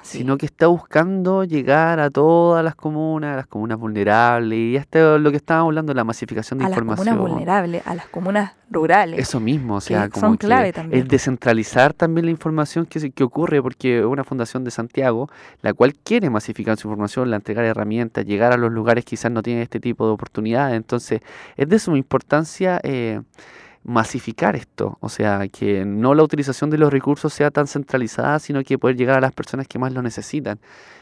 Sí. 0.04 0.18
sino 0.20 0.36
que 0.38 0.48
está 0.48 0.66
buscando 0.68 1.44
llegar 1.44 2.00
a 2.00 2.10
todas 2.10 2.64
las 2.66 2.74
comunas, 2.74 3.34
a 3.34 3.36
las 3.38 3.46
comunas 3.48 3.78
vulnerables, 3.78 4.58
y 4.58 4.76
hasta 4.78 5.20
lo 5.20 5.30
que 5.30 5.38
estábamos 5.38 5.70
hablando, 5.70 5.94
la 5.94 6.04
masificación 6.04 6.58
de 6.58 6.66
a 6.66 6.70
las 6.70 6.78
información. 6.78 7.18
comunas 7.18 7.34
vulnerables, 7.36 7.86
a 7.88 7.94
las 7.96 8.08
comunas 8.08 8.54
rurales. 8.72 9.20
Eso 9.20 9.40
mismo, 9.40 9.76
o 9.76 9.82
sea, 9.82 10.10
como 10.10 10.28
son 10.30 10.38
clave 10.38 10.74
también. 10.74 11.04
es 11.04 11.08
descentralizar 11.08 11.94
también 11.94 12.26
la 12.26 12.32
información 12.32 12.88
que, 12.88 13.00
se- 13.00 13.12
que 13.12 13.24
ocurre, 13.24 13.62
porque 13.62 14.00
es 14.00 14.06
una 14.06 14.24
fundación 14.24 14.64
de 14.64 14.72
Santiago, 14.72 15.30
la 15.62 15.74
cual 15.74 15.94
quiere 15.94 16.32
masificar 16.32 16.78
su 16.78 16.88
información, 16.88 17.30
la 17.30 17.36
entregar 17.36 17.64
herramientas, 17.66 18.26
llegar 18.26 18.54
a 18.54 18.58
los 18.58 18.72
lugares 18.72 19.06
que 19.06 19.12
quizás 19.12 19.32
no 19.32 19.44
tienen 19.44 19.62
este 19.62 19.80
tipo 19.80 20.08
de 20.08 20.14
oportunidades. 20.14 20.76
Entonces, 20.78 21.22
es 21.58 21.70
de 21.70 21.78
suma 21.78 21.98
importancia 22.00 22.80
eh, 22.84 23.22
masificar 23.84 24.56
esto, 24.56 24.98
o 25.00 25.10
sea, 25.10 25.48
que 25.48 25.86
no 25.86 26.14
la 26.14 26.24
utilización 26.24 26.70
de 26.70 26.78
los 26.78 26.92
recursos 26.92 27.34
sea 27.34 27.52
tan 27.52 27.68
centralizada, 27.68 28.40
sino 28.40 28.64
que 28.64 28.78
poder 28.78 28.96
llegar 28.96 29.18
a 29.18 29.22
las 29.22 29.34
personas 29.34 29.68
que 29.68 29.80
más 29.80 29.94
lo 29.94 30.02
necesitan. 30.02 30.60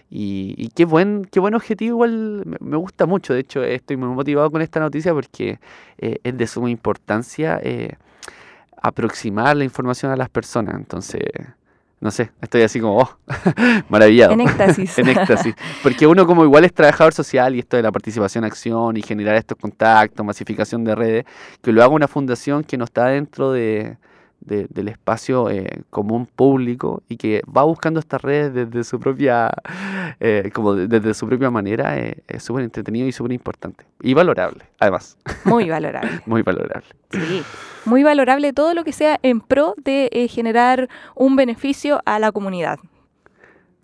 Y, 0.09 0.55
y 0.57 0.69
qué 0.69 0.85
buen, 0.85 1.25
qué 1.25 1.39
buen 1.39 1.55
objetivo, 1.55 1.95
igual 1.95 2.43
me, 2.59 2.77
gusta 2.77 3.05
mucho. 3.05 3.33
De 3.33 3.41
hecho, 3.41 3.63
estoy 3.63 3.97
muy 3.97 4.09
motivado 4.09 4.49
con 4.49 4.61
esta 4.61 4.79
noticia 4.79 5.13
porque 5.13 5.59
eh, 5.97 6.19
es 6.23 6.37
de 6.37 6.47
suma 6.47 6.69
importancia 6.69 7.59
eh, 7.61 7.95
aproximar 8.81 9.57
la 9.57 9.65
información 9.65 10.11
a 10.11 10.15
las 10.15 10.29
personas. 10.29 10.75
Entonces, 10.75 11.21
no 12.01 12.11
sé, 12.11 12.31
estoy 12.41 12.61
así 12.61 12.79
como, 12.79 12.99
oh, 12.99 13.17
maravillado. 13.89 14.33
En 14.33 14.41
éxtasis. 14.41 14.97
en 14.99 15.09
éxtasis. 15.09 15.55
Porque 15.83 16.07
uno 16.07 16.25
como 16.25 16.43
igual 16.43 16.63
es 16.63 16.73
trabajador 16.73 17.13
social 17.13 17.55
y 17.55 17.59
esto 17.59 17.77
de 17.77 17.83
la 17.83 17.91
participación, 17.91 18.45
acción 18.45 18.95
y 18.97 19.01
generar 19.01 19.35
estos 19.35 19.57
contactos, 19.57 20.25
masificación 20.25 20.83
de 20.83 20.95
redes, 20.95 21.25
que 21.61 21.71
lo 21.71 21.83
haga 21.83 21.93
una 21.93 22.07
fundación 22.07 22.63
que 22.63 22.77
no 22.77 22.85
está 22.85 23.07
dentro 23.07 23.51
de, 23.51 23.97
de- 24.41 24.67
del 24.69 24.87
espacio 24.87 25.49
eh, 25.49 25.81
común 25.89 26.25
público 26.25 27.03
y 27.09 27.17
que 27.17 27.41
va 27.45 27.63
buscando 27.63 27.99
estas 27.99 28.21
redes 28.21 28.53
desde 28.53 28.83
su 28.83 28.99
propia, 28.99 29.49
eh, 30.19 30.49
como 30.53 30.75
de- 30.75 30.87
desde 30.87 31.13
su 31.13 31.27
propia 31.27 31.49
manera, 31.51 31.97
eh, 31.97 32.23
es 32.27 32.43
súper 32.43 32.63
entretenido 32.63 33.07
y 33.07 33.11
súper 33.11 33.31
importante. 33.33 33.85
Y 34.01 34.13
valorable, 34.13 34.65
además, 34.79 35.17
Muy 35.45 35.69
valorable. 35.69 36.21
muy 36.25 36.41
valorable. 36.41 36.87
Sí. 37.11 37.41
Muy 37.85 38.03
valorable 38.03 38.53
todo 38.53 38.73
lo 38.73 38.83
que 38.83 38.91
sea 38.91 39.19
en 39.23 39.41
pro 39.41 39.73
de 39.77 40.27
generar 40.29 40.89
un 41.15 41.35
beneficio 41.35 42.01
a 42.05 42.19
la 42.19 42.31
comunidad. 42.31 42.79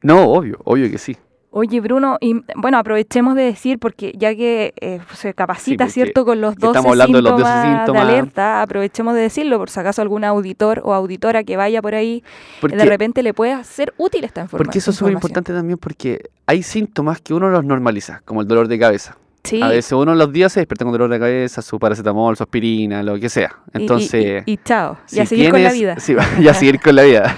No, 0.02 0.26
obvio, 0.30 0.60
obvio 0.66 0.90
que 0.92 0.98
sí. 0.98 1.18
Oye, 1.58 1.80
Bruno, 1.80 2.18
y 2.20 2.44
bueno, 2.58 2.78
aprovechemos 2.78 3.34
de 3.34 3.44
decir, 3.44 3.80
porque 3.80 4.12
ya 4.18 4.36
que 4.36 4.74
eh, 4.82 5.00
se 5.14 5.34
capacita, 5.34 5.88
¿cierto?, 5.88 6.26
con 6.26 6.42
los 6.42 6.54
que 6.56 6.66
12 6.66 6.78
estamos 6.78 6.92
hablando 6.92 7.18
de 7.18 7.22
los 7.22 7.32
12 7.40 7.62
síntomas 7.62 8.08
de 8.08 8.12
alerta, 8.12 8.62
aprovechemos 8.62 9.16
de 9.16 9.22
decirlo, 9.22 9.58
por 9.58 9.70
si 9.70 9.80
acaso 9.80 10.02
algún 10.02 10.26
auditor 10.26 10.82
o 10.84 10.94
auditora 10.94 11.46
que 11.46 11.56
vaya 11.56 11.82
por 11.82 11.96
ahí, 11.96 12.26
Porque, 12.60 12.76
de 12.76 12.84
repente 12.84 13.24
le 13.24 13.34
pueda 13.34 13.64
ser 13.64 13.94
útil 13.96 14.26
esta 14.26 14.42
información. 14.42 14.66
porque 14.66 14.80
eso 14.80 14.92
es 14.92 14.98
súper 14.98 15.14
importante 15.14 15.54
también 15.54 15.78
porque 15.78 16.30
hay 16.46 16.62
síntomas 16.62 17.22
que 17.22 17.34
uno 17.34 17.50
los 17.50 17.64
normaliza, 17.64 18.22
como 18.26 18.42
el 18.42 18.50
dolor 18.50 18.68
de 18.68 18.78
cabeza. 18.78 19.16
Sí. 19.46 19.62
A 19.62 19.68
veces 19.70 19.92
uno 19.94 20.14
los 20.16 20.32
días 20.34 20.52
se 20.52 20.60
despierta 20.60 20.84
con 20.86 20.92
dolor 20.92 21.10
de 21.10 21.20
cabeza, 21.20 21.62
su 21.62 21.80
paracetamol, 21.80 22.36
su 22.36 22.44
aspirina, 22.44 23.02
lo 23.04 23.20
que 23.20 23.30
sea. 23.30 23.60
y- 23.74 23.78
y- 23.78 23.82
Entonces, 23.82 24.44
Y, 24.46 24.54
y 24.54 24.58
chao. 24.58 24.98
y 25.08 25.10
si 25.16 25.20
a 25.22 25.26
seguir 25.26 25.52
con 25.52 25.64
la 25.64 25.72
vida. 25.72 26.00
sí, 26.00 26.16
y 26.40 26.48
a 26.48 26.54
seguir 26.56 26.82
con 26.82 26.96
la 26.96 27.04
vida. 27.04 27.38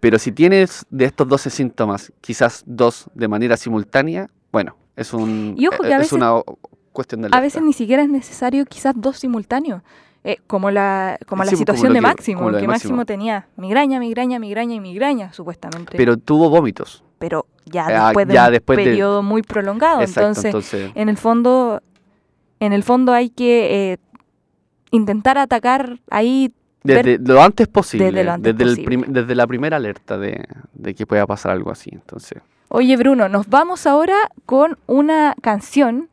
Pero 0.00 0.18
si 0.18 0.32
tienes 0.32 0.86
de 0.90 1.04
estos 1.04 1.26
12 1.28 1.50
síntomas, 1.50 2.12
quizás 2.20 2.62
dos 2.66 3.10
de 3.14 3.28
manera 3.28 3.56
simultánea, 3.56 4.28
bueno, 4.52 4.76
es 4.96 5.12
un 5.12 5.54
Y 5.58 5.66
ojo 5.66 5.82
que 5.82 5.88
eh, 5.90 5.96
es 6.00 6.12
una 6.12 6.32
cuestión 6.92 7.22
de 7.22 7.28
A 7.32 7.40
veces 7.40 7.56
alerta. 7.56 7.66
ni 7.66 7.72
siquiera 7.72 8.02
es 8.02 8.08
necesario 8.08 8.64
quizás 8.64 8.94
dos 8.96 9.18
simultáneos. 9.18 9.82
Eh, 10.24 10.38
como 10.48 10.70
la, 10.70 11.16
como 11.26 11.44
la 11.44 11.50
Sí, 11.50 11.54
pues, 11.54 11.58
situación 11.60 11.92
de 11.92 12.00
Máximo, 12.00 12.40
que 12.46 12.52
Máximo 12.52 12.72
Máximo. 12.72 13.04
tenía 13.06 13.46
migraña, 13.56 14.00
migraña, 14.00 14.38
migraña 14.40 14.74
y 14.74 14.80
migraña, 14.80 15.32
supuestamente. 15.32 15.96
Pero 15.96 16.16
tuvo 16.16 16.50
vómitos. 16.50 17.04
Pero 17.18 17.46
ya 17.66 17.86
Ah, 17.88 18.04
después 18.06 18.28
de 18.28 18.34
ya 18.34 18.46
un 18.46 18.52
después 18.52 18.76
de- 18.78 18.84
periodo 18.84 19.22
muy 19.22 19.42
prolongado. 19.42 20.00
Exacto, 20.00 20.20
entonces, 20.28 20.44
entonces, 20.46 20.90
en 20.94 21.08
el 21.08 21.16
fondo, 21.16 21.82
en 22.60 22.72
el 22.72 22.82
fondo 22.82 23.12
hay 23.12 23.30
que 23.30 23.92
eh, 23.92 23.96
intentar 24.90 25.38
atacar 25.38 25.98
ahí. 26.10 26.52
desde 26.84 27.18
lo 27.18 27.42
antes 27.42 27.68
posible, 27.68 28.06
desde 28.06 28.24
lo 28.24 28.32
antes 28.32 28.56
desde, 28.56 28.82
posible. 28.84 29.04
desde 29.08 29.34
la 29.34 29.46
primera 29.46 29.76
alerta 29.76 30.16
de, 30.16 30.44
de 30.72 30.94
que 30.94 31.06
pueda 31.06 31.26
pasar 31.26 31.52
algo 31.52 31.70
así. 31.70 31.90
Entonces, 31.92 32.40
Oye, 32.70 32.96
Bruno, 32.98 33.28
nos 33.30 33.48
vamos 33.48 33.86
ahora 33.86 34.14
con 34.46 34.78
una 34.86 35.34
canción. 35.42 36.08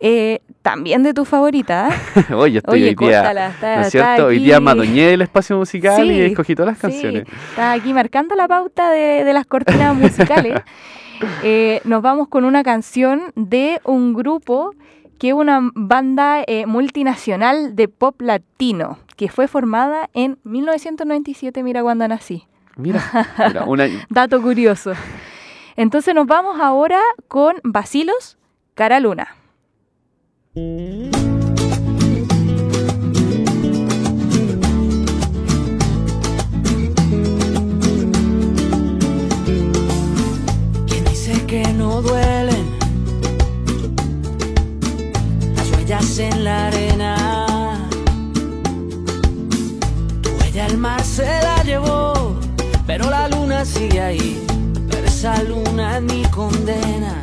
eh, 0.00 0.40
también 0.68 1.02
de 1.02 1.14
tu 1.14 1.24
favorita. 1.24 1.88
Oye, 2.36 2.58
estoy 2.58 2.82
Oye, 2.82 2.88
hoy 2.90 2.94
día, 3.08 3.48
está, 3.48 3.76
¿no 3.76 3.80
es 3.80 3.90
cierto? 3.90 4.26
Hoy 4.26 4.38
día 4.38 4.60
madoñé 4.60 5.06
del 5.06 5.22
espacio 5.22 5.56
musical 5.56 6.10
y 6.10 6.20
escogí 6.20 6.54
todas 6.54 6.72
las 6.72 6.78
canciones. 6.78 7.24
Está 7.48 7.72
aquí 7.72 7.94
marcando 7.94 8.34
la 8.34 8.46
pauta 8.46 8.90
de, 8.90 9.24
de 9.24 9.32
las 9.32 9.46
cortinas 9.46 9.96
musicales. 9.96 10.60
Eh, 11.42 11.80
nos 11.84 12.02
vamos 12.02 12.28
con 12.28 12.44
una 12.44 12.62
canción 12.62 13.32
de 13.34 13.80
un 13.84 14.12
grupo 14.12 14.74
que 15.18 15.28
es 15.28 15.34
una 15.34 15.70
banda 15.74 16.44
eh, 16.46 16.66
multinacional 16.66 17.74
de 17.74 17.88
pop 17.88 18.20
latino 18.20 18.98
que 19.16 19.30
fue 19.30 19.48
formada 19.48 20.10
en 20.12 20.38
1997, 20.44 21.62
mira 21.62 21.82
cuando 21.82 22.06
nací. 22.06 22.46
Mira, 22.76 23.02
mira 23.38 23.64
una... 23.64 23.86
Dato 24.10 24.42
curioso. 24.42 24.92
Entonces 25.76 26.14
nos 26.14 26.26
vamos 26.26 26.60
ahora 26.60 27.00
con 27.26 27.56
Basilos, 27.64 28.36
Cara 28.74 29.00
Luna. 29.00 29.28
¿Quién 40.86 41.04
dice 41.08 41.46
que 41.46 41.72
no 41.74 42.02
duelen 42.02 42.66
las 45.54 45.70
huellas 45.70 46.18
en 46.18 46.42
la 46.42 46.66
arena? 46.66 47.88
Tu 50.22 50.30
huella 50.30 50.66
el 50.66 50.76
mar 50.76 51.04
se 51.04 51.22
la 51.22 51.62
llevó, 51.62 52.34
pero 52.84 53.08
la 53.08 53.28
luna 53.28 53.64
sigue 53.64 54.00
ahí. 54.00 54.44
Pero 54.90 55.06
esa 55.06 55.40
luna 55.44 55.98
es 55.98 56.02
mi 56.02 56.22
condena. 56.24 57.22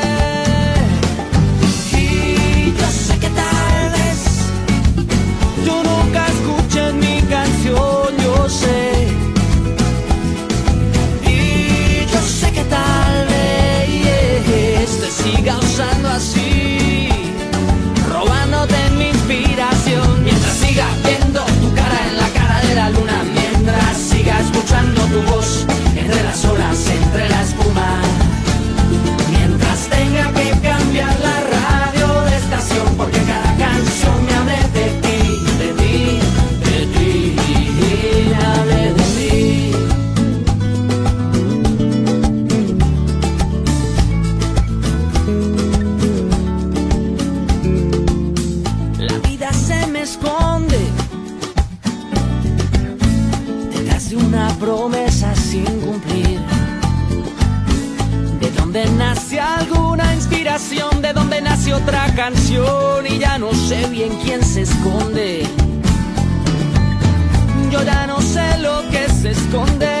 Canción 62.15 63.05
y 63.07 63.19
ya 63.19 63.37
no 63.37 63.53
sé 63.53 63.87
bien 63.87 64.11
quién 64.23 64.43
se 64.43 64.61
esconde. 64.61 65.43
Yo 67.71 67.83
ya 67.83 68.07
no 68.07 68.21
sé 68.21 68.57
lo 68.59 68.81
que 68.89 69.07
se 69.09 69.31
esconde. 69.31 70.00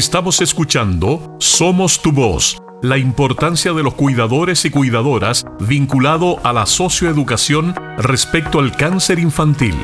Estamos 0.00 0.40
escuchando 0.40 1.36
Somos 1.40 2.00
tu 2.00 2.10
voz 2.10 2.56
la 2.80 2.96
importancia 2.96 3.74
de 3.74 3.82
los 3.82 3.92
cuidadores 3.92 4.64
y 4.64 4.70
cuidadoras 4.70 5.44
vinculado 5.60 6.40
a 6.42 6.54
la 6.54 6.64
socioeducación 6.64 7.74
respecto 7.98 8.60
al 8.60 8.74
cáncer 8.74 9.18
infantil. 9.18 9.74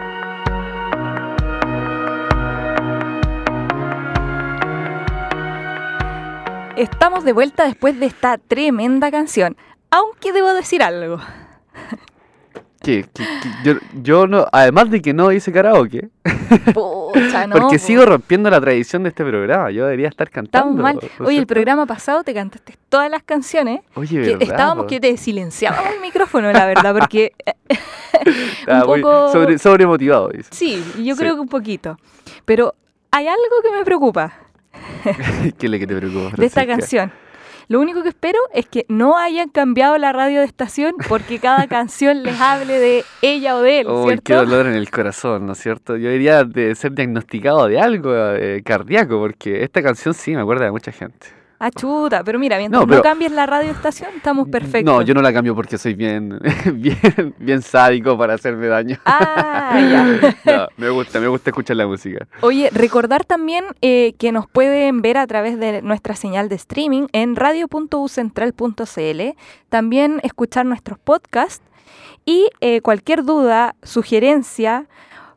Estamos 6.79 7.27
de 7.27 7.35
vuelta 7.35 7.67
después 7.67 8.01
de 8.01 8.07
esta 8.07 8.39
tremenda 8.39 9.11
canción. 9.11 9.59
Aunque 9.91 10.33
debo 10.33 10.55
decir 10.55 10.83
algo. 10.83 11.19
¿Qué? 12.87 13.05
¿Qué- 13.13 13.25
qué? 13.43 13.49
Yo, 13.65 13.75
yo 14.03 14.27
no, 14.27 14.47
además 14.53 14.91
de 14.91 15.03
que 15.03 15.13
no 15.13 15.31
hice 15.33 15.53
karaoke, 15.53 16.09
Pucha, 16.73 17.47
no. 17.47 17.57
porque 17.57 17.79
po. 17.79 17.85
sigo 17.85 18.05
rompiendo 18.07 18.49
la 18.49 18.61
tradición 18.61 19.03
de 19.03 19.09
este 19.11 19.25
programa, 19.25 19.71
yo 19.71 19.85
debería 19.85 20.09
estar 20.09 20.31
cantando. 20.31 20.69
Estamos 20.71 20.83
mal. 20.83 20.95
¿no 21.19 21.25
es 21.25 21.29
Oye, 21.29 21.39
el 21.39 21.47
programa 21.47 21.85
pasado 21.87 22.23
te 22.25 22.33
cantaste 22.33 22.75
todas 22.89 23.11
las 23.11 23.23
canciones. 23.23 23.81
Oye, 23.95 24.09
Que 24.23 24.31
¿verdad, 24.37 24.43
estábamos 24.43 24.85
po? 24.85 24.89
que 24.89 25.01
te 25.01 25.17
silenciábamos 25.17 25.91
el 25.95 26.01
micrófono, 26.01 26.53
la 26.53 26.67
verdad, 26.67 26.95
porque 26.97 27.33
eh, 27.69 27.75
un 28.69 29.01
poco- 29.03 29.33
sobre, 29.33 29.59
sobremotivado, 29.59 30.29
dice. 30.29 30.49
sí, 30.53 30.83
yo 31.05 31.15
Sí. 31.15 31.21
creo 31.21 31.35
que 31.35 31.41
un 31.41 31.49
poquito. 31.49 31.99
Pero 32.45 32.75
hay 33.11 33.27
algo 33.27 33.43
que 33.63 33.77
me 33.77 33.85
preocupa 33.85 34.33
¿Qué 35.59 35.67
es 35.67 35.71
lo 35.73 35.79
que 35.79 35.87
te 35.87 35.97
preocupa? 35.97 36.37
de 36.37 36.47
esta 36.47 36.67
canción. 36.67 37.11
Lo 37.69 37.81
único 37.81 38.03
que 38.03 38.11
espero 38.11 38.39
es 38.55 38.67
que 38.67 38.87
no 38.89 39.17
hayan 39.17 39.49
cambiado 39.49 39.99
la 39.99 40.13
radio 40.13 40.41
de 40.41 40.47
estación 40.47 40.95
porque 41.09 41.39
cada 41.41 41.67
canción 41.69 42.23
les 42.23 42.41
hable 42.41 42.79
de 42.79 43.05
ella 43.23 43.57
o 43.57 43.61
de 43.61 43.81
él, 43.81 43.87
Uy, 43.89 44.07
¿cierto? 44.07 44.23
qué 44.25 44.35
dolor 44.35 44.67
en 44.67 44.75
el 44.75 44.91
corazón, 44.91 45.47
¿no 45.47 45.53
es 45.53 45.59
cierto? 45.59 45.97
Yo 45.97 46.11
diría 46.11 46.45
de 46.45 46.75
ser 46.77 46.93
diagnosticado 46.93 47.67
de 47.67 47.81
algo 47.81 48.13
eh, 48.15 48.63
cardíaco, 48.65 49.19
porque 49.19 49.65
esta 49.65 49.83
canción 49.83 50.15
sí 50.15 50.35
me 50.35 50.43
acuerda 50.43 50.67
de 50.67 50.71
mucha 50.71 50.93
gente. 50.93 51.27
Ah, 51.59 51.71
chuta, 51.71 52.23
pero 52.23 52.39
mira, 52.39 52.59
mientras 52.59 52.87
No, 52.87 53.03
cambies 53.03 53.33
la 53.33 53.47
radio 53.47 53.69
de 53.69 53.73
estación, 53.75 54.11
estamos 54.17 54.49
perfectos. 54.49 54.85
No, 54.85 55.01
yo 55.01 55.15
no 55.15 55.23
la 55.23 55.33
cambio 55.33 55.55
porque 55.55 55.79
soy 55.79 55.95
bien, 55.95 56.39
bien, 56.75 57.35
bien 57.39 57.63
sádico 57.63 58.19
para 58.19 58.35
hacerme 58.35 58.67
daño. 58.67 58.99
Ah, 59.05 59.79
ya. 59.81 60.37
No, 60.45 60.69
me 60.77 60.91
gusta, 60.91 61.19
me 61.19 61.29
gusta 61.29 61.51
escuchar 61.51 61.77
la 61.77 61.87
música. 61.87 62.27
Oye, 62.43 62.69
recordar 62.73 63.25
también 63.25 63.65
eh, 63.81 64.15
que 64.19 64.33
nos 64.33 64.47
pueden 64.47 65.01
ver 65.03 65.17
a 65.17 65.27
través 65.27 65.59
de 65.59 65.83
nuestra 65.83 66.15
señal 66.15 66.49
de 66.49 66.57
streaming 66.57 67.07
en 67.13 67.37
radio.ucentral.cl, 67.37 69.23
también 69.69 70.21
escuchar 70.23 70.67
nuestros 70.67 70.99
podcasts 70.99 71.65
y 72.25 72.49
eh, 72.61 72.81
cualquier 72.83 73.25
duda, 73.25 73.77
sugerencia, 73.83 74.87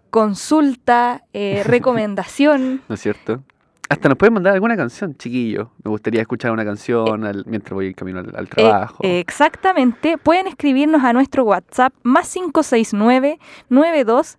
consulta, 0.09 1.23
eh, 1.33 1.61
recomendación. 1.65 2.81
¿No 2.89 2.95
es 2.95 3.01
cierto? 3.01 3.41
Hasta 3.89 4.07
nos 4.07 4.17
pueden 4.19 4.35
mandar 4.35 4.53
alguna 4.53 4.77
canción, 4.77 5.15
chiquillo. 5.15 5.71
Me 5.83 5.89
gustaría 5.89 6.21
escuchar 6.21 6.51
una 6.51 6.63
canción 6.63 7.23
al- 7.25 7.43
mientras 7.47 7.73
voy 7.73 7.93
camino 7.95 8.19
al, 8.19 8.31
al 8.35 8.45
eh, 8.45 8.47
trabajo. 8.47 8.97
exactamente, 9.01 10.17
pueden 10.19 10.45
escribirnos 10.47 11.03
a 11.03 11.11
nuestro 11.11 11.43
WhatsApp 11.43 11.91
más 12.03 12.31
569 12.31 13.39
92 13.69 14.37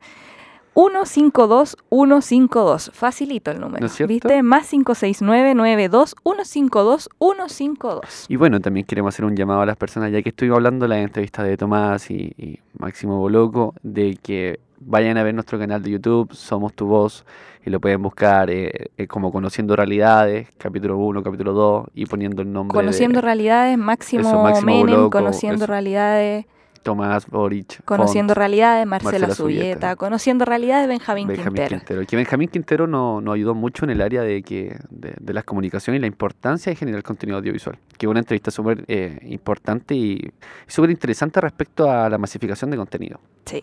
152 0.74 1.76
152. 1.90 2.90
Facilito 2.94 3.50
el 3.50 3.60
número. 3.60 3.80
¿No 3.80 3.86
es 3.86 3.92
cierto? 3.92 4.12
¿Viste? 4.12 4.42
Más 4.44 4.68
569 4.70 5.54
92 5.56 6.14
152 6.22 7.08
152. 7.18 8.26
Y 8.28 8.36
bueno, 8.36 8.60
también 8.60 8.86
queremos 8.86 9.12
hacer 9.14 9.24
un 9.24 9.34
llamado 9.36 9.62
a 9.62 9.66
las 9.66 9.76
personas, 9.76 10.12
ya 10.12 10.22
que 10.22 10.28
estuvimos 10.28 10.58
hablando 10.58 10.84
en 10.84 10.90
la 10.90 11.00
entrevista 11.00 11.42
de 11.42 11.56
Tomás 11.56 12.08
y, 12.10 12.32
y 12.38 12.60
Máximo 12.78 13.18
Boloco, 13.18 13.74
de 13.82 14.16
que 14.22 14.60
vayan 14.78 15.18
a 15.18 15.24
ver 15.24 15.34
nuestro 15.34 15.58
canal 15.58 15.82
de 15.82 15.90
YouTube, 15.90 16.32
Somos 16.32 16.72
Tu 16.72 16.86
Voz, 16.86 17.24
y 17.64 17.70
lo 17.70 17.80
pueden 17.80 18.02
buscar 18.02 18.50
eh, 18.50 18.90
eh, 18.96 19.06
como 19.06 19.30
Conociendo 19.32 19.76
Realidades, 19.76 20.48
capítulo 20.58 20.96
1, 20.98 21.22
capítulo 21.22 21.52
2, 21.52 21.88
y 21.94 22.06
poniendo 22.06 22.42
el 22.42 22.52
nombre 22.52 22.74
Conociendo 22.74 23.16
de 23.16 23.22
realidades, 23.22 23.76
Máximo, 23.78 24.28
Eso, 24.28 24.42
Máximo 24.42 24.66
Menem, 24.66 24.80
Boloco, 24.96 25.10
conociendo 25.18 25.64
eso. 25.64 25.66
realidades, 25.72 26.46
Tomás 26.82 27.26
Boric. 27.26 27.84
conociendo 27.84 28.32
Font, 28.32 28.38
realidades, 28.38 28.88
Subieta, 29.02 29.34
Subieta. 29.34 29.96
conociendo 29.96 30.46
realidades, 30.46 30.88
Benjamín, 30.88 31.28
Benjamín 31.28 31.48
Quintero. 31.54 31.68
Quintero. 31.78 32.06
Que 32.06 32.16
Benjamín 32.16 32.48
Quintero 32.48 32.86
no- 32.86 33.20
nos 33.20 33.34
ayudó 33.34 33.54
mucho 33.54 33.84
en 33.84 33.90
el 33.90 34.00
área 34.00 34.22
de 34.22 34.42
que 34.42 34.78
de, 34.88 35.12
de 35.20 35.34
las 35.34 35.44
comunicaciones 35.44 35.98
y 35.98 36.00
la 36.00 36.06
importancia 36.06 36.70
de 36.70 36.76
generar 36.76 37.02
contenido 37.02 37.36
audiovisual. 37.36 37.78
Que 37.98 38.06
una 38.08 38.20
entrevista 38.20 38.50
súper 38.50 38.84
eh, 38.88 39.18
importante 39.28 39.94
y, 39.94 40.12
y 40.14 40.30
súper 40.68 40.88
interesante 40.88 41.38
respecto 41.42 41.90
a 41.90 42.08
la 42.08 42.16
masificación 42.16 42.70
de 42.70 42.78
contenido. 42.78 43.20
Sí. 43.44 43.62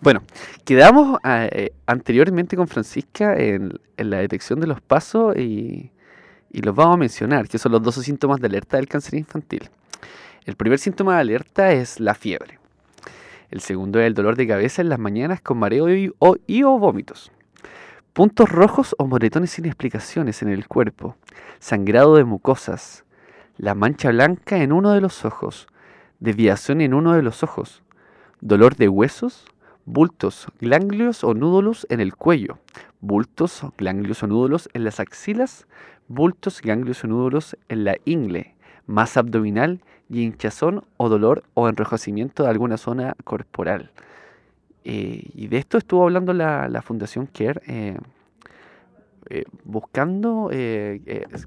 Bueno, 0.00 0.22
quedamos 0.64 1.18
ah, 1.22 1.46
eh, 1.50 1.72
anteriormente 1.86 2.56
con 2.56 2.68
Francisca 2.68 3.36
en, 3.36 3.78
la 3.96 4.18
detección 4.18 4.60
de 4.60 4.66
los 4.66 4.80
pasos 4.80 5.36
y, 5.36 5.90
los 6.50 6.74
vamos 6.74 6.94
a 6.94 6.98
mencionar, 6.98 7.48
que 7.48 7.58
son 7.58 7.72
los 7.72 7.82
12 7.82 8.02
síntomas 8.02 8.40
de 8.40 8.46
alerta 8.46 8.76
del 8.76 8.88
cáncer 8.88 9.14
infantil. 9.14 9.68
El 10.44 10.56
primer 10.56 10.78
síntoma 10.78 11.14
de 11.14 11.20
alerta 11.20 11.72
es 11.72 12.00
la 12.00 12.14
fiebre. 12.14 12.58
El 13.50 13.60
segundo 13.60 14.00
es 14.00 14.06
el 14.06 14.14
dolor 14.14 14.36
de 14.36 14.46
cabeza 14.46 14.82
en 14.82 14.88
las 14.88 14.98
mañanas 14.98 15.40
con 15.40 15.58
mareo 15.58 15.88
y 15.94 16.12
y 16.46 16.62
o 16.62 16.78
vómitos. 16.78 17.30
Puntos 18.18 18.48
rojos 18.48 18.96
o 18.98 19.06
moretones 19.06 19.50
sin 19.50 19.66
explicaciones 19.66 20.42
en 20.42 20.48
el 20.48 20.66
cuerpo. 20.66 21.16
Sangrado 21.60 22.16
de 22.16 22.24
mucosas. 22.24 23.04
La 23.56 23.74
mancha 23.74 24.10
blanca 24.10 24.58
en 24.58 24.72
uno 24.72 24.92
de 24.92 25.00
los 25.00 25.24
ojos. 25.24 25.68
Desviación 26.18 26.80
en 26.80 26.94
uno 26.94 27.12
de 27.12 27.22
los 27.22 27.44
ojos. 27.44 27.82
Dolor 28.40 28.74
de 28.74 28.88
huesos. 28.88 29.46
Bultos, 29.90 30.48
ganglios 30.60 31.24
o 31.24 31.32
nódulos 31.32 31.86
en 31.88 32.00
el 32.00 32.14
cuello. 32.14 32.58
Bultos, 33.00 33.62
ganglios 33.78 34.22
o 34.22 34.26
nódulos 34.26 34.68
en 34.74 34.84
las 34.84 35.00
axilas. 35.00 35.66
Bultos, 36.08 36.60
ganglios 36.60 37.02
o 37.04 37.06
nódulos 37.06 37.56
en 37.70 37.84
la 37.84 37.96
ingle. 38.04 38.54
Masa 38.86 39.20
abdominal 39.20 39.80
y 40.10 40.24
hinchazón 40.24 40.84
o 40.98 41.08
dolor 41.08 41.42
o 41.54 41.70
enrojecimiento 41.70 42.42
de 42.42 42.50
alguna 42.50 42.76
zona 42.76 43.16
corporal. 43.24 43.90
Eh, 44.84 45.22
y 45.34 45.46
de 45.46 45.56
esto 45.56 45.78
estuvo 45.78 46.02
hablando 46.02 46.34
la, 46.34 46.68
la 46.68 46.82
Fundación 46.82 47.24
CARE, 47.24 47.62
eh, 47.66 47.96
eh, 49.30 49.44
buscando 49.64 50.50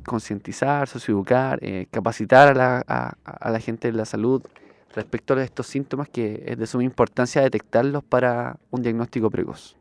concientizar, 0.03 0.87
socioeducar, 0.87 1.59
capacitar 1.91 2.47
a 2.47 2.53
la, 2.55 3.15
a 3.23 3.51
la 3.51 3.59
gente 3.59 3.91
de 3.91 3.97
la 3.99 4.05
salud 4.05 4.41
respecto 4.95 5.33
a 5.33 5.43
estos 5.43 5.67
síntomas 5.67 6.09
que 6.09 6.43
es 6.45 6.57
de 6.57 6.67
suma 6.67 6.83
importancia 6.83 7.41
detectarlos 7.41 8.03
para 8.03 8.57
un 8.71 8.81
diagnóstico 8.81 9.29
precoz. 9.29 9.75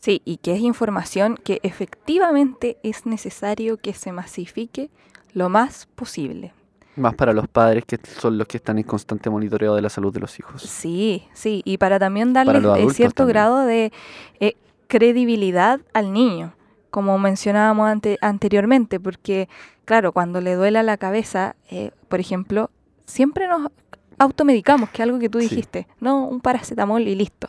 Sí, 0.00 0.22
y 0.24 0.36
que 0.38 0.54
es 0.54 0.60
información 0.60 1.36
que 1.42 1.60
efectivamente 1.62 2.78
es 2.82 3.04
necesario 3.06 3.76
que 3.78 3.94
se 3.94 4.12
masifique 4.12 4.90
lo 5.34 5.48
más 5.48 5.86
posible. 5.94 6.52
Más 6.96 7.14
para 7.14 7.32
los 7.32 7.46
padres 7.48 7.84
que 7.84 7.98
son 8.20 8.38
los 8.38 8.46
que 8.48 8.56
están 8.56 8.78
en 8.78 8.84
constante 8.84 9.30
monitoreo 9.30 9.74
de 9.74 9.82
la 9.82 9.88
salud 9.88 10.12
de 10.12 10.20
los 10.20 10.38
hijos. 10.38 10.62
Sí, 10.62 11.24
sí, 11.32 11.62
y 11.64 11.78
para 11.78 11.98
también 11.98 12.32
darle 12.32 12.60
cierto 12.90 13.14
también. 13.22 13.34
grado 13.34 13.58
de 13.66 13.92
eh, 14.40 14.54
credibilidad 14.88 15.80
al 15.92 16.12
niño, 16.12 16.54
como 16.90 17.18
mencionábamos 17.18 17.88
ante- 17.88 18.18
anteriormente, 18.20 18.98
porque 18.98 19.48
claro, 19.84 20.12
cuando 20.12 20.40
le 20.40 20.54
duela 20.54 20.82
la 20.82 20.96
cabeza, 20.96 21.54
eh, 21.70 21.92
por 22.08 22.18
ejemplo, 22.20 22.70
siempre 23.06 23.46
nos 23.46 23.70
automedicamos, 24.18 24.90
que 24.90 25.02
es 25.02 25.06
algo 25.08 25.18
que 25.18 25.28
tú 25.28 25.40
Sí. 25.40 25.48
dijiste, 25.48 25.86
no, 26.00 26.26
un 26.26 26.40
paracetamol 26.40 27.02
y 27.02 27.14
listo. 27.14 27.48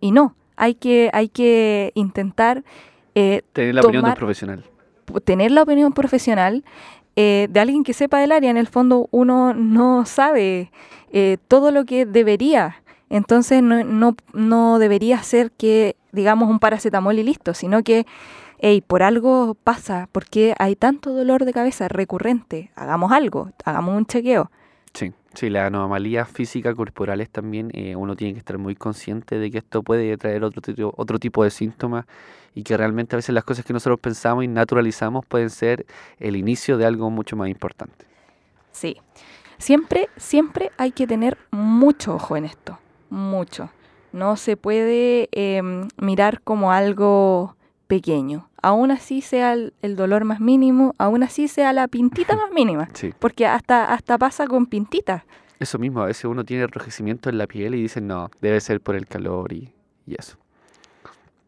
Y 0.00 0.10
no, 0.10 0.34
hay 0.56 0.74
que, 0.74 1.10
hay 1.12 1.28
que 1.28 1.92
intentar 1.94 2.62
eh, 3.14 3.42
Tener 3.52 3.74
la 3.74 3.80
opinión 3.82 4.02
de 4.02 4.08
un 4.08 4.14
tomar- 4.14 4.18
profesional. 4.18 4.64
tener 5.24 5.50
la 5.52 5.62
opinión 5.62 5.92
profesional 5.92 6.64
eh, 7.16 7.46
de 7.50 7.60
alguien 7.60 7.84
que 7.84 7.92
sepa 7.92 8.18
del 8.18 8.32
área. 8.32 8.50
En 8.50 8.56
el 8.56 8.66
fondo 8.66 9.08
uno 9.12 9.54
no 9.54 10.04
sabe 10.04 10.70
eh, 11.12 11.36
todo 11.48 11.70
lo 11.70 11.84
que 11.84 12.06
debería. 12.06 12.76
Entonces 13.10 13.62
no, 13.62 13.84
no, 13.84 14.16
no 14.32 14.78
debería 14.80 15.22
ser 15.22 15.52
que 15.52 15.94
digamos 16.10 16.48
un 16.50 16.58
paracetamol 16.58 17.16
y 17.18 17.22
listo, 17.22 17.54
sino 17.54 17.82
que 17.84 18.06
hey, 18.58 18.82
por 18.84 19.02
algo 19.02 19.54
pasa, 19.62 20.08
porque 20.10 20.54
hay 20.58 20.74
tanto 20.74 21.12
dolor 21.12 21.44
de 21.44 21.52
cabeza 21.52 21.86
recurrente, 21.88 22.70
hagamos 22.74 23.12
algo, 23.12 23.50
hagamos 23.64 23.96
un 23.96 24.06
chequeo. 24.06 24.50
Sí, 25.34 25.50
las 25.50 25.66
anomalías 25.66 26.28
físicas 26.28 26.74
corporales 26.74 27.28
también, 27.28 27.70
eh, 27.74 27.96
uno 27.96 28.14
tiene 28.14 28.34
que 28.34 28.38
estar 28.38 28.56
muy 28.56 28.74
consciente 28.76 29.38
de 29.38 29.50
que 29.50 29.58
esto 29.58 29.82
puede 29.82 30.16
traer 30.16 30.44
otro, 30.44 30.62
tipo- 30.62 30.94
otro 30.96 31.18
tipo 31.18 31.42
de 31.42 31.50
síntomas 31.50 32.06
y 32.54 32.62
que 32.62 32.76
realmente 32.76 33.16
a 33.16 33.18
veces 33.18 33.34
las 33.34 33.42
cosas 33.44 33.64
que 33.64 33.72
nosotros 33.72 33.98
pensamos 34.00 34.44
y 34.44 34.48
naturalizamos 34.48 35.26
pueden 35.26 35.50
ser 35.50 35.86
el 36.20 36.36
inicio 36.36 36.78
de 36.78 36.86
algo 36.86 37.10
mucho 37.10 37.34
más 37.36 37.48
importante. 37.48 38.06
Sí. 38.70 38.96
Siempre, 39.58 40.08
siempre 40.16 40.70
hay 40.78 40.92
que 40.92 41.06
tener 41.06 41.36
mucho 41.50 42.14
ojo 42.14 42.36
en 42.36 42.44
esto. 42.44 42.78
Mucho. 43.10 43.70
No 44.12 44.36
se 44.36 44.56
puede 44.56 45.28
em, 45.32 45.88
mirar 45.96 46.40
como 46.42 46.70
algo 46.70 47.56
pequeño. 47.88 48.48
Aún 48.66 48.90
así 48.90 49.20
sea 49.20 49.52
el, 49.52 49.72
el 49.82 49.94
dolor 49.96 50.24
más 50.24 50.40
mínimo, 50.40 50.94
aún 50.98 51.22
así 51.22 51.48
sea 51.48 51.72
la 51.72 51.86
pintita 51.88 52.34
más 52.34 52.50
mínima. 52.52 52.88
Sí, 52.94 53.12
Porque 53.18 53.46
hasta, 53.46 53.92
hasta 53.92 54.16
pasa 54.18 54.46
con 54.46 54.66
pintitas. 54.66 55.22
eso 55.60 55.78
mismo, 55.78 56.00
a 56.00 56.06
veces 56.06 56.24
uno 56.24 56.44
tiene 56.44 56.62
enrojecimiento 56.64 57.28
en 57.28 57.38
la 57.38 57.46
piel 57.46 57.74
y 57.74 57.82
dicen, 57.82 58.06
no, 58.06 58.30
debe 58.40 58.60
ser 58.60 58.80
por 58.80 58.94
el 58.96 59.06
calor 59.06 59.52
y, 59.52 59.72
y 60.06 60.14
eso. 60.18 60.36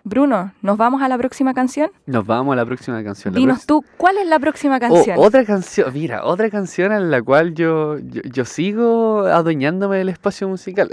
Bruno, 0.05 0.53
¿nos 0.63 0.77
vamos 0.77 1.03
a 1.03 1.09
la 1.09 1.19
próxima 1.19 1.53
canción? 1.53 1.91
Nos 2.07 2.25
vamos 2.25 2.53
a 2.53 2.57
la 2.57 2.65
próxima 2.65 3.03
canción. 3.03 3.35
La 3.35 3.41
Dinos 3.41 3.67
tú, 3.67 3.85
¿cuál 3.97 4.19
es 4.19 4.27
la 4.29 4.39
próxima 4.39 4.77
Oh, 4.77 4.81
canción? 4.81 5.17
otra 5.19 5.45
canción, 5.45 5.93
mira, 5.93 6.25
otra 6.25 6.49
canción 6.49 6.93
en 6.93 7.11
la 7.11 7.21
cual 7.21 7.55
yo, 7.55 7.99
yo, 7.99 8.23
yo 8.23 8.45
sigo 8.45 9.23
adueñándome 9.27 9.97
del 9.99 10.09
espacio 10.09 10.49
musical. 10.49 10.91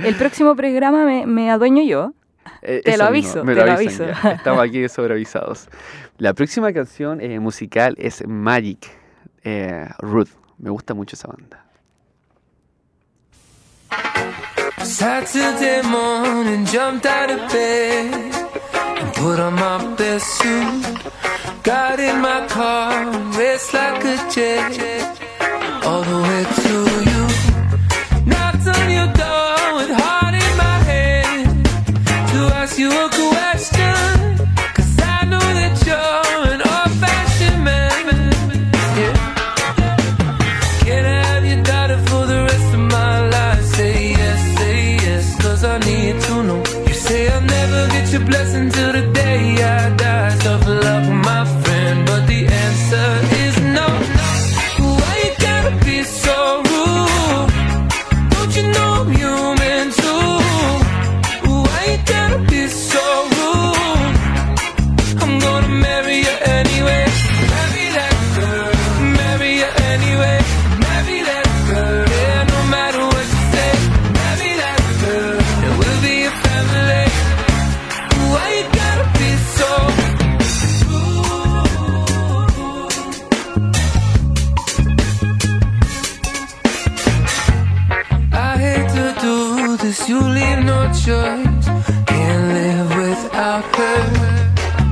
El 0.00 0.16
próximo 0.16 0.56
programa 0.56 1.04
me, 1.04 1.26
me 1.26 1.48
adueño 1.50 1.84
yo. 1.84 2.12
Eh, 2.62 2.80
Te 2.84 2.96
lo 2.96 3.04
aviso, 3.04 3.44
me 3.44 3.54
te 3.54 3.64
lo 3.64 3.72
aviso. 3.72 4.06
ya. 4.06 4.30
Estamos 4.32 4.62
aquí 4.62 4.88
sobreavisados. 4.88 5.68
La 6.18 6.32
próxima 6.34 6.72
canción 6.72 7.20
eh, 7.20 7.38
musical 7.40 7.94
es 7.98 8.26
Magic, 8.26 8.90
eh, 9.42 9.86
Ruth. 9.98 10.30
Me 10.58 10.70
gusta 10.70 10.94
mucho 10.94 11.16
esa 11.16 11.28
banda. 11.28 11.60
Saturday 14.82 15.82
morning, 15.82 16.64
jumped 16.66 17.06
out 17.06 17.30
of 17.30 17.50
bed 17.50 18.12
and 18.14 19.14
put 19.14 19.40
on 19.40 19.54
my 19.54 19.78
best 19.96 20.26
suit. 20.38 20.84
Got 21.62 21.98
in 21.98 22.20
my 22.20 22.46
car, 22.48 23.06
raced 23.38 23.72
like 23.72 24.04
a 24.04 24.16
jet 24.30 25.18
all 25.84 26.02
the 26.02 26.20
way 26.28 26.44
to 26.62 26.74
you. 27.08 28.26
Knocked 28.26 28.66
on 28.76 28.90
your 28.90 29.08
door 29.14 29.76
with 29.76 29.90
heart 29.98 30.13
you 32.78 32.90
a 32.90 33.08
question. 33.08 34.23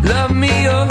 Love 0.05 0.37
me 0.37 0.69
or 0.69 0.82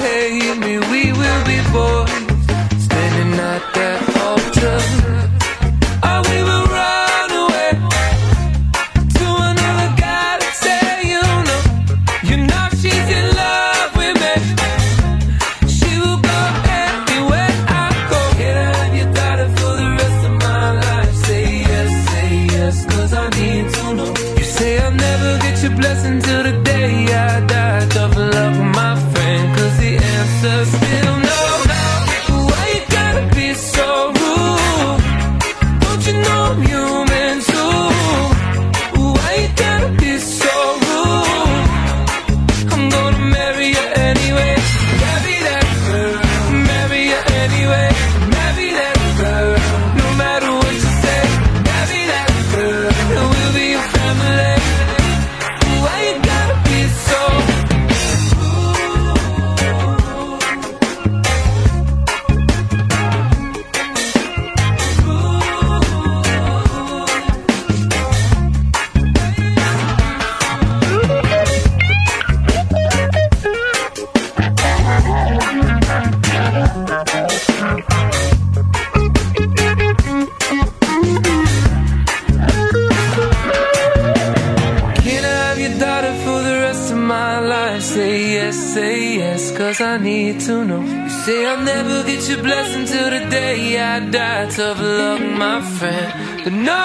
The 96.44 96.50
no 96.50 96.81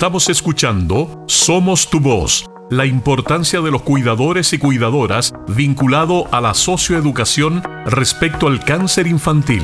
Estamos 0.00 0.30
escuchando 0.30 1.24
Somos 1.26 1.90
tu 1.90 2.00
voz, 2.00 2.46
la 2.70 2.86
importancia 2.86 3.60
de 3.60 3.70
los 3.70 3.82
cuidadores 3.82 4.54
y 4.54 4.58
cuidadoras 4.58 5.34
vinculado 5.46 6.26
a 6.32 6.40
la 6.40 6.54
socioeducación 6.54 7.62
respecto 7.84 8.46
al 8.46 8.64
cáncer 8.64 9.06
infantil. 9.06 9.62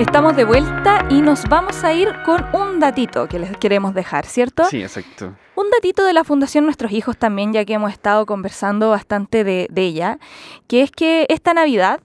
Estamos 0.00 0.34
de 0.34 0.42
vuelta 0.42 1.06
y 1.08 1.22
nos 1.22 1.44
vamos 1.44 1.84
a 1.84 1.94
ir 1.94 2.08
con 2.24 2.44
un 2.52 2.80
datito 2.80 3.28
que 3.28 3.38
les 3.38 3.56
queremos 3.58 3.94
dejar, 3.94 4.26
¿cierto? 4.26 4.64
Sí, 4.64 4.82
exacto. 4.82 5.36
Un 5.54 5.70
datito 5.70 6.04
de 6.04 6.14
la 6.14 6.24
Fundación 6.24 6.64
Nuestros 6.64 6.90
Hijos 6.90 7.16
también, 7.16 7.52
ya 7.52 7.64
que 7.64 7.74
hemos 7.74 7.92
estado 7.92 8.26
conversando 8.26 8.90
bastante 8.90 9.44
de, 9.44 9.68
de 9.70 9.82
ella, 9.82 10.18
que 10.66 10.82
es 10.82 10.90
que 10.90 11.26
esta 11.28 11.54
Navidad 11.54 12.00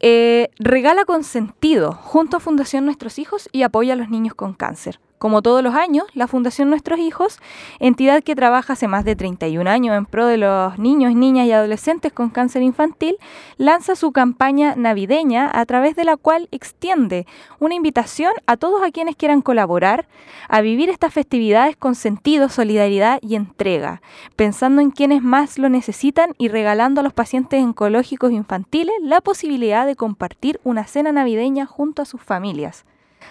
eh, 0.00 0.50
regala 0.58 1.04
consentido 1.04 1.92
junto 1.92 2.36
a 2.36 2.40
Fundación 2.40 2.84
Nuestros 2.84 3.18
Hijos 3.18 3.48
y 3.52 3.62
apoya 3.62 3.94
a 3.94 3.96
los 3.96 4.10
niños 4.10 4.34
con 4.34 4.54
cáncer. 4.54 5.00
Como 5.18 5.42
todos 5.42 5.62
los 5.62 5.74
años, 5.74 6.06
la 6.14 6.26
Fundación 6.26 6.68
Nuestros 6.70 6.98
Hijos, 6.98 7.38
entidad 7.80 8.22
que 8.22 8.36
trabaja 8.36 8.74
hace 8.74 8.88
más 8.88 9.04
de 9.04 9.16
31 9.16 9.68
años 9.68 9.96
en 9.96 10.06
pro 10.06 10.26
de 10.26 10.36
los 10.36 10.78
niños, 10.78 11.14
niñas 11.14 11.46
y 11.46 11.52
adolescentes 11.52 12.12
con 12.12 12.30
cáncer 12.30 12.62
infantil, 12.62 13.16
lanza 13.56 13.96
su 13.96 14.12
campaña 14.12 14.74
navideña 14.76 15.50
a 15.52 15.64
través 15.66 15.96
de 15.96 16.04
la 16.04 16.16
cual 16.16 16.48
extiende 16.50 17.26
una 17.58 17.74
invitación 17.74 18.32
a 18.46 18.56
todos 18.56 18.82
a 18.82 18.90
quienes 18.90 19.16
quieran 19.16 19.42
colaborar 19.42 20.06
a 20.48 20.60
vivir 20.60 20.90
estas 20.90 21.12
festividades 21.12 21.76
con 21.76 21.94
sentido, 21.94 22.48
solidaridad 22.48 23.18
y 23.22 23.36
entrega, 23.36 24.02
pensando 24.36 24.82
en 24.82 24.90
quienes 24.90 25.22
más 25.22 25.58
lo 25.58 25.68
necesitan 25.68 26.34
y 26.38 26.48
regalando 26.48 27.00
a 27.00 27.04
los 27.04 27.12
pacientes 27.12 27.62
oncológicos 27.62 28.32
infantiles 28.32 28.94
la 29.02 29.20
posibilidad 29.20 29.86
de 29.86 29.96
compartir 29.96 30.60
una 30.64 30.86
cena 30.86 31.12
navideña 31.12 31.66
junto 31.66 32.02
a 32.02 32.04
sus 32.04 32.22
familias 32.22 32.84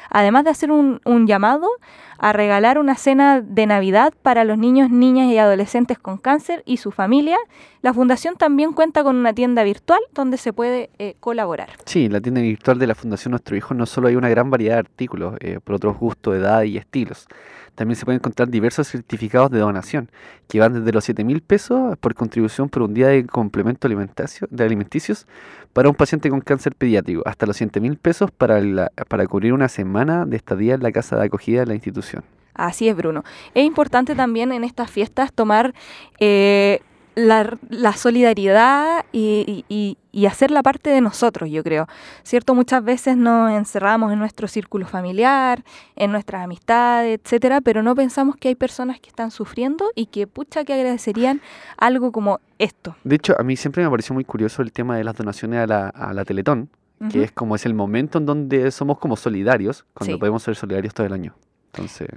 además 0.09 0.43
de 0.43 0.49
hacer 0.49 0.71
un, 0.71 1.01
un, 1.05 1.27
llamado 1.27 1.67
a 2.17 2.33
regalar 2.33 2.77
una 2.77 2.95
cena 2.95 3.41
de 3.41 3.65
Navidad 3.65 4.13
para 4.21 4.43
los 4.43 4.57
niños, 4.57 4.89
niñas 4.89 5.27
y 5.27 5.37
adolescentes 5.37 5.99
con 5.99 6.17
cáncer 6.17 6.63
y 6.65 6.77
su 6.77 6.91
familia, 6.91 7.37
la 7.81 7.93
Fundación 7.93 8.35
también 8.35 8.73
cuenta 8.73 9.03
con 9.03 9.15
una 9.15 9.33
tienda 9.33 9.63
virtual 9.63 9.99
donde 10.13 10.37
se 10.37 10.53
puede 10.53 10.89
eh, 10.97 11.15
colaborar. 11.19 11.69
Sí, 11.85 12.05
en 12.05 12.13
la 12.13 12.21
tienda 12.21 12.41
virtual 12.41 12.79
de 12.79 12.87
la 12.87 12.95
Fundación 12.95 13.31
Nuestro 13.31 13.55
Hijo 13.57 13.73
no 13.73 13.85
solo 13.85 14.07
hay 14.07 14.15
una 14.15 14.29
gran 14.29 14.49
variedad 14.49 14.75
de 14.75 14.79
artículos 14.79 15.35
eh, 15.39 15.59
por 15.63 15.75
otros 15.75 15.97
gustos, 15.97 16.35
edad 16.35 16.63
y 16.63 16.77
estilos, 16.77 17.27
también 17.75 17.95
se 17.95 18.05
pueden 18.05 18.19
encontrar 18.19 18.49
diversos 18.49 18.87
certificados 18.87 19.51
de 19.51 19.59
donación 19.59 20.09
que 20.47 20.59
van 20.59 20.73
desde 20.73 20.91
los 20.91 21.03
7 21.03 21.23
mil 21.23 21.41
pesos 21.41 21.97
por 21.97 22.15
contribución 22.15 22.69
por 22.69 22.81
un 22.83 22.93
día 22.93 23.07
de 23.07 23.25
complemento 23.25 23.87
de 23.87 24.63
alimenticios 24.63 25.27
para 25.73 25.89
un 25.89 25.95
paciente 25.95 26.29
con 26.29 26.41
cáncer 26.41 26.75
pediátrico, 26.75 27.21
hasta 27.25 27.45
los 27.45 27.57
100 27.57 27.71
mil 27.81 27.97
pesos 27.97 28.31
para, 28.31 28.89
para 29.07 29.27
cubrir 29.27 29.53
una 29.53 29.67
semana 29.67 30.25
de 30.25 30.37
estadía 30.37 30.75
en 30.75 30.83
la 30.83 30.91
casa 30.91 31.17
de 31.17 31.25
acogida 31.25 31.59
de 31.61 31.65
la 31.67 31.73
institución. 31.75 32.23
Así 32.53 32.87
es, 32.87 32.95
Bruno. 32.95 33.23
Es 33.53 33.65
importante 33.65 34.15
también 34.15 34.53
en 34.53 34.63
estas 34.63 34.89
fiestas 34.89 35.33
tomar 35.33 35.73
eh, 36.19 36.79
la, 37.15 37.57
la, 37.69 37.93
solidaridad 37.93 39.05
y, 39.11 39.65
y, 39.69 39.97
y, 40.11 40.25
hacer 40.25 40.51
la 40.51 40.61
parte 40.61 40.89
de 40.89 41.01
nosotros, 41.01 41.49
yo 41.49 41.63
creo. 41.63 41.87
¿Cierto? 42.23 42.53
Muchas 42.53 42.83
veces 42.83 43.17
nos 43.17 43.51
encerramos 43.51 44.11
en 44.11 44.19
nuestro 44.19 44.47
círculo 44.47 44.85
familiar, 44.85 45.63
en 45.95 46.11
nuestras 46.11 46.43
amistades, 46.43 47.19
etcétera, 47.23 47.61
pero 47.61 47.81
no 47.83 47.95
pensamos 47.95 48.35
que 48.35 48.49
hay 48.49 48.55
personas 48.55 48.99
que 48.99 49.09
están 49.09 49.31
sufriendo 49.31 49.85
y 49.95 50.07
que, 50.07 50.27
pucha, 50.27 50.63
que 50.65 50.73
agradecerían 50.73 51.41
algo 51.77 52.11
como 52.11 52.39
esto. 52.59 52.95
De 53.03 53.15
hecho, 53.15 53.35
a 53.39 53.43
mí 53.43 53.55
siempre 53.55 53.83
me 53.83 53.89
pareció 53.89 54.13
muy 54.13 54.25
curioso 54.25 54.61
el 54.61 54.71
tema 54.71 54.97
de 54.97 55.03
las 55.03 55.15
donaciones 55.15 55.59
a 55.59 55.67
la, 55.67 55.89
a 55.89 56.13
la 56.13 56.25
Teletón, 56.25 56.69
uh 56.99 57.05
-huh. 57.05 57.11
que 57.11 57.23
es 57.23 57.31
como 57.31 57.55
es 57.55 57.65
el 57.65 57.73
momento 57.73 58.17
en 58.17 58.25
donde 58.25 58.71
somos 58.71 58.99
como 58.99 59.15
solidarios, 59.15 59.85
cuando 59.93 60.15
sí. 60.15 60.19
podemos 60.19 60.43
ser 60.43 60.55
solidarios 60.55 60.93
todo 60.93 61.07
el 61.07 61.13
año. 61.13 61.33
Entonces 61.73 62.09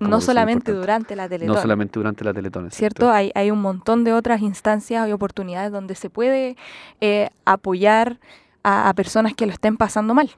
no 0.00 0.20
solamente 0.20 0.72
durante 0.72 1.14
la 1.14 1.28
Teletón. 1.28 1.54
No 1.54 1.60
solamente 1.60 1.98
durante 1.98 2.24
la 2.24 2.32
Teletón. 2.32 2.70
¿Cierto? 2.70 3.10
Hay, 3.10 3.30
hay 3.34 3.50
un 3.50 3.60
montón 3.60 4.04
de 4.04 4.12
otras 4.12 4.40
instancias 4.40 5.08
y 5.08 5.12
oportunidades 5.12 5.70
donde 5.70 5.94
se 5.94 6.10
puede 6.10 6.56
eh, 7.00 7.28
apoyar 7.44 8.18
a, 8.62 8.88
a, 8.88 8.94
personas 8.94 9.34
que 9.34 9.46
lo 9.46 9.52
estén 9.52 9.76
pasando 9.76 10.14
mal. 10.14 10.30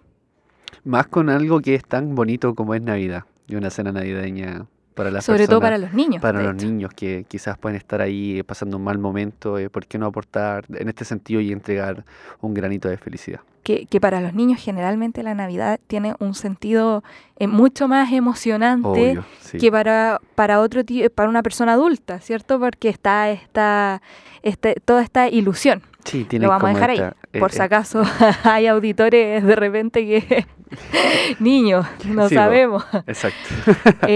Más 0.84 1.06
con 1.06 1.30
algo 1.30 1.60
que 1.60 1.74
es 1.74 1.84
tan 1.84 2.14
bonito 2.14 2.54
como 2.54 2.74
es 2.74 2.82
Navidad 2.82 3.24
y 3.46 3.54
una 3.54 3.70
cena 3.70 3.92
navideña 3.92 4.66
para 4.94 5.10
las 5.10 5.24
Sobre 5.24 5.38
personas, 5.40 5.50
todo 5.50 5.60
para 5.60 5.78
los 5.78 5.92
niños. 5.92 6.22
Para 6.22 6.42
los 6.42 6.54
hecho. 6.54 6.66
niños 6.66 6.92
que 6.94 7.24
quizás 7.28 7.58
pueden 7.58 7.76
estar 7.76 8.00
ahí 8.00 8.42
pasando 8.42 8.76
un 8.76 8.84
mal 8.84 8.98
momento. 8.98 9.58
Eh, 9.58 9.68
¿Por 9.70 9.86
qué 9.86 9.98
no 9.98 10.06
aportar 10.06 10.64
en 10.74 10.88
este 10.88 11.04
sentido 11.04 11.40
y 11.40 11.52
entregar 11.52 12.04
un 12.40 12.54
granito 12.54 12.88
de 12.88 12.96
felicidad? 12.96 13.40
Que, 13.62 13.86
que, 13.86 14.00
para 14.00 14.20
los 14.20 14.34
niños 14.34 14.60
generalmente 14.60 15.22
la 15.22 15.34
Navidad 15.34 15.78
tiene 15.86 16.14
un 16.18 16.34
sentido 16.34 17.04
eh, 17.38 17.46
mucho 17.46 17.86
más 17.86 18.12
emocionante 18.12 18.88
Obvio, 18.88 19.24
sí. 19.40 19.56
que 19.58 19.70
para, 19.70 20.20
para 20.34 20.58
otro 20.60 20.80
para 21.14 21.28
una 21.28 21.44
persona 21.44 21.74
adulta, 21.74 22.18
¿cierto? 22.18 22.58
Porque 22.58 22.88
está 22.88 23.30
esta, 23.30 24.02
este, 24.42 24.74
toda 24.84 25.02
esta 25.02 25.28
ilusión. 25.28 25.82
Sí, 26.04 26.24
tiene 26.24 26.46
Lo 26.46 26.50
vamos 26.50 26.70
a 26.70 26.72
dejar 26.74 26.90
esta, 26.90 27.06
ahí. 27.06 27.12
eh, 27.34 27.38
Por 27.38 27.50
eh, 27.50 27.54
si 27.54 27.60
acaso 27.62 28.02
hay 28.42 28.66
auditores 28.66 29.44
de 29.44 29.54
repente 29.54 30.00
que 30.04 30.44
niños, 31.38 31.86
no 32.06 32.28
sí, 32.28 32.34
sabemos. 32.34 32.84
Exacto. 33.06 33.38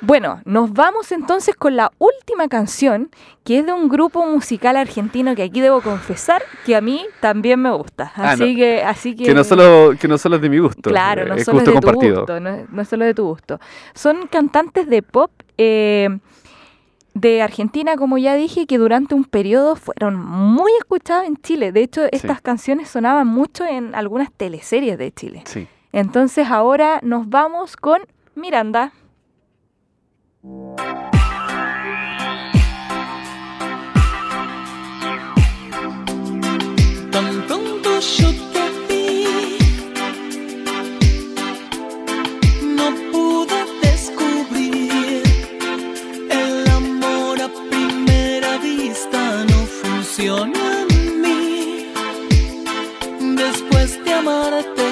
bueno, 0.00 0.40
nos 0.44 0.72
vamos 0.72 1.10
entonces 1.10 1.56
con 1.56 1.76
la 1.76 1.90
última 1.98 2.48
canción, 2.48 3.10
que 3.44 3.58
es 3.58 3.66
de 3.66 3.72
un 3.72 3.88
grupo 3.88 4.26
musical 4.26 4.76
argentino 4.76 5.34
que 5.34 5.42
aquí 5.42 5.60
debo 5.60 5.80
confesar 5.80 6.42
que 6.64 6.76
a 6.76 6.80
mí 6.80 7.06
también 7.20 7.60
me 7.60 7.70
gusta. 7.70 8.12
Así 8.14 8.42
ah, 8.42 8.46
no. 8.46 8.56
que, 8.56 8.82
así 8.82 9.16
que, 9.16 9.24
que 9.24 9.34
no 9.34 9.44
solo 9.44 9.94
que 9.98 10.06
no 10.06 10.18
solo 10.18 10.36
es 10.36 10.42
de 10.42 10.50
mi 10.50 10.58
gusto. 10.58 10.90
Claro, 10.90 11.26
no 11.26 11.34
es 11.34 11.44
solo 11.44 11.60
gusto 11.60 11.70
es 11.70 11.74
de 11.76 11.80
tu 11.80 12.16
gusto, 12.16 12.40
no, 12.40 12.66
no, 12.70 12.82
es 12.82 12.88
solo 12.88 13.04
de 13.04 13.14
tu 13.14 13.24
gusto. 13.24 13.58
Son 13.94 14.26
cantantes 14.26 14.86
de 14.88 15.02
pop 15.02 15.30
eh, 15.56 16.18
de 17.14 17.40
Argentina, 17.40 17.96
como 17.96 18.18
ya 18.18 18.34
dije, 18.34 18.66
que 18.66 18.76
durante 18.76 19.14
un 19.14 19.24
periodo 19.24 19.76
fueron 19.76 20.16
muy 20.16 20.70
escuchados 20.78 21.26
en 21.26 21.38
Chile. 21.38 21.72
De 21.72 21.82
hecho, 21.82 22.02
estas 22.12 22.36
sí. 22.36 22.42
canciones 22.42 22.88
sonaban 22.88 23.26
mucho 23.26 23.64
en 23.64 23.94
algunas 23.94 24.30
teleseries 24.30 24.98
de 24.98 25.12
Chile. 25.12 25.42
Sí. 25.46 25.66
Entonces 25.92 26.48
ahora 26.50 27.00
nos 27.02 27.30
vamos 27.30 27.78
con 27.78 28.02
Miranda. 28.34 28.92
Tan 37.10 37.42
pronto 37.48 37.90
yo 38.00 38.28
te 38.52 38.64
vi, 38.88 39.58
no 42.76 42.86
pude 43.10 43.58
descubrir 43.82 45.22
el 46.30 46.68
amor 46.70 47.42
a 47.42 47.48
primera 47.70 48.58
vista 48.58 49.44
no 49.50 49.66
funciona 49.66 50.86
en 50.88 51.22
mí. 51.22 51.92
Después 53.34 54.04
de 54.04 54.12
amarte 54.12 54.85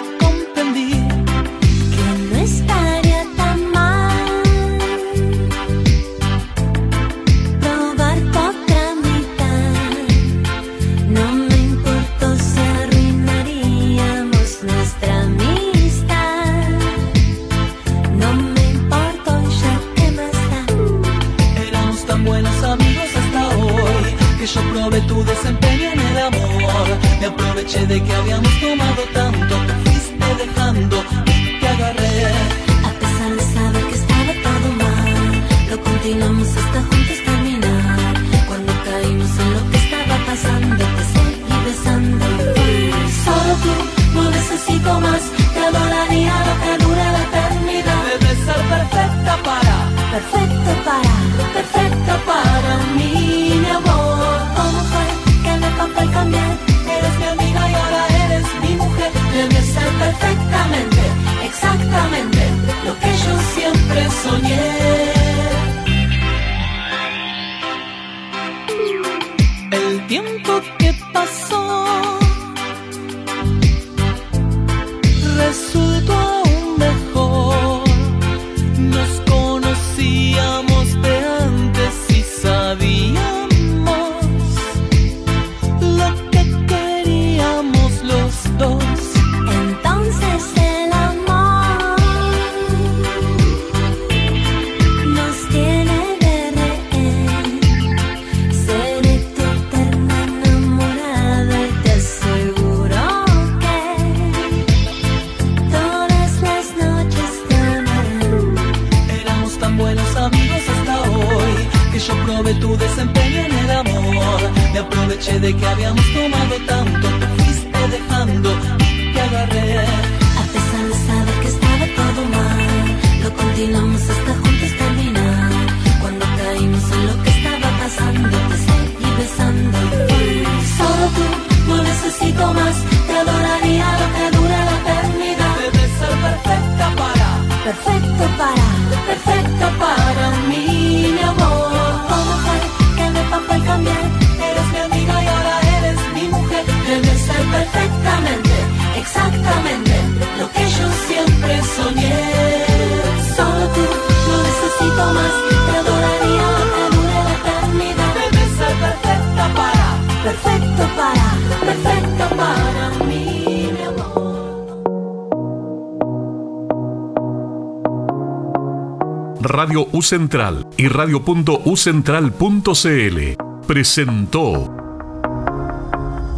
Ucentral 170.04 170.68
y 170.76 170.88
radio.ucentral.cl 170.88 173.66
presentó 173.66 174.76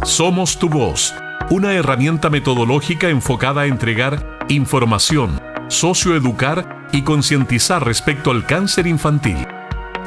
Somos 0.03 0.57
tu 0.57 0.69
voz, 0.69 1.13
una 1.49 1.73
herramienta 1.73 2.29
metodológica 2.29 3.09
enfocada 3.09 3.63
a 3.63 3.65
entregar 3.65 4.39
información, 4.47 5.41
socioeducar 5.67 6.87
y 6.93 7.01
concientizar 7.01 7.83
respecto 7.83 8.31
al 8.31 8.45
cáncer 8.45 8.87
infantil. 8.87 9.45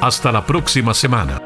Hasta 0.01 0.31
la 0.31 0.47
próxima 0.47 0.95
semana. 0.95 1.40